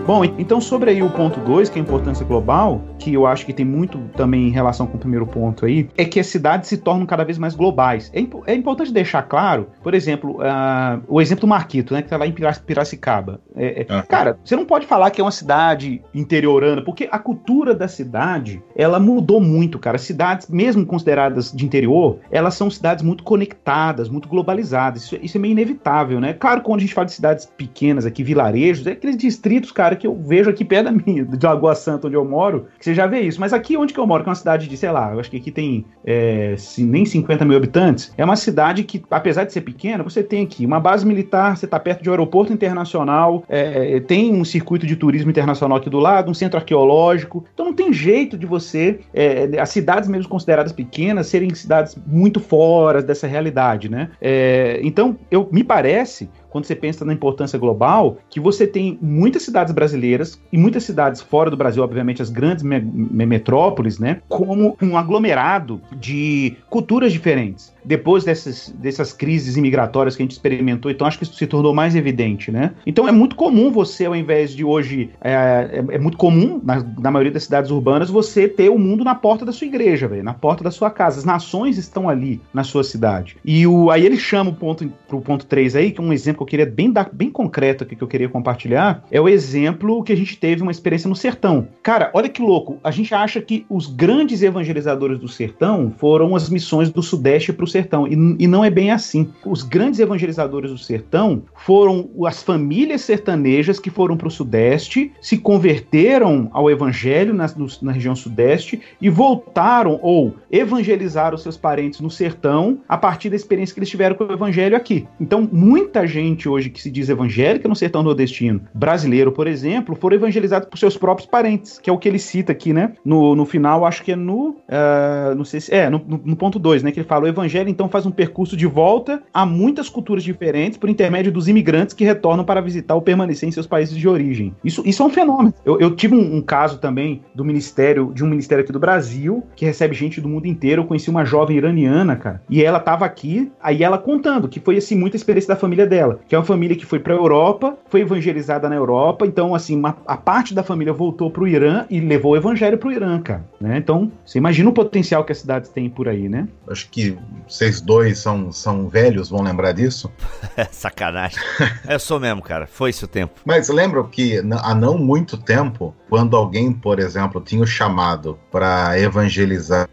Bom, 0.08 0.24
então 0.24 0.62
sobre 0.62 0.90
aí 0.90 1.04
o 1.04 1.10
ponto 1.10 1.38
2, 1.42 1.70
que 1.70 1.78
é 1.78 1.82
a 1.82 1.84
importância 1.84 2.26
global, 2.26 2.82
que 3.08 3.14
eu 3.14 3.26
acho 3.26 3.46
que 3.46 3.54
tem 3.54 3.66
muito 3.66 3.98
também 4.18 4.50
em 4.50 4.52
relação 4.52 4.86
com 4.86 4.98
o 4.98 5.00
primeiro 5.00 5.26
ponto 5.26 5.66
aí, 5.66 5.90
é 5.96 6.04
que 6.04 6.20
as 6.20 6.28
cidades 6.28 6.68
se 6.68 6.78
tornam 6.78 7.06
cada 7.06 7.24
vez 7.24 7.38
mais 7.38 7.56
globais. 7.56 8.12
É, 8.14 8.20
é 8.52 8.54
importante 8.54 8.92
deixar 8.92 9.22
claro, 9.22 9.70
por 9.82 9.94
exemplo, 9.94 10.40
uh, 10.42 11.02
o 11.08 11.22
exemplo 11.22 11.42
do 11.42 11.48
Marquito, 11.48 11.94
né, 11.94 12.02
que 12.02 12.10
tá 12.10 12.18
lá 12.18 12.28
em 12.28 12.34
Piracicaba. 12.34 13.40
É, 13.56 13.86
é, 13.88 14.02
Cara, 14.04 14.38
você 14.44 14.58
não 14.58 14.66
pode 14.66 14.86
falar 14.86 15.10
que 15.12 15.22
é 15.22 15.24
uma 15.24 15.32
cidade 15.32 16.02
interiorana, 16.14 16.82
porque 16.84 17.08
a 17.10 17.18
cultura 17.18 17.74
da 17.74 17.88
cidade, 17.88 18.62
ela 18.76 19.00
mudou 19.00 19.40
muito, 19.40 19.80
cara. 19.80 19.98
Cidades, 19.98 20.50
mesmo 20.50 20.86
consideradas 20.86 21.52
de 21.54 21.66
interior, 21.66 22.20
elas 22.30 22.56
são 22.56 22.70
cidades 22.70 23.04
muito 23.04 23.24
conectadas, 23.24 24.10
muito 24.10 24.28
globalizadas. 24.28 25.04
Isso, 25.04 25.18
isso 25.22 25.38
é 25.38 25.40
meio 25.40 25.54
inevitável, 25.54 26.20
né? 26.20 26.34
Claro, 26.34 26.62
quando 26.62 26.80
a 26.80 26.82
gente 26.82 26.94
fala 26.94 27.06
de 27.06 27.14
cidades 27.14 27.46
pequenas 27.46 28.06
aqui, 28.06 28.22
vilarejos, 28.22 28.86
é 28.86 28.92
aqueles 28.92 29.16
distritos, 29.16 29.72
cara, 29.72 29.96
que 29.96 30.06
eu 30.06 30.16
vejo 30.16 30.50
aqui 30.50 30.66
perto 30.66 30.86
da 30.86 30.92
minha, 30.92 31.24
de 31.24 31.46
Lagoa 31.46 31.74
Santa, 31.74 32.08
onde 32.08 32.18
eu 32.18 32.26
moro, 32.26 32.68
que 32.78 32.84
você 32.84 32.94
já 32.98 33.08
vê 33.08 33.22
isso. 33.22 33.40
Mas 33.40 33.54
aqui 33.54 33.78
onde 33.78 33.94
que 33.94 34.00
eu 34.00 34.06
moro, 34.06 34.24
que 34.24 34.30
é 34.30 34.32
uma 34.32 34.36
cidade 34.36 34.68
de, 34.68 34.76
sei 34.76 34.92
lá, 34.92 35.14
eu 35.14 35.20
acho 35.20 35.30
que 35.30 35.38
aqui 35.38 35.52
tem 35.52 35.86
é, 36.06 36.56
nem 36.78 37.06
50 37.06 37.46
mil 37.46 37.56
habitantes, 37.56 38.14
é 38.18 38.26
uma 38.26 38.36
cidade 38.36 38.84
que, 38.84 39.04
apesar 39.10 39.46
de 39.46 39.54
ser 39.54 39.62
pequena, 39.62 40.04
você 40.04 40.22
tem 40.22 40.44
aqui 40.44 40.66
uma 40.66 40.80
base 40.80 41.06
militar, 41.06 41.56
você 41.56 41.66
está 41.66 41.80
perto 41.80 42.04
de 42.04 42.10
um 42.10 42.12
aeroporto 42.12 42.52
internacional, 42.52 43.44
é, 43.48 44.00
tem 44.02 44.34
um 44.34 44.44
circuito 44.44 44.86
de 44.86 44.96
turismo 44.96 45.30
internacional 45.30 45.78
aqui 45.78 45.90
do 45.90 46.00
lado, 46.00 46.30
um 46.30 46.34
centro 46.34 46.58
arqueológico. 46.58 47.46
Então 47.54 47.66
não 47.66 47.74
tem 47.74 47.94
jeito 47.94 48.38
de 48.38 48.46
você, 48.46 49.00
é, 49.14 49.50
as 49.60 49.70
cidades 49.70 50.10
mesmo 50.10 50.30
consideradas 50.30 50.74
pequenas, 50.74 51.28
serem 51.28 51.54
cidades 51.54 51.98
muito 52.06 52.40
fora 52.40 53.02
dessa 53.02 53.28
realidade, 53.28 53.90
né? 53.90 54.10
É, 54.20 54.80
então, 54.84 55.18
eu 55.30 55.48
me 55.52 55.64
parece 55.64 56.30
quando 56.50 56.66
você 56.66 56.76
pensa 56.76 57.06
na 57.06 57.14
importância 57.14 57.60
global, 57.60 58.18
que 58.30 58.40
você 58.40 58.66
tem 58.66 58.98
muitas 59.00 59.44
cidades 59.44 59.72
brasileiras 59.74 60.42
e 60.52 60.58
muitas 60.58 60.84
cidades 60.84 61.22
fora 61.22 61.52
do 61.52 61.58
Brasil, 61.58 61.84
obviamente 61.84 62.22
as 62.22 62.30
grandes 62.32 62.64
me 62.80 63.28
me 63.28 63.38
metrópoles, 63.38 64.00
né, 64.00 64.22
como 64.28 64.78
um 64.82 64.98
aglomerado 64.98 65.82
de 66.00 66.56
culturas 66.70 67.12
diferentes 67.12 67.74
depois 67.88 68.26
dessas, 68.26 68.70
dessas 68.78 69.14
crises 69.14 69.56
imigratórias 69.56 70.16
que 70.16 70.22
a 70.22 70.26
gente 70.26 70.34
experimentou, 70.34 70.92
então 70.92 71.08
acho 71.08 71.18
que 71.18 71.24
isso 71.24 71.36
se 71.36 71.48
tornou 71.48 71.74
mais 71.74 71.96
evidente, 71.96 72.52
né? 72.52 72.74
Então 72.86 73.08
é 73.08 73.14
muito 73.14 73.36
comum 73.36 73.72
você, 73.72 74.06
ao 74.06 74.16
invés 74.16 74.54
de 74.54 74.64
hoje, 74.64 75.10
é, 75.22 75.32
é, 75.32 75.96
é 75.96 75.98
muito 75.98 76.18
comum, 76.18 76.60
na, 76.62 76.86
na, 77.00 77.10
maioria 77.10 77.32
das 77.32 77.46
cidades 77.46 77.72
urbanas, 77.72 78.10
você 78.10 78.48
ter 78.48 78.70
o 78.70 78.78
mundo 78.78 79.06
na 79.06 79.16
porta 79.16 79.46
da 79.46 79.54
sua 79.54 79.68
igreja, 79.68 80.06
véio, 80.06 80.22
na 80.22 80.34
porta 80.34 80.66
da 80.66 80.72
sua 80.72 80.90
casa. 80.90 81.20
As 81.20 81.24
nações 81.24 81.78
estão 81.78 82.10
ali 82.10 82.42
na 82.54 82.66
sua 82.66 82.84
cidade. 82.84 83.38
E 83.46 83.66
o, 83.66 83.90
aí 83.90 84.06
ele 84.06 84.18
chama 84.18 84.50
o 84.50 84.54
ponto, 84.54 84.92
pro 85.08 85.22
ponto 85.22 85.46
3 85.46 85.78
aí, 85.78 85.92
que 85.92 86.02
é 86.02 86.04
um 86.04 86.12
exemplo 86.12 86.40
que 86.40 86.44
eu 86.44 86.48
queria 86.48 86.66
bem 86.66 86.92
dar, 86.92 87.10
bem 87.12 87.30
concreto 87.30 87.86
aqui, 87.86 87.96
que 87.96 88.04
eu 88.04 88.08
queria 88.08 88.28
compartilhar, 88.28 89.02
é 89.10 89.22
o 89.22 89.30
exemplo 89.30 90.04
que 90.04 90.12
a 90.12 90.18
gente 90.18 90.38
teve 90.38 90.62
uma 90.62 90.72
experiência 90.72 91.08
no 91.08 91.16
sertão. 91.16 91.70
Cara, 91.82 92.12
olha 92.14 92.28
que 92.28 92.42
louco, 92.42 92.67
a 92.84 92.92
gente 92.92 93.14
acha 93.14 93.42
que 93.42 93.66
os 93.70 93.88
grandes 93.88 94.42
evangelizadores 94.42 95.20
do 95.20 95.28
sertão 95.28 95.94
foram 95.98 96.36
as 96.36 96.50
missões 96.50 96.90
do 96.90 97.02
Sudeste 97.02 97.54
para 97.54 97.64
o 97.64 97.68
sertão. 97.68 98.08
E, 98.08 98.14
e 98.40 98.48
não 98.48 98.64
é 98.64 98.70
bem 98.70 98.92
assim. 98.92 99.30
Os 99.46 99.64
grandes 99.64 100.00
evangelizadores 100.00 100.72
do 100.72 100.78
sertão 100.78 101.44
foram 101.56 102.10
as 102.26 102.44
famílias 102.44 103.02
sertanejas 103.02 103.80
que 103.80 103.90
foram 103.90 104.18
para 104.18 104.28
o 104.28 104.32
Sudeste, 104.32 105.12
se 105.22 105.38
converteram 105.38 106.50
ao 106.52 106.70
Evangelho 106.70 107.34
na, 107.34 107.46
na 107.82 107.92
região 107.92 108.16
Sudeste 108.16 108.82
e 109.02 109.10
voltaram 109.10 110.00
ou 110.02 110.36
evangelizaram 110.52 111.38
seus 111.38 111.58
parentes 111.58 112.00
no 112.00 112.10
sertão 112.10 112.80
a 112.88 112.98
partir 112.98 113.30
da 113.30 113.36
experiência 113.36 113.74
que 113.74 113.80
eles 113.80 113.90
tiveram 113.90 114.16
com 114.16 114.26
o 114.26 114.34
Evangelho 114.34 114.76
aqui. 114.76 115.08
Então, 115.20 115.48
muita 115.52 116.06
gente 116.06 116.50
hoje 116.50 116.70
que 116.70 116.82
se 116.82 116.92
diz 116.92 117.10
evangélica 117.10 117.68
no 117.68 117.76
sertão 117.76 118.04
nordestino, 118.04 118.62
brasileiro, 118.74 119.32
por 119.32 119.48
exemplo, 119.48 119.96
foram 119.96 120.16
evangelizados 120.16 120.68
por 120.70 120.78
seus 120.78 120.98
próprios 120.98 121.30
parentes, 121.30 121.80
que 121.80 121.90
é 121.90 121.94
o 121.94 121.98
que 121.98 122.08
ele 122.08 122.20
cita 122.20 122.52
aqui, 122.58 122.74
né? 122.74 122.94
No, 123.06 123.36
no 123.36 123.46
final, 123.46 123.86
acho 123.86 124.04
que 124.04 124.12
é 124.12 124.16
no. 124.16 124.50
Uh, 124.50 125.36
não 125.36 125.46
sei 125.46 125.62
se. 125.62 125.74
É, 125.74 125.90
no, 125.90 126.04
no, 126.08 126.36
ponto 126.36 126.60
2, 126.60 126.84
né? 126.84 126.92
Que 126.92 127.00
ele 127.00 127.08
fala: 127.08 127.26
o 127.26 127.28
Evangelho 127.28 127.70
então 127.70 127.88
faz 127.88 128.06
um 128.06 128.12
percurso 128.12 128.58
de 128.58 128.66
volta 128.66 129.22
a 129.34 129.46
muitas 129.46 129.90
culturas 129.90 130.24
diferentes 130.24 130.78
por 130.78 130.90
intermédio 130.90 131.32
dos 131.32 131.48
imigrantes 131.48 131.94
que 131.94 132.04
retornam 132.04 132.44
para 132.44 132.60
visitar 132.60 132.96
ou 132.96 133.02
permanecer 133.02 133.48
em 133.48 133.52
seus 133.52 133.68
países 133.68 133.96
de 133.96 134.08
origem. 134.08 134.56
Isso, 134.64 134.82
isso 134.86 135.04
é 135.04 135.06
um 135.06 135.10
fenômeno. 135.10 135.54
Eu, 135.64 135.80
eu 135.80 135.96
tive 135.96 136.16
um, 136.16 136.38
um, 136.38 136.42
caso 136.42 136.80
também 136.80 137.22
do 137.34 137.46
ministério, 137.46 138.12
de 138.14 138.24
um 138.24 138.28
ministério 138.28 138.64
aqui 138.64 138.72
do 138.72 138.80
Brasil, 138.80 139.44
que 139.56 139.66
recebe 139.66 139.94
gente 139.94 140.20
do 140.20 140.28
mundo 140.28 140.48
inteiro. 140.48 140.82
Eu 140.82 140.86
conheci 140.86 141.10
uma 141.10 141.24
jovem 141.24 141.58
iraniana, 141.58 142.16
cara, 142.16 142.42
e 142.50 142.64
ela 142.64 142.80
estava 142.80 143.06
aqui, 143.06 143.52
aí 143.62 143.84
ela 143.84 143.98
contando 143.98 144.48
que 144.48 144.60
foi 144.60 144.78
assim 144.78 144.96
muita 144.96 145.16
experiência 145.16 145.54
da 145.54 145.60
família 145.60 145.86
dela, 145.86 146.20
que 146.28 146.36
é 146.36 146.38
uma 146.38 146.46
família 146.46 146.76
que 146.76 146.86
foi 146.86 147.00
para 147.00 147.14
a 147.14 147.18
Europa, 147.18 147.78
foi 147.90 148.02
evangelizada 148.02 148.68
na 148.68 148.76
Europa, 148.76 149.26
então 149.26 149.54
assim, 149.54 149.76
uma, 149.76 149.98
a 150.06 150.18
parte 150.18 150.54
da 150.54 150.64
família 150.64 150.94
voltou 150.94 151.30
para 151.30 151.44
o 151.44 151.48
Irã 151.48 151.86
e 151.90 152.00
levou 152.00 152.34
o 152.34 152.38
para 152.78 152.88
o 152.88 152.92
Irã, 152.92 153.22
cara. 153.22 153.46
Né? 153.60 153.78
Então, 153.78 154.12
você 154.26 154.38
imagina 154.38 154.70
o 154.70 154.74
potencial 154.74 155.24
que 155.24 155.32
as 155.32 155.40
cidades 155.40 155.70
têm 155.70 155.90
por 155.90 156.08
aí, 156.08 156.30
né? 156.30 156.48
Acho 156.70 156.90
que 156.90 157.18
vocês 157.48 157.82
dois 157.82 158.20
são, 158.20 158.52
são 158.52 158.88
velhos, 158.88 159.30
vão 159.30 159.42
lembrar 159.42 159.72
disso? 159.72 160.12
Sacanagem. 160.72 161.40
Eu 161.88 162.00
sou 162.00 162.20
mesmo, 162.20 162.42
cara. 162.42 162.68
Foi 162.68 162.90
esse 162.90 163.04
o 163.04 163.08
tempo. 163.08 163.40
Mas 163.46 163.70
lembro 163.70 164.08
que 164.08 164.40
há 164.64 164.76
não 164.76 164.98
muito 164.98 165.38
tempo, 165.38 165.94
quando 166.10 166.36
alguém, 166.36 166.72
por 166.72 167.00
exemplo, 167.00 167.42
tinha 167.42 167.62
o 167.62 167.68
chamado 167.68 168.38
para 168.52 169.00
evangelizar 169.00 169.88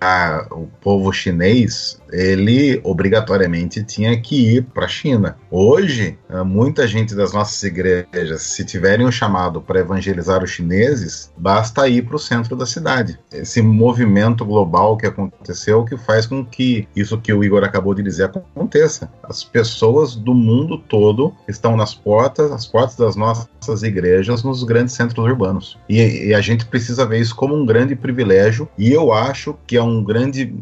o 0.51 0.67
povo 0.81 1.12
chinês, 1.12 2.01
ele 2.12 2.81
obrigatoriamente 2.85 3.83
tinha 3.83 4.19
que 4.21 4.57
ir 4.57 4.65
para 4.73 4.85
a 4.85 4.89
China. 4.89 5.37
Hoje, 5.51 6.17
eh, 6.29 6.43
muita 6.43 6.87
gente 6.87 7.15
das 7.15 7.33
nossas 7.33 7.62
igrejas, 7.62 8.43
se 8.43 8.65
tiverem 8.65 9.07
o 9.07 9.12
chamado 9.12 9.61
para 9.61 9.81
evangelizar 9.81 10.43
os 10.43 10.51
chineses, 10.51 11.33
basta 11.37 11.89
ir 11.89 12.03
para 12.03 12.17
o 12.17 12.19
centro 12.19 12.55
da 12.55 12.67
cidade. 12.67 13.19
Esse 13.33 13.61
movimento 13.61 14.45
global 14.45 14.97
que 14.97 15.07
aconteceu, 15.07 15.85
que 15.85 15.97
faz 15.97 16.27
com 16.27 16.45
que 16.45 16.87
isso 16.95 17.21
que 17.21 17.33
o 17.33 17.43
Igor 17.43 17.65
acabou 17.65 17.95
de 17.95 18.03
dizer 18.03 18.25
aconteça. 18.25 19.11
As 19.23 19.43
pessoas 19.43 20.15
do 20.15 20.35
mundo 20.35 20.79
todo 20.79 21.35
estão 21.49 21.77
nas 21.77 21.95
portas, 21.95 22.53
as 22.53 22.67
portas 22.67 22.97
das 22.97 23.17
nossas 23.17 23.83
igrejas, 23.83 24.43
nos 24.43 24.62
grandes 24.62 24.95
centros 24.95 25.25
urbanos. 25.25 25.79
E, 25.89 26.03
e 26.07 26.34
a 26.34 26.40
gente 26.40 26.66
precisa 26.66 27.07
ver 27.07 27.20
isso 27.20 27.34
como 27.34 27.55
um 27.55 27.64
grande 27.64 27.94
privilégio. 27.94 28.68
E 28.76 28.92
eu 28.92 29.12
acho 29.12 29.57
que 29.66 29.76
é 29.76 29.82
um 29.82 30.02
grande, 30.02 30.55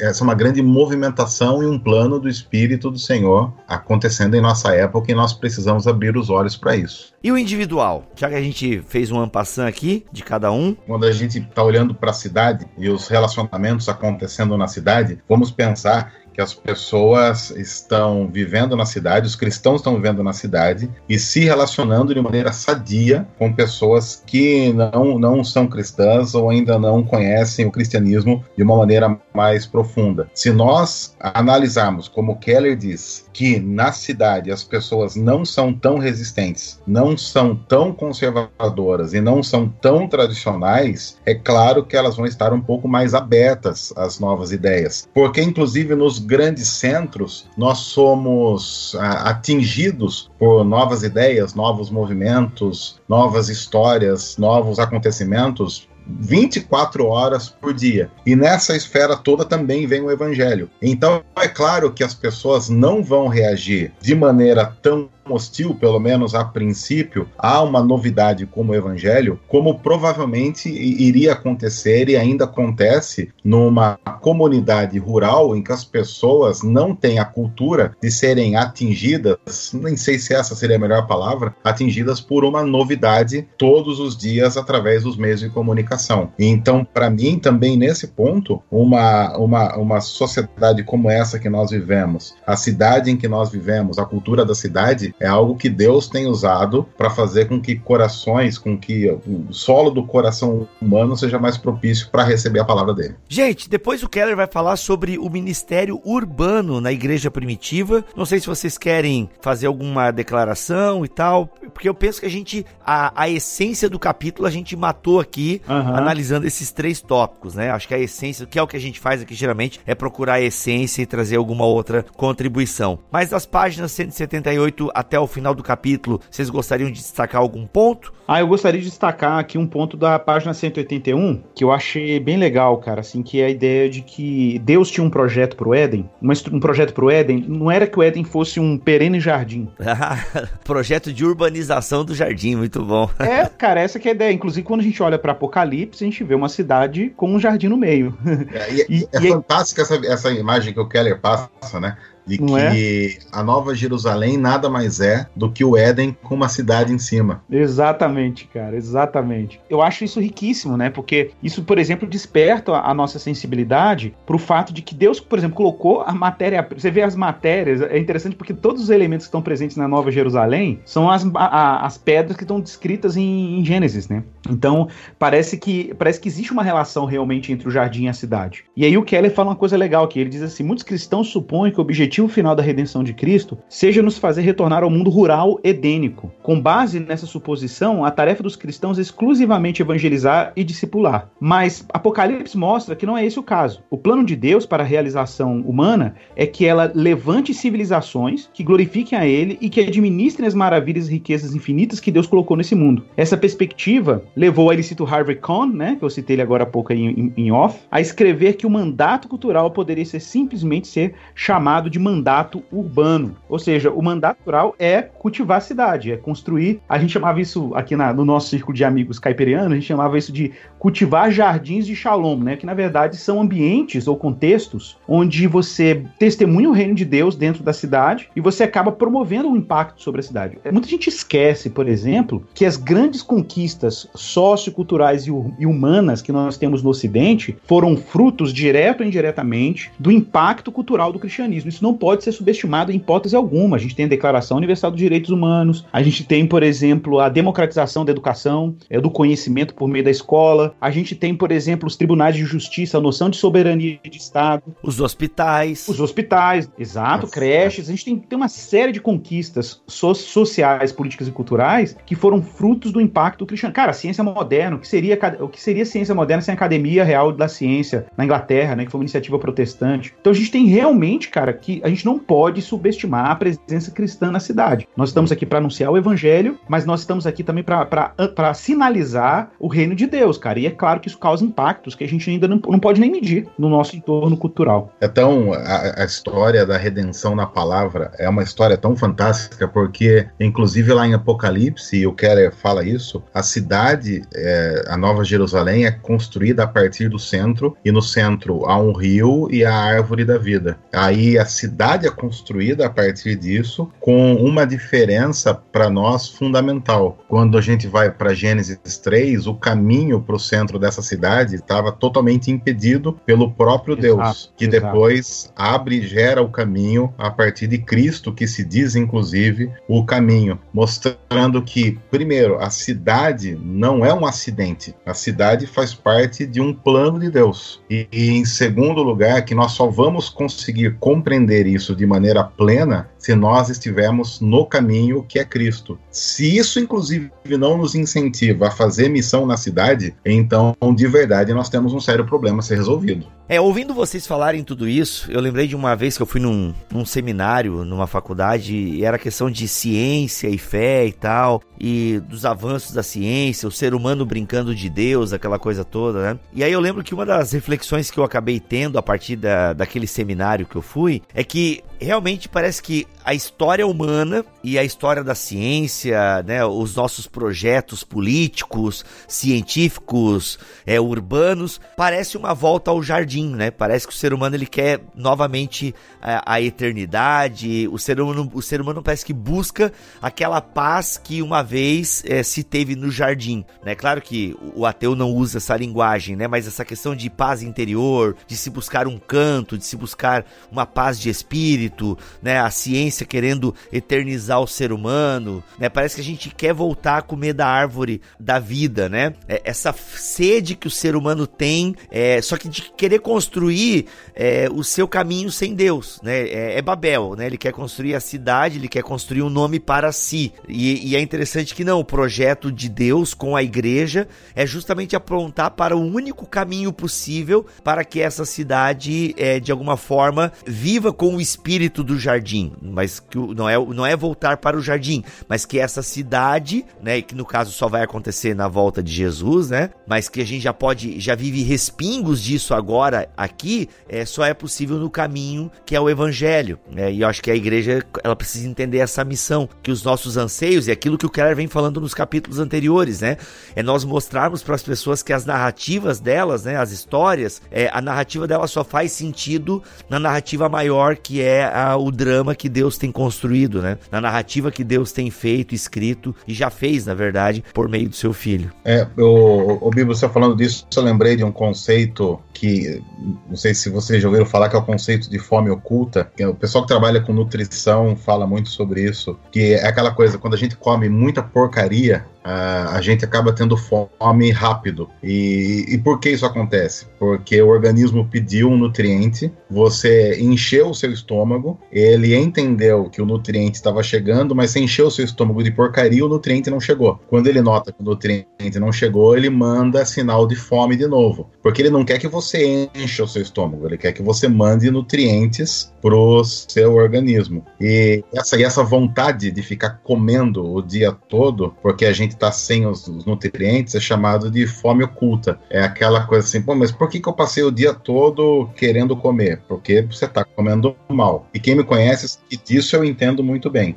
essa 0.00 0.22
é 0.22 0.24
uma 0.24 0.34
grande 0.34 0.62
movimentação 0.62 1.62
e 1.62 1.66
um 1.66 1.78
plano 1.78 2.18
do 2.18 2.28
Espírito 2.28 2.90
do 2.90 2.98
Senhor 2.98 3.52
acontecendo 3.66 4.34
em 4.34 4.40
nossa 4.40 4.74
época 4.74 5.10
e 5.10 5.14
nós 5.14 5.32
precisamos 5.32 5.86
abrir 5.86 6.16
os 6.16 6.30
olhos 6.30 6.56
para 6.56 6.76
isso. 6.76 7.12
E 7.22 7.30
o 7.30 7.36
individual? 7.36 8.04
Já 8.16 8.28
que 8.28 8.34
a 8.34 8.42
gente 8.42 8.82
fez 8.86 9.10
um 9.10 9.20
ampassão 9.20 9.66
aqui 9.66 10.06
de 10.10 10.22
cada 10.22 10.50
um. 10.50 10.74
Quando 10.86 11.04
a 11.04 11.12
gente 11.12 11.38
está 11.38 11.62
olhando 11.62 11.94
para 11.94 12.10
a 12.10 12.14
cidade 12.14 12.66
e 12.78 12.88
os 12.88 13.08
relacionamentos 13.08 13.88
acontecendo 13.88 14.56
na 14.56 14.66
cidade, 14.66 15.18
vamos 15.28 15.50
pensar 15.50 16.14
que 16.40 16.42
as 16.42 16.54
pessoas 16.54 17.50
estão 17.50 18.26
vivendo 18.26 18.74
na 18.74 18.86
cidade, 18.86 19.26
os 19.26 19.36
cristãos 19.36 19.80
estão 19.80 19.94
vivendo 19.94 20.24
na 20.24 20.32
cidade 20.32 20.90
e 21.06 21.18
se 21.18 21.40
relacionando 21.40 22.14
de 22.14 22.20
maneira 22.20 22.50
sadia 22.50 23.28
com 23.38 23.52
pessoas 23.52 24.22
que 24.26 24.72
não, 24.72 25.18
não 25.18 25.44
são 25.44 25.66
cristãs 25.66 26.34
ou 26.34 26.48
ainda 26.48 26.78
não 26.78 27.02
conhecem 27.02 27.66
o 27.66 27.70
cristianismo 27.70 28.42
de 28.56 28.62
uma 28.62 28.74
maneira 28.74 29.20
mais 29.34 29.66
profunda. 29.66 30.30
Se 30.32 30.50
nós 30.50 31.14
analisarmos, 31.20 32.08
como 32.08 32.38
Keller 32.38 32.74
diz, 32.74 33.28
que 33.32 33.60
na 33.60 33.92
cidade 33.92 34.50
as 34.50 34.64
pessoas 34.64 35.16
não 35.16 35.44
são 35.44 35.72
tão 35.72 35.98
resistentes, 35.98 36.80
não 36.86 37.16
são 37.16 37.54
tão 37.54 37.92
conservadoras 37.92 39.12
e 39.12 39.20
não 39.20 39.42
são 39.42 39.68
tão 39.68 40.08
tradicionais, 40.08 41.18
é 41.26 41.34
claro 41.34 41.84
que 41.84 41.96
elas 41.96 42.16
vão 42.16 42.24
estar 42.24 42.52
um 42.52 42.60
pouco 42.60 42.88
mais 42.88 43.14
abertas 43.14 43.92
às 43.96 44.18
novas 44.18 44.52
ideias. 44.52 45.08
Porque, 45.14 45.42
inclusive, 45.42 45.94
nos 45.94 46.18
grandes 46.30 46.68
centros, 46.68 47.48
nós 47.56 47.78
somos 47.78 48.94
ah, 49.00 49.30
atingidos 49.30 50.30
por 50.38 50.64
novas 50.64 51.02
ideias, 51.02 51.54
novos 51.54 51.90
movimentos, 51.90 53.00
novas 53.08 53.48
histórias, 53.48 54.36
novos 54.38 54.78
acontecimentos 54.78 55.90
24 56.06 57.06
horas 57.06 57.48
por 57.48 57.74
dia. 57.74 58.10
E 58.24 58.34
nessa 58.34 58.76
esfera 58.76 59.16
toda 59.16 59.44
também 59.44 59.86
vem 59.86 60.00
o 60.00 60.10
evangelho. 60.10 60.70
Então 60.80 61.22
é 61.36 61.48
claro 61.48 61.92
que 61.92 62.02
as 62.02 62.14
pessoas 62.14 62.68
não 62.68 63.02
vão 63.02 63.28
reagir 63.28 63.92
de 64.00 64.14
maneira 64.14 64.72
tão 64.82 65.08
hostil, 65.34 65.74
pelo 65.74 65.98
menos 65.98 66.34
a 66.34 66.44
princípio, 66.44 67.28
a 67.38 67.62
uma 67.62 67.82
novidade 67.82 68.46
como 68.46 68.72
o 68.72 68.74
Evangelho, 68.74 69.38
como 69.48 69.78
provavelmente 69.78 70.68
iria 70.68 71.32
acontecer 71.32 72.08
e 72.08 72.16
ainda 72.16 72.44
acontece 72.44 73.30
numa 73.44 73.98
comunidade 74.20 74.98
rural 74.98 75.56
em 75.56 75.62
que 75.62 75.72
as 75.72 75.84
pessoas 75.84 76.62
não 76.62 76.94
têm 76.94 77.18
a 77.18 77.24
cultura 77.24 77.96
de 78.00 78.10
serem 78.10 78.56
atingidas, 78.56 79.38
nem 79.72 79.96
sei 79.96 80.18
se 80.18 80.34
essa 80.34 80.54
seria 80.54 80.76
a 80.76 80.78
melhor 80.78 81.06
palavra, 81.06 81.54
atingidas 81.64 82.20
por 82.20 82.44
uma 82.44 82.64
novidade 82.64 83.48
todos 83.56 83.98
os 83.98 84.16
dias 84.16 84.56
através 84.56 85.02
dos 85.02 85.16
meios 85.16 85.40
de 85.40 85.48
comunicação. 85.48 86.32
Então, 86.38 86.84
para 86.84 87.10
mim, 87.10 87.38
também 87.38 87.76
nesse 87.76 88.08
ponto, 88.08 88.62
uma, 88.70 89.36
uma, 89.36 89.76
uma 89.76 90.00
sociedade 90.00 90.82
como 90.84 91.10
essa 91.10 91.38
que 91.38 91.48
nós 91.48 91.70
vivemos, 91.70 92.34
a 92.46 92.56
cidade 92.56 93.10
em 93.10 93.16
que 93.16 93.28
nós 93.28 93.50
vivemos, 93.50 93.98
a 93.98 94.04
cultura 94.04 94.44
da 94.44 94.54
cidade, 94.54 95.14
É 95.20 95.26
algo 95.26 95.54
que 95.54 95.68
Deus 95.68 96.08
tem 96.08 96.26
usado 96.26 96.86
para 96.96 97.10
fazer 97.10 97.46
com 97.46 97.60
que 97.60 97.76
corações, 97.76 98.56
com 98.56 98.76
que 98.76 99.10
o 99.10 99.52
solo 99.52 99.90
do 99.90 100.02
coração 100.02 100.66
humano 100.80 101.14
seja 101.14 101.38
mais 101.38 101.58
propício 101.58 102.08
para 102.10 102.24
receber 102.24 102.60
a 102.60 102.64
palavra 102.64 102.94
dele. 102.94 103.14
Gente, 103.28 103.68
depois 103.68 104.02
o 104.02 104.08
Keller 104.08 104.34
vai 104.34 104.46
falar 104.46 104.76
sobre 104.76 105.18
o 105.18 105.28
ministério 105.28 106.00
urbano 106.04 106.80
na 106.80 106.90
igreja 106.90 107.30
primitiva. 107.30 108.02
Não 108.16 108.24
sei 108.24 108.40
se 108.40 108.46
vocês 108.46 108.78
querem 108.78 109.28
fazer 109.42 109.66
alguma 109.66 110.10
declaração 110.10 111.04
e 111.04 111.08
tal, 111.08 111.46
porque 111.74 111.88
eu 111.88 111.94
penso 111.94 112.20
que 112.20 112.26
a 112.26 112.30
gente, 112.30 112.64
a, 112.84 113.12
a 113.22 113.28
essência 113.28 113.90
do 113.90 113.98
capítulo 113.98 114.48
a 114.48 114.50
gente 114.50 114.74
matou 114.74 115.20
aqui, 115.20 115.60
uhum. 115.68 115.94
analisando 115.96 116.46
esses 116.46 116.72
três 116.72 117.00
tópicos, 117.02 117.54
né? 117.54 117.70
Acho 117.70 117.86
que 117.86 117.94
a 117.94 117.98
essência, 117.98 118.46
que 118.46 118.58
é 118.58 118.62
o 118.62 118.66
que 118.66 118.76
a 118.76 118.80
gente 118.80 118.98
faz 118.98 119.20
aqui 119.20 119.34
geralmente, 119.34 119.80
é 119.86 119.94
procurar 119.94 120.34
a 120.34 120.40
essência 120.40 121.02
e 121.02 121.06
trazer 121.06 121.36
alguma 121.36 121.66
outra 121.66 122.04
contribuição. 122.16 122.98
Mas 123.10 123.30
das 123.30 123.44
páginas 123.44 123.92
178 123.92 124.90
até 125.00 125.18
o 125.18 125.26
final 125.26 125.54
do 125.54 125.62
capítulo, 125.62 126.20
vocês 126.30 126.48
gostariam 126.48 126.90
de 126.90 126.98
destacar 127.00 127.40
algum 127.40 127.66
ponto? 127.66 128.12
Ah, 128.28 128.40
eu 128.40 128.46
gostaria 128.46 128.80
de 128.80 128.86
destacar 128.86 129.38
aqui 129.38 129.58
um 129.58 129.66
ponto 129.66 129.96
da 129.96 130.18
página 130.18 130.54
181 130.54 131.42
que 131.54 131.64
eu 131.64 131.72
achei 131.72 132.20
bem 132.20 132.36
legal, 132.36 132.78
cara, 132.78 133.00
assim, 133.00 133.22
que 133.22 133.40
é 133.40 133.46
a 133.46 133.50
ideia 133.50 133.90
de 133.90 134.02
que 134.02 134.60
Deus 134.60 134.90
tinha 134.90 135.04
um 135.04 135.10
projeto 135.10 135.56
pro 135.56 135.74
Éden, 135.74 136.08
um 136.52 136.60
projeto 136.60 136.94
pro 136.94 137.10
Éden, 137.10 137.44
não 137.48 137.70
era 137.70 137.86
que 137.86 137.98
o 137.98 138.02
Éden 138.02 138.22
fosse 138.22 138.60
um 138.60 138.78
perene 138.78 139.18
jardim. 139.18 139.68
projeto 140.62 141.12
de 141.12 141.24
urbanização 141.24 142.04
do 142.04 142.14
jardim, 142.14 142.54
muito 142.54 142.84
bom. 142.84 143.10
é, 143.18 143.46
cara, 143.46 143.80
essa 143.80 143.98
que 143.98 144.06
é 144.06 144.12
a 144.12 144.14
ideia. 144.14 144.32
Inclusive, 144.32 144.64
quando 144.64 144.80
a 144.80 144.84
gente 144.84 145.02
olha 145.02 145.18
para 145.18 145.32
Apocalipse, 145.32 146.04
a 146.04 146.06
gente 146.06 146.22
vê 146.22 146.34
uma 146.34 146.48
cidade 146.48 147.12
com 147.16 147.34
um 147.34 147.40
jardim 147.40 147.68
no 147.68 147.76
meio. 147.76 148.16
É, 148.52 148.72
e, 148.72 148.86
e, 148.88 149.08
é 149.12 149.18
e 149.18 149.28
fantástica 149.28 149.82
essa, 149.82 149.96
essa 150.06 150.30
imagem 150.30 150.72
que 150.72 150.80
o 150.80 150.88
Keller 150.88 151.18
passa, 151.18 151.80
né? 151.80 151.96
De 152.36 152.40
Não 152.40 152.54
que 152.54 153.18
é? 153.18 153.26
a 153.32 153.42
Nova 153.42 153.74
Jerusalém 153.74 154.36
nada 154.36 154.68
mais 154.68 155.00
é 155.00 155.26
do 155.34 155.50
que 155.50 155.64
o 155.64 155.76
Éden 155.76 156.16
com 156.22 156.34
uma 156.34 156.48
cidade 156.48 156.92
em 156.92 156.98
cima. 156.98 157.42
Exatamente, 157.50 158.46
cara, 158.46 158.76
exatamente. 158.76 159.60
Eu 159.68 159.82
acho 159.82 160.04
isso 160.04 160.20
riquíssimo, 160.20 160.76
né? 160.76 160.90
Porque 160.90 161.30
isso, 161.42 161.62
por 161.62 161.78
exemplo, 161.78 162.08
desperta 162.08 162.72
a 162.72 162.94
nossa 162.94 163.18
sensibilidade 163.18 164.14
para 164.24 164.36
o 164.36 164.38
fato 164.38 164.72
de 164.72 164.82
que 164.82 164.94
Deus, 164.94 165.18
por 165.18 165.38
exemplo, 165.38 165.56
colocou 165.56 166.02
a 166.02 166.12
matéria. 166.12 166.66
Você 166.76 166.90
vê 166.90 167.02
as 167.02 167.16
matérias, 167.16 167.80
é 167.82 167.98
interessante 167.98 168.36
porque 168.36 168.54
todos 168.54 168.82
os 168.82 168.90
elementos 168.90 169.26
que 169.26 169.28
estão 169.28 169.42
presentes 169.42 169.76
na 169.76 169.88
Nova 169.88 170.10
Jerusalém 170.10 170.80
são 170.84 171.10
as, 171.10 171.26
a, 171.34 171.86
as 171.86 171.98
pedras 171.98 172.36
que 172.36 172.44
estão 172.44 172.60
descritas 172.60 173.16
em, 173.16 173.58
em 173.58 173.64
Gênesis, 173.64 174.08
né? 174.08 174.22
Então, 174.48 174.88
parece 175.18 175.56
que, 175.56 175.94
parece 175.94 176.20
que 176.20 176.28
existe 176.28 176.52
uma 176.52 176.62
relação 176.62 177.04
realmente 177.04 177.52
entre 177.52 177.68
o 177.68 177.70
jardim 177.70 178.04
e 178.04 178.08
a 178.08 178.12
cidade. 178.12 178.64
E 178.76 178.84
aí 178.84 178.96
o 178.96 179.02
Keller 179.02 179.32
fala 179.32 179.50
uma 179.50 179.56
coisa 179.56 179.76
legal 179.76 180.06
que 180.08 180.18
ele 180.18 180.30
diz 180.30 180.42
assim: 180.42 180.62
muitos 180.62 180.84
cristãos 180.84 181.28
supõem 181.28 181.72
que 181.72 181.78
o 181.78 181.82
objetivo 181.82 182.19
objetivo 182.20 182.28
final 182.28 182.54
da 182.54 182.62
redenção 182.62 183.02
de 183.02 183.14
Cristo 183.14 183.58
seja 183.68 184.02
nos 184.02 184.18
fazer 184.18 184.42
retornar 184.42 184.82
ao 184.82 184.90
mundo 184.90 185.10
rural 185.10 185.58
edênico. 185.64 186.30
Com 186.42 186.60
base 186.60 187.00
nessa 187.00 187.26
suposição, 187.26 188.04
a 188.04 188.10
tarefa 188.10 188.42
dos 188.42 188.56
cristãos 188.56 188.98
é 188.98 189.02
exclusivamente 189.02 189.82
evangelizar 189.82 190.52
e 190.54 190.64
discipular. 190.64 191.30
Mas 191.40 191.84
Apocalipse 191.92 192.56
mostra 192.56 192.94
que 192.94 193.06
não 193.06 193.16
é 193.16 193.24
esse 193.24 193.38
o 193.38 193.42
caso. 193.42 193.82
O 193.90 193.96
plano 193.96 194.24
de 194.24 194.36
Deus 194.36 194.66
para 194.66 194.82
a 194.82 194.86
realização 194.86 195.60
humana 195.60 196.14
é 196.36 196.46
que 196.46 196.66
ela 196.66 196.90
levante 196.94 197.54
civilizações 197.54 198.48
que 198.52 198.64
glorifiquem 198.64 199.18
a 199.18 199.26
Ele 199.26 199.58
e 199.60 199.68
que 199.68 199.80
administrem 199.80 200.46
as 200.46 200.54
maravilhas 200.54 201.08
e 201.08 201.12
riquezas 201.12 201.54
infinitas 201.54 202.00
que 202.00 202.10
Deus 202.10 202.26
colocou 202.26 202.56
nesse 202.56 202.74
mundo. 202.74 203.04
Essa 203.16 203.36
perspectiva 203.36 204.22
levou 204.36 204.70
a 204.70 204.80
cito 204.82 205.04
Harvey 205.04 205.36
Cohn, 205.36 205.66
né, 205.66 205.96
que 205.98 206.04
eu 206.04 206.10
citei 206.10 206.34
ele 206.34 206.42
agora 206.42 206.64
há 206.64 206.66
pouco 206.66 206.92
em, 206.92 207.32
em 207.36 207.52
off, 207.52 207.78
a 207.90 208.00
escrever 208.00 208.54
que 208.54 208.66
o 208.66 208.70
mandato 208.70 209.28
cultural 209.28 209.70
poderia 209.70 210.04
ser 210.04 210.20
simplesmente 210.20 210.88
ser 210.88 211.14
chamado 211.34 211.90
de 211.90 211.98
mandato 212.10 212.62
urbano. 212.72 213.36
Ou 213.48 213.58
seja, 213.58 213.90
o 213.90 214.02
mandato 214.02 214.38
rural 214.44 214.74
é 214.78 215.02
cultivar 215.02 215.58
a 215.58 215.60
cidade, 215.60 216.12
é 216.12 216.16
construir. 216.16 216.80
A 216.88 216.98
gente 216.98 217.12
chamava 217.12 217.40
isso 217.40 217.72
aqui 217.74 217.94
na, 217.94 218.12
no 218.12 218.24
nosso 218.24 218.48
círculo 218.48 218.76
de 218.76 218.84
amigos 218.84 219.18
caiperianos, 219.18 219.72
a 219.72 219.74
gente 219.74 219.86
chamava 219.86 220.18
isso 220.18 220.32
de 220.32 220.52
cultivar 220.78 221.30
jardins 221.30 221.86
de 221.86 221.94
shalom, 221.94 222.38
né? 222.38 222.56
Que 222.56 222.66
na 222.66 222.74
verdade 222.74 223.16
são 223.16 223.40
ambientes 223.40 224.08
ou 224.08 224.16
contextos 224.16 224.98
onde 225.06 225.46
você 225.46 226.04
testemunha 226.18 226.68
o 226.68 226.72
reino 226.72 226.94
de 226.94 227.04
Deus 227.04 227.36
dentro 227.36 227.62
da 227.62 227.72
cidade 227.72 228.28
e 228.34 228.40
você 228.40 228.64
acaba 228.64 228.90
promovendo 228.92 229.48
um 229.48 229.56
impacto 229.56 230.02
sobre 230.02 230.20
a 230.20 230.22
cidade. 230.22 230.58
Muita 230.72 230.88
gente 230.88 231.08
esquece, 231.08 231.70
por 231.70 231.88
exemplo, 231.88 232.44
que 232.54 232.64
as 232.64 232.76
grandes 232.76 233.22
conquistas 233.22 234.08
socioculturais 234.14 235.26
e, 235.26 235.30
e 235.58 235.66
humanas 235.66 236.22
que 236.22 236.32
nós 236.32 236.56
temos 236.56 236.82
no 236.82 236.90
Ocidente 236.90 237.56
foram 237.64 237.96
frutos, 237.96 238.52
direto 238.52 239.00
ou 239.00 239.06
indiretamente, 239.06 239.90
do 239.98 240.10
impacto 240.10 240.72
cultural 240.72 241.12
do 241.12 241.18
cristianismo. 241.18 241.68
Isso 241.68 241.84
não 241.84 241.89
pode 241.94 242.24
ser 242.24 242.32
subestimado 242.32 242.92
em 242.92 242.96
hipótese 242.96 243.36
alguma. 243.36 243.76
A 243.76 243.80
gente 243.80 243.94
tem 243.94 244.06
a 244.06 244.08
Declaração 244.08 244.56
Universal 244.56 244.90
dos 244.90 245.00
Direitos 245.00 245.30
Humanos, 245.30 245.84
a 245.92 246.02
gente 246.02 246.24
tem, 246.24 246.46
por 246.46 246.62
exemplo, 246.62 247.20
a 247.20 247.28
democratização 247.28 248.04
da 248.04 248.12
educação, 248.12 248.74
é, 248.88 249.00
do 249.00 249.10
conhecimento 249.10 249.74
por 249.74 249.88
meio 249.88 250.04
da 250.04 250.10
escola, 250.10 250.74
a 250.80 250.90
gente 250.90 251.14
tem, 251.14 251.34
por 251.34 251.50
exemplo, 251.52 251.86
os 251.86 251.96
tribunais 251.96 252.34
de 252.34 252.44
justiça, 252.44 252.98
a 252.98 253.00
noção 253.00 253.30
de 253.30 253.36
soberania 253.36 253.98
de 254.02 254.18
Estado. 254.18 254.62
Os 254.82 255.00
hospitais. 255.00 255.88
Os 255.88 256.00
hospitais, 256.00 256.70
exato, 256.78 257.22
Nossa. 257.22 257.34
creches. 257.34 257.88
A 257.88 257.92
gente 257.92 258.04
tem, 258.04 258.18
tem 258.18 258.36
uma 258.36 258.48
série 258.48 258.92
de 258.92 259.00
conquistas 259.00 259.82
so 259.86 260.14
sociais, 260.14 260.92
políticas 260.92 261.28
e 261.28 261.30
culturais 261.30 261.96
que 262.04 262.14
foram 262.14 262.42
frutos 262.42 262.92
do 262.92 263.00
impacto 263.00 263.46
cristiano. 263.46 263.74
Cara, 263.74 263.90
a 263.90 263.94
ciência 263.94 264.22
moderna, 264.24 264.76
o 264.76 264.78
que 264.78 264.88
seria, 264.88 265.18
o 265.40 265.48
que 265.48 265.60
seria 265.60 265.84
ciência 265.84 266.14
moderna 266.14 266.42
sem 266.42 266.52
a 266.52 266.56
Academia 266.56 267.04
Real 267.04 267.32
da 267.32 267.48
Ciência 267.48 268.06
na 268.16 268.24
Inglaterra, 268.24 268.74
né, 268.76 268.84
que 268.84 268.90
foi 268.90 268.98
uma 268.98 269.04
iniciativa 269.04 269.38
protestante. 269.38 270.14
Então 270.20 270.32
a 270.32 270.36
gente 270.36 270.50
tem 270.50 270.66
realmente, 270.66 271.28
cara, 271.28 271.52
que 271.52 271.79
a 271.82 271.88
gente 271.88 272.04
não 272.04 272.18
pode 272.18 272.62
subestimar 272.62 273.30
a 273.30 273.34
presença 273.34 273.90
cristã 273.90 274.30
na 274.30 274.40
cidade. 274.40 274.86
Nós 274.96 275.10
estamos 275.10 275.32
aqui 275.32 275.46
para 275.46 275.58
anunciar 275.58 275.90
o 275.90 275.96
evangelho, 275.96 276.58
mas 276.68 276.84
nós 276.84 277.00
estamos 277.00 277.26
aqui 277.26 277.42
também 277.42 277.64
para 277.64 278.54
sinalizar 278.54 279.50
o 279.58 279.68
reino 279.68 279.94
de 279.94 280.06
Deus, 280.06 280.38
cara. 280.38 280.58
E 280.58 280.66
é 280.66 280.70
claro 280.70 281.00
que 281.00 281.08
isso 281.08 281.18
causa 281.18 281.44
impactos 281.44 281.94
que 281.94 282.04
a 282.04 282.08
gente 282.08 282.28
ainda 282.28 282.46
não, 282.46 282.60
não 282.68 282.78
pode 282.78 283.00
nem 283.00 283.10
medir 283.10 283.48
no 283.58 283.68
nosso 283.68 283.96
entorno 283.96 284.36
cultural. 284.36 284.92
Então, 285.00 285.52
a, 285.52 286.02
a 286.02 286.04
história 286.04 286.64
da 286.66 286.76
redenção 286.76 287.34
na 287.34 287.46
palavra 287.46 288.10
é 288.18 288.28
uma 288.28 288.42
história 288.42 288.76
tão 288.76 288.96
fantástica, 288.96 289.66
porque, 289.66 290.26
inclusive 290.38 290.92
lá 290.92 291.06
em 291.06 291.14
Apocalipse, 291.14 291.96
e 291.96 292.06
o 292.06 292.12
Keller 292.12 292.52
fala 292.54 292.84
isso, 292.84 293.22
a 293.32 293.42
cidade, 293.42 294.22
é, 294.34 294.84
a 294.88 294.96
Nova 294.96 295.24
Jerusalém, 295.24 295.86
é 295.86 295.90
construída 295.90 296.64
a 296.64 296.66
partir 296.66 297.08
do 297.08 297.18
centro, 297.18 297.76
e 297.84 297.90
no 297.90 298.02
centro 298.02 298.66
há 298.66 298.78
um 298.78 298.92
rio 298.92 299.48
e 299.50 299.64
a 299.64 299.74
árvore 299.74 300.24
da 300.24 300.38
vida. 300.38 300.78
Aí 300.92 301.38
a 301.38 301.44
cidade 301.44 301.69
cidade 301.70 302.06
é 302.06 302.10
construída 302.10 302.86
a 302.86 302.90
partir 302.90 303.36
disso, 303.36 303.88
com 304.00 304.34
uma 304.34 304.66
diferença 304.66 305.54
para 305.54 305.88
nós 305.88 306.28
fundamental. 306.28 307.16
Quando 307.28 307.56
a 307.56 307.60
gente 307.60 307.86
vai 307.86 308.10
para 308.10 308.34
Gênesis 308.34 308.98
3, 308.98 309.46
o 309.46 309.54
caminho 309.54 310.20
para 310.20 310.34
o 310.34 310.38
centro 310.38 310.80
dessa 310.80 311.00
cidade 311.00 311.54
estava 311.54 311.92
totalmente 311.92 312.50
impedido 312.50 313.12
pelo 313.24 313.52
próprio 313.52 313.94
exato, 313.94 314.02
Deus, 314.02 314.52
que 314.56 314.64
exato. 314.64 314.84
depois 314.84 315.52
abre 315.54 315.98
e 315.98 316.06
gera 316.06 316.42
o 316.42 316.48
caminho 316.48 317.14
a 317.16 317.30
partir 317.30 317.68
de 317.68 317.78
Cristo, 317.78 318.32
que 318.32 318.48
se 318.48 318.64
diz 318.64 318.96
inclusive 318.96 319.70
o 319.86 320.04
caminho, 320.04 320.58
mostrando 320.72 321.62
que, 321.62 321.98
primeiro, 322.10 322.58
a 322.58 322.68
cidade 322.68 323.56
não 323.62 324.04
é 324.04 324.12
um 324.12 324.26
acidente, 324.26 324.94
a 325.06 325.14
cidade 325.14 325.66
faz 325.66 325.94
parte 325.94 326.44
de 326.46 326.60
um 326.60 326.74
plano 326.74 327.20
de 327.20 327.30
Deus. 327.30 327.80
E, 327.88 328.08
e 328.10 328.30
em 328.30 328.44
segundo 328.44 329.02
lugar, 329.02 329.44
que 329.44 329.54
nós 329.54 329.72
só 329.72 329.86
vamos 329.86 330.28
conseguir 330.28 330.96
compreender 330.98 331.59
isso 331.66 331.94
de 331.94 332.06
maneira 332.06 332.44
plena 332.44 333.08
se 333.20 333.34
nós 333.34 333.68
estivermos 333.68 334.40
no 334.40 334.64
caminho 334.66 335.22
que 335.22 335.38
é 335.38 335.44
Cristo. 335.44 335.98
Se 336.10 336.56
isso, 336.56 336.80
inclusive, 336.80 337.30
não 337.58 337.76
nos 337.76 337.94
incentiva 337.94 338.68
a 338.68 338.70
fazer 338.70 339.08
missão 339.08 339.46
na 339.46 339.56
cidade, 339.56 340.14
então, 340.24 340.74
de 340.96 341.06
verdade, 341.06 341.52
nós 341.52 341.68
temos 341.68 341.92
um 341.92 342.00
sério 342.00 342.24
problema 342.24 342.60
a 342.60 342.62
ser 342.62 342.76
resolvido. 342.76 343.26
É, 343.46 343.60
ouvindo 343.60 343.92
vocês 343.92 344.28
falarem 344.28 344.62
tudo 344.62 344.88
isso, 344.88 345.28
eu 345.28 345.40
lembrei 345.40 345.66
de 345.66 345.74
uma 345.74 345.96
vez 345.96 346.16
que 346.16 346.22
eu 346.22 346.26
fui 346.26 346.40
num, 346.40 346.72
num 346.88 347.04
seminário, 347.04 347.84
numa 347.84 348.06
faculdade, 348.06 348.76
e 348.76 349.04
era 349.04 349.18
questão 349.18 349.50
de 349.50 349.66
ciência 349.66 350.48
e 350.48 350.56
fé 350.56 351.04
e 351.04 351.12
tal, 351.12 351.60
e 351.78 352.22
dos 352.28 352.44
avanços 352.44 352.92
da 352.92 353.02
ciência, 353.02 353.68
o 353.68 353.72
ser 353.72 353.92
humano 353.92 354.24
brincando 354.24 354.72
de 354.72 354.88
Deus, 354.88 355.32
aquela 355.32 355.58
coisa 355.58 355.84
toda, 355.84 356.22
né? 356.22 356.40
E 356.54 356.62
aí 356.62 356.72
eu 356.72 356.78
lembro 356.78 357.02
que 357.02 357.12
uma 357.12 357.26
das 357.26 357.50
reflexões 357.50 358.08
que 358.08 358.18
eu 358.18 358.24
acabei 358.24 358.60
tendo 358.60 358.96
a 358.96 359.02
partir 359.02 359.34
da, 359.34 359.72
daquele 359.72 360.06
seminário 360.06 360.64
que 360.64 360.76
eu 360.76 360.82
fui 360.82 361.20
é 361.34 361.42
que 361.42 361.82
realmente 362.00 362.48
parece 362.48 362.80
que 362.80 363.04
a 363.24 363.34
história 363.34 363.86
humana 363.86 364.44
e 364.62 364.78
a 364.78 364.84
história 364.84 365.22
da 365.22 365.34
ciência, 365.34 366.42
né, 366.42 366.64
os 366.64 366.94
nossos 366.94 367.26
projetos 367.26 368.02
políticos, 368.02 369.04
científicos, 369.28 370.58
é, 370.86 371.00
urbanos, 371.00 371.80
parece 371.96 372.36
uma 372.36 372.54
volta 372.54 372.90
ao 372.90 373.02
jardim, 373.02 373.54
né? 373.54 373.70
Parece 373.70 374.06
que 374.06 374.12
o 374.12 374.16
ser 374.16 374.32
humano 374.32 374.56
ele 374.56 374.66
quer 374.66 375.00
novamente 375.14 375.94
a, 376.20 376.32
é, 376.32 376.42
a 376.44 376.60
eternidade. 376.60 377.88
O 377.92 377.98
ser 377.98 378.20
humano, 378.20 378.50
o 378.52 378.62
ser 378.62 378.80
humano 378.80 379.02
parece 379.02 379.24
que 379.24 379.32
busca 379.32 379.92
aquela 380.20 380.60
paz 380.60 381.18
que 381.22 381.42
uma 381.42 381.62
vez 381.62 382.22
é, 382.26 382.42
se 382.42 382.62
teve 382.62 382.96
no 382.96 383.10
jardim, 383.10 383.64
né? 383.84 383.94
Claro 383.94 384.20
que 384.20 384.56
o 384.74 384.86
ateu 384.86 385.14
não 385.14 385.30
usa 385.30 385.58
essa 385.58 385.76
linguagem, 385.76 386.36
né? 386.36 386.46
Mas 386.46 386.66
essa 386.66 386.84
questão 386.84 387.14
de 387.14 387.28
paz 387.28 387.62
interior, 387.62 388.36
de 388.46 388.56
se 388.56 388.70
buscar 388.70 389.06
um 389.06 389.18
canto, 389.18 389.78
de 389.78 389.84
se 389.84 389.96
buscar 389.96 390.44
uma 390.70 390.86
paz 390.86 391.18
de 391.18 391.28
espírito, 391.28 392.16
né? 392.42 392.58
A 392.60 392.70
ciência 392.70 393.09
ciência 393.10 393.26
querendo 393.26 393.74
eternizar 393.92 394.60
o 394.60 394.66
ser 394.66 394.92
humano, 394.92 395.62
né? 395.78 395.88
Parece 395.88 396.14
que 396.14 396.20
a 396.20 396.24
gente 396.24 396.50
quer 396.50 396.72
voltar 396.72 397.18
a 397.18 397.22
comer 397.22 397.52
da 397.52 397.66
árvore 397.66 398.22
da 398.38 398.58
vida, 398.58 399.08
né? 399.08 399.34
É, 399.48 399.60
essa 399.64 399.92
sede 399.92 400.76
que 400.76 400.86
o 400.86 400.90
ser 400.90 401.16
humano 401.16 401.46
tem, 401.46 401.94
é, 402.10 402.40
só 402.40 402.56
que 402.56 402.68
de 402.68 402.82
querer 402.96 403.18
construir 403.18 404.06
é, 404.34 404.68
o 404.72 404.84
seu 404.84 405.08
caminho 405.08 405.50
sem 405.50 405.74
Deus, 405.74 406.20
né? 406.22 406.48
É, 406.48 406.78
é, 406.78 406.82
Babel, 406.82 407.34
né? 407.36 407.46
Ele 407.46 407.58
quer 407.58 407.72
construir 407.72 408.14
a 408.14 408.20
cidade, 408.20 408.78
ele 408.78 408.88
quer 408.88 409.02
construir 409.02 409.42
um 409.42 409.50
nome 409.50 409.80
para 409.80 410.12
si. 410.12 410.52
E, 410.68 411.10
e 411.10 411.16
é 411.16 411.20
interessante 411.20 411.74
que 411.74 411.84
não, 411.84 411.98
o 411.98 412.04
projeto 412.04 412.70
de 412.70 412.88
Deus 412.88 413.34
com 413.34 413.56
a 413.56 413.62
igreja 413.62 414.28
é 414.54 414.64
justamente 414.64 415.16
apontar 415.16 415.72
para 415.72 415.96
o 415.96 416.00
único 416.00 416.46
caminho 416.46 416.92
possível 416.92 417.66
para 417.82 418.04
que 418.04 418.20
essa 418.20 418.44
cidade, 418.44 419.34
é, 419.36 419.58
de 419.58 419.72
alguma 419.72 419.96
forma, 419.96 420.52
viva 420.66 421.12
com 421.12 421.36
o 421.36 421.40
espírito 421.40 422.04
do 422.04 422.18
jardim, 422.18 422.72
mas 423.00 423.18
que 423.18 423.38
não 423.38 423.66
é, 423.66 423.78
não 423.78 424.04
é 424.04 424.14
voltar 424.14 424.58
para 424.58 424.76
o 424.76 424.82
jardim, 424.82 425.24
mas 425.48 425.64
que 425.64 425.78
essa 425.78 426.02
cidade, 426.02 426.84
né, 427.02 427.22
que 427.22 427.34
no 427.34 427.46
caso 427.46 427.72
só 427.72 427.88
vai 427.88 428.02
acontecer 428.02 428.54
na 428.54 428.68
volta 428.68 429.02
de 429.02 429.10
Jesus, 429.10 429.70
né, 429.70 429.88
mas 430.06 430.28
que 430.28 430.42
a 430.42 430.44
gente 430.44 430.60
já 430.60 430.74
pode, 430.74 431.18
já 431.18 431.34
vive 431.34 431.62
respingos 431.62 432.42
disso 432.42 432.74
agora 432.74 433.30
aqui, 433.34 433.88
é, 434.06 434.26
só 434.26 434.44
é 434.44 434.52
possível 434.52 434.98
no 434.98 435.08
caminho 435.08 435.70
que 435.86 435.96
é 435.96 436.00
o 436.00 436.10
evangelho, 436.10 436.78
né, 436.92 437.10
e 437.10 437.22
eu 437.22 437.28
acho 437.28 437.40
que 437.40 437.50
a 437.50 437.54
igreja, 437.56 438.04
ela 438.22 438.36
precisa 438.36 438.68
entender 438.68 438.98
essa 438.98 439.24
missão, 439.24 439.66
que 439.82 439.90
os 439.90 440.02
nossos 440.02 440.36
anseios 440.36 440.86
e 440.86 440.90
aquilo 440.90 441.16
que 441.16 441.24
o 441.24 441.30
Keller 441.30 441.56
vem 441.56 441.68
falando 441.68 442.02
nos 442.02 442.12
capítulos 442.12 442.58
anteriores, 442.58 443.22
né, 443.22 443.38
é 443.74 443.82
nós 443.82 444.04
mostrarmos 444.04 444.62
para 444.62 444.74
as 444.74 444.82
pessoas 444.82 445.22
que 445.22 445.32
as 445.32 445.46
narrativas 445.46 446.20
delas, 446.20 446.64
né, 446.64 446.76
as 446.76 446.92
histórias, 446.92 447.62
é, 447.70 447.88
a 447.94 448.02
narrativa 448.02 448.46
delas 448.46 448.70
só 448.70 448.84
faz 448.84 449.12
sentido 449.12 449.82
na 450.06 450.20
narrativa 450.20 450.68
maior 450.68 451.16
que 451.16 451.40
é 451.40 451.64
a, 451.64 451.96
o 451.96 452.10
drama 452.10 452.54
que 452.54 452.68
Deus 452.68 452.89
tem 452.96 453.10
construído, 453.10 453.82
né? 453.82 453.98
Na 454.10 454.20
narrativa 454.20 454.70
que 454.70 454.84
Deus 454.84 455.12
tem 455.12 455.30
feito, 455.30 455.74
escrito 455.74 456.34
e 456.46 456.54
já 456.54 456.70
fez, 456.70 457.06
na 457.06 457.14
verdade, 457.14 457.64
por 457.72 457.88
meio 457.88 458.08
do 458.08 458.14
seu 458.14 458.32
filho. 458.32 458.72
É, 458.84 459.06
o, 459.18 459.78
o 459.80 459.90
Bíblia, 459.90 460.14
você 460.14 460.28
falando 460.28 460.56
disso, 460.56 460.86
eu 460.96 461.02
lembrei 461.02 461.36
de 461.36 461.44
um 461.44 461.52
conceito 461.52 462.40
que 462.52 463.02
não 463.48 463.56
sei 463.56 463.74
se 463.74 463.88
vocês 463.88 464.22
já 464.22 464.28
ouviram 464.28 464.46
falar 464.46 464.68
que 464.68 464.76
é 464.76 464.78
o 464.78 464.82
conceito 464.82 465.30
de 465.30 465.38
fome 465.38 465.70
oculta. 465.70 466.30
o 466.40 466.54
pessoal 466.54 466.84
que 466.84 466.88
trabalha 466.88 467.20
com 467.20 467.32
nutrição 467.32 468.16
fala 468.16 468.46
muito 468.46 468.68
sobre 468.68 469.02
isso, 469.02 469.38
que 469.50 469.74
é 469.74 469.86
aquela 469.86 470.10
coisa 470.10 470.38
quando 470.38 470.54
a 470.54 470.58
gente 470.58 470.76
come 470.76 471.08
muita 471.08 471.42
porcaria, 471.42 472.26
a, 472.42 472.96
a 472.96 473.00
gente 473.00 473.24
acaba 473.24 473.52
tendo 473.52 473.76
fome 473.76 474.50
rápido. 474.50 475.08
E, 475.22 475.84
e 475.88 475.98
por 475.98 476.18
que 476.18 476.30
isso 476.30 476.46
acontece? 476.46 477.06
Porque 477.18 477.60
o 477.60 477.68
organismo 477.68 478.26
pediu 478.26 478.68
um 478.68 478.76
nutriente, 478.76 479.52
você 479.70 480.40
encheu 480.40 480.90
o 480.90 480.94
seu 480.94 481.12
estômago, 481.12 481.78
ele 481.92 482.34
entendeu 482.34 483.08
que 483.10 483.20
o 483.20 483.26
nutriente 483.26 483.76
estava 483.76 484.02
chegando, 484.02 484.54
mas 484.54 484.70
você 484.70 484.80
encheu 484.80 485.06
o 485.06 485.10
seu 485.10 485.24
estômago 485.24 485.62
de 485.62 485.70
porcaria, 485.70 486.24
o 486.24 486.28
nutriente 486.28 486.70
não 486.70 486.80
chegou. 486.80 487.20
Quando 487.28 487.46
ele 487.46 487.60
nota 487.60 487.92
que 487.92 488.00
o 488.00 488.04
nutriente 488.04 488.78
não 488.78 488.92
chegou, 488.92 489.36
ele 489.36 489.50
manda 489.50 490.04
sinal 490.04 490.46
de 490.46 490.56
fome 490.56 490.96
de 490.96 491.06
novo, 491.06 491.50
porque 491.62 491.82
ele 491.82 491.90
não 491.90 492.04
quer 492.04 492.18
que 492.18 492.28
você 492.28 492.90
encha 492.94 493.24
o 493.24 493.28
seu 493.28 493.42
estômago, 493.42 493.86
ele 493.86 493.98
quer 493.98 494.12
que 494.12 494.22
você 494.22 494.48
mande 494.48 494.90
nutrientes 494.90 495.92
pro 496.00 496.42
seu 496.44 496.94
organismo. 496.94 497.64
E 497.80 498.24
essa, 498.32 498.60
essa 498.60 498.82
vontade 498.82 499.50
de 499.50 499.62
ficar 499.62 500.00
comendo 500.02 500.64
o 500.64 500.82
dia 500.82 501.12
todo, 501.12 501.74
porque 501.82 502.06
a 502.06 502.12
gente 502.12 502.29
está 502.34 502.52
sem 502.52 502.86
os, 502.86 503.06
os, 503.06 503.24
nutrientes, 503.24 503.94
é 503.94 504.00
chamado 504.00 504.50
de 504.50 504.66
fome 504.66 505.04
oculta. 505.04 505.58
É 505.68 505.82
aquela 505.82 506.26
coisa 506.26 506.46
assim, 506.46 506.62
pô, 506.62 506.74
mas 506.74 506.90
por 506.90 507.08
que, 507.08 507.20
que 507.20 507.28
eu 507.28 507.32
passei 507.32 507.62
o 507.62 507.70
dia 507.70 507.92
todo 507.92 508.68
querendo 508.76 509.16
comer? 509.16 509.62
Porque 509.68 510.02
você 510.02 510.24
está 510.24 510.44
comendo 510.44 510.96
mal. 511.08 511.46
E 511.52 511.60
quem 511.60 511.74
me 511.74 511.84
conhece, 511.84 512.38
que 512.48 512.56
disso 512.56 512.96
eu 512.96 513.04
entendo 513.04 513.42
muito 513.42 513.70
bem. 513.70 513.96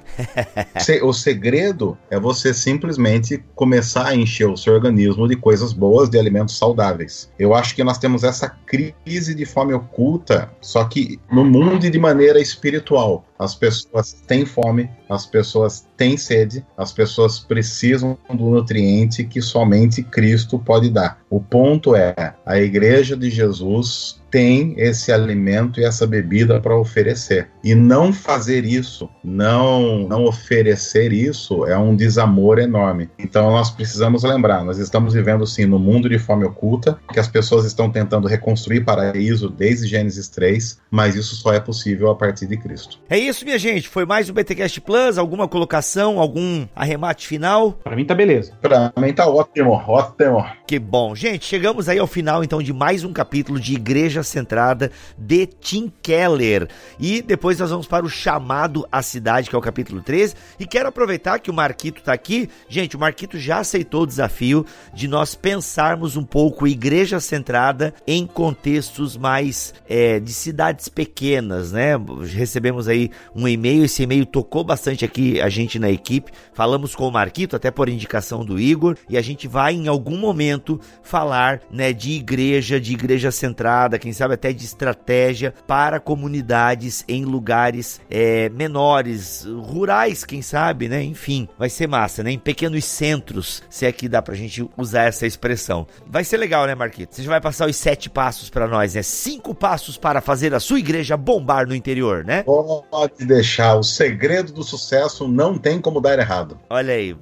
o 1.03 1.13
segredo 1.13 1.97
é 2.09 2.19
você 2.19 2.53
simplesmente 2.53 3.43
começar 3.55 4.07
a 4.07 4.15
encher 4.15 4.47
o 4.47 4.57
seu 4.57 4.73
organismo 4.73 5.27
de 5.27 5.35
coisas 5.35 5.73
boas, 5.73 6.09
de 6.09 6.17
alimentos 6.17 6.57
saudáveis. 6.57 7.31
Eu 7.37 7.53
acho 7.53 7.75
que 7.75 7.83
nós 7.83 7.97
temos 7.97 8.23
essa 8.23 8.49
crise 8.49 9.35
de 9.35 9.45
fome 9.45 9.73
oculta, 9.73 10.49
só 10.61 10.83
que 10.85 11.19
no 11.31 11.43
mundo 11.43 11.85
e 11.85 11.89
de 11.89 11.99
maneira 11.99 12.39
espiritual. 12.39 13.25
As 13.37 13.55
pessoas 13.55 14.13
têm 14.25 14.45
fome, 14.45 14.89
as 15.09 15.25
pessoas 15.25 15.85
têm 16.03 16.17
sede, 16.17 16.65
as 16.77 16.91
pessoas 16.91 17.39
precisam 17.39 18.17
do 18.29 18.49
nutriente 18.49 19.23
que 19.23 19.41
somente 19.41 20.03
Cristo 20.03 20.59
pode 20.59 20.89
dar. 20.89 21.21
O 21.29 21.39
ponto 21.39 21.95
é: 21.95 22.35
a 22.45 22.59
igreja 22.59 23.15
de 23.15 23.29
Jesus 23.29 24.21
tem 24.33 24.73
esse 24.77 25.11
alimento 25.11 25.79
e 25.79 25.85
essa 25.85 26.07
bebida 26.07 26.59
para 26.59 26.75
oferecer. 26.75 27.49
E 27.63 27.75
não 27.75 28.11
fazer 28.11 28.65
isso, 28.65 29.07
não 29.23 30.07
não 30.07 30.25
oferecer 30.25 31.13
isso 31.13 31.67
é 31.67 31.77
um 31.77 31.95
desamor 31.95 32.57
enorme. 32.57 33.11
Então 33.19 33.51
nós 33.51 33.69
precisamos 33.69 34.23
lembrar, 34.23 34.63
nós 34.63 34.79
estamos 34.79 35.13
vivendo 35.13 35.45
sim 35.45 35.67
no 35.67 35.77
mundo 35.77 36.09
de 36.09 36.17
fome 36.17 36.45
oculta, 36.45 36.99
que 37.13 37.19
as 37.19 37.27
pessoas 37.27 37.63
estão 37.63 37.91
tentando 37.91 38.27
reconstruir 38.27 38.81
paraíso 38.81 39.49
desde 39.49 39.85
Gênesis 39.85 40.27
3, 40.29 40.81
mas 40.89 41.15
isso 41.15 41.35
só 41.35 41.53
é 41.53 41.59
possível 41.59 42.09
a 42.09 42.15
partir 42.15 42.47
de 42.47 42.57
Cristo. 42.57 42.97
É 43.07 43.19
isso, 43.19 43.45
minha 43.45 43.59
gente, 43.59 43.87
foi 43.87 44.03
mais 44.03 44.31
um 44.31 44.33
BTcast 44.33 44.81
Plus, 44.81 45.19
alguma 45.19 45.47
colocação, 45.47 46.19
algum 46.19 46.65
arremate 46.75 47.27
final? 47.27 47.73
Para 47.83 47.95
mim 47.95 48.03
tá 48.03 48.15
beleza. 48.15 48.53
Para 48.59 48.91
mim 48.97 49.13
tá 49.13 49.27
ótimo, 49.27 49.73
ótimo. 49.73 50.43
Que 50.65 50.79
bom. 50.79 51.13
Gente, 51.13 51.43
chegamos 51.43 51.89
aí 51.89 51.99
ao 51.99 52.07
final 52.07 52.41
então 52.41 52.63
de 52.63 52.71
mais 52.71 53.03
um 53.03 53.11
capítulo 53.11 53.59
de 53.59 53.73
Igreja 53.73 54.23
Centrada 54.23 54.91
de 55.17 55.45
Tim 55.45 55.91
Keller. 56.01 56.69
E 56.97 57.21
depois 57.21 57.59
nós 57.59 57.69
vamos 57.69 57.85
para 57.85 58.05
o 58.05 58.09
chamado 58.09 58.87
à 58.89 59.01
cidade, 59.01 59.49
que 59.49 59.55
é 59.57 59.59
o 59.59 59.61
capítulo 59.61 60.01
13. 60.01 60.35
E 60.57 60.65
quero 60.65 60.87
aproveitar 60.87 61.39
que 61.39 61.51
o 61.51 61.53
Marquito 61.53 61.99
está 61.99 62.13
aqui. 62.13 62.49
Gente, 62.69 62.95
o 62.95 62.99
Marquito 62.99 63.37
já 63.37 63.59
aceitou 63.59 64.03
o 64.03 64.07
desafio 64.07 64.65
de 64.93 65.05
nós 65.05 65.35
pensarmos 65.35 66.15
um 66.15 66.23
pouco 66.23 66.65
Igreja 66.65 67.19
Centrada 67.19 67.93
em 68.07 68.25
contextos 68.25 69.17
mais 69.17 69.73
é, 69.87 70.17
de 70.17 70.31
cidades 70.31 70.87
pequenas, 70.87 71.73
né? 71.73 71.95
Recebemos 72.31 72.87
aí 72.87 73.11
um 73.35 73.49
e-mail, 73.49 73.83
esse 73.83 74.03
e-mail 74.03 74.25
tocou 74.25 74.63
bastante 74.63 75.03
aqui 75.03 75.41
a 75.41 75.49
gente 75.49 75.77
na 75.77 75.91
equipe. 75.91 76.31
Falamos 76.53 76.95
com 76.95 77.05
o 77.05 77.11
Marquito, 77.11 77.53
até 77.53 77.69
por 77.69 77.89
indicação 77.89 78.45
do 78.45 78.57
Igor, 78.57 78.95
e 79.09 79.17
a 79.17 79.21
gente 79.21 79.45
vai 79.45 79.73
em 79.73 79.89
algum 79.89 80.17
momento 80.17 80.62
falar, 81.01 81.61
né, 81.71 81.93
de 81.93 82.11
igreja, 82.11 82.79
de 82.79 82.93
igreja 82.93 83.31
centrada, 83.31 83.99
quem 83.99 84.13
sabe 84.13 84.33
até 84.33 84.51
de 84.53 84.65
estratégia 84.65 85.53
para 85.67 85.99
comunidades 85.99 87.03
em 87.07 87.25
lugares 87.25 88.01
é, 88.09 88.49
menores, 88.49 89.45
rurais, 89.45 90.23
quem 90.23 90.41
sabe, 90.41 90.87
né? 90.87 91.03
Enfim, 91.03 91.47
vai 91.57 91.69
ser 91.69 91.87
massa, 91.87 92.23
né? 92.23 92.31
Em 92.31 92.39
pequenos 92.39 92.85
centros, 92.85 93.63
se 93.69 93.85
é 93.85 93.91
que 93.91 94.07
dá 94.07 94.21
pra 94.21 94.35
gente 94.35 94.67
usar 94.77 95.03
essa 95.03 95.25
expressão. 95.25 95.87
Vai 96.05 96.23
ser 96.23 96.37
legal, 96.37 96.65
né, 96.65 96.75
Marquito? 96.75 97.15
Você 97.15 97.23
já 97.23 97.29
vai 97.29 97.41
passar 97.41 97.67
os 97.67 97.75
sete 97.75 98.09
passos 98.09 98.49
para 98.49 98.67
nós, 98.67 98.95
né? 98.95 99.01
Cinco 99.01 99.53
passos 99.53 99.97
para 99.97 100.21
fazer 100.21 100.53
a 100.53 100.59
sua 100.59 100.79
igreja 100.79 101.17
bombar 101.17 101.67
no 101.67 101.75
interior, 101.75 102.23
né? 102.23 102.43
Pode 102.43 103.25
deixar. 103.25 103.75
O 103.75 103.83
segredo 103.83 104.51
do 104.53 104.63
sucesso 104.63 105.27
não 105.27 105.57
tem 105.57 105.79
como 105.81 105.99
dar 105.99 106.17
errado. 106.17 106.59
Olha 106.69 106.93
aí. 106.93 107.15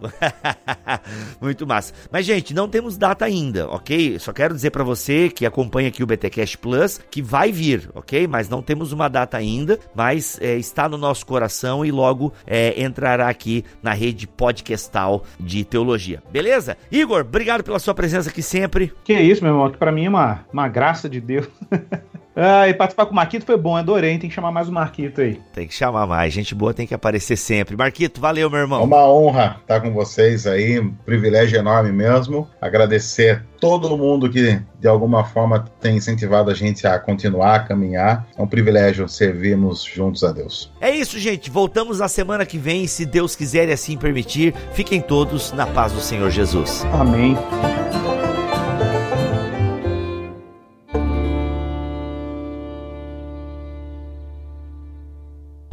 Muito 1.41 1.65
massa. 1.65 1.93
Mas, 2.11 2.25
gente, 2.25 2.53
não 2.53 2.67
temos 2.67 2.97
data 2.97 3.20
ainda, 3.25 3.69
ok? 3.69 4.17
Só 4.19 4.31
quero 4.33 4.53
dizer 4.53 4.71
para 4.71 4.83
você 4.83 5.29
que 5.29 5.45
acompanha 5.45 5.89
aqui 5.89 6.03
o 6.03 6.07
BTcast 6.07 6.57
Plus 6.57 6.99
que 7.09 7.21
vai 7.21 7.51
vir, 7.51 7.89
ok? 7.93 8.27
Mas 8.27 8.49
não 8.49 8.61
temos 8.61 8.91
uma 8.91 9.07
data 9.07 9.37
ainda, 9.37 9.79
mas 9.95 10.39
é, 10.41 10.57
está 10.57 10.87
no 10.87 10.97
nosso 10.97 11.25
coração 11.25 11.85
e 11.85 11.91
logo 11.91 12.33
é, 12.45 12.81
entrará 12.81 13.29
aqui 13.29 13.63
na 13.81 13.93
rede 13.93 14.27
podcastal 14.27 15.23
de 15.39 15.63
teologia. 15.63 16.21
Beleza? 16.31 16.77
Igor, 16.91 17.21
obrigado 17.21 17.63
pela 17.63 17.79
sua 17.79 17.93
presença 17.93 18.29
aqui 18.29 18.41
sempre. 18.41 18.93
Que 19.03 19.13
isso, 19.13 19.43
meu 19.43 19.53
irmão, 19.53 19.69
que 19.69 19.77
para 19.77 19.91
mim 19.91 20.05
é 20.05 20.09
uma, 20.09 20.45
uma 20.51 20.67
graça 20.67 21.09
de 21.09 21.19
Deus. 21.19 21.47
Ah, 22.35 22.67
e 22.67 22.73
participar 22.73 23.05
com 23.05 23.11
o 23.11 23.15
Marquito 23.15 23.45
foi 23.45 23.57
bom, 23.57 23.75
adorei. 23.75 24.17
Tem 24.17 24.29
que 24.29 24.35
chamar 24.35 24.51
mais 24.51 24.69
o 24.69 24.71
Marquito 24.71 25.21
aí. 25.21 25.39
Tem 25.53 25.67
que 25.67 25.73
chamar 25.73 26.07
mais. 26.07 26.33
Gente 26.33 26.55
boa 26.55 26.73
tem 26.73 26.87
que 26.87 26.93
aparecer 26.93 27.37
sempre. 27.37 27.75
Marquito, 27.75 28.21
valeu, 28.21 28.49
meu 28.49 28.59
irmão. 28.59 28.81
É 28.81 28.83
uma 28.83 29.09
honra 29.09 29.57
estar 29.61 29.81
com 29.81 29.91
vocês 29.91 30.47
aí. 30.47 30.79
Um 30.79 30.91
privilégio 30.91 31.57
enorme 31.57 31.91
mesmo. 31.91 32.47
Agradecer 32.61 33.43
todo 33.59 33.95
mundo 33.97 34.29
que 34.29 34.59
de 34.79 34.87
alguma 34.87 35.23
forma 35.23 35.65
tem 35.79 35.97
incentivado 35.97 36.49
a 36.49 36.53
gente 36.53 36.87
a 36.87 36.97
continuar 36.97 37.55
a 37.55 37.59
caminhar. 37.59 38.27
É 38.37 38.41
um 38.41 38.47
privilégio 38.47 39.07
servirmos 39.07 39.83
juntos 39.83 40.23
a 40.23 40.31
Deus. 40.31 40.71
É 40.79 40.89
isso, 40.89 41.19
gente. 41.19 41.51
Voltamos 41.51 41.99
na 41.99 42.07
semana 42.07 42.45
que 42.45 42.57
vem, 42.57 42.87
se 42.87 43.05
Deus 43.05 43.35
quiser 43.35 43.69
e 43.69 43.73
assim 43.73 43.97
permitir. 43.97 44.53
Fiquem 44.73 45.01
todos 45.01 45.51
na 45.51 45.67
paz 45.67 45.91
do 45.91 46.01
Senhor 46.01 46.29
Jesus. 46.29 46.85
Amém. 46.93 47.37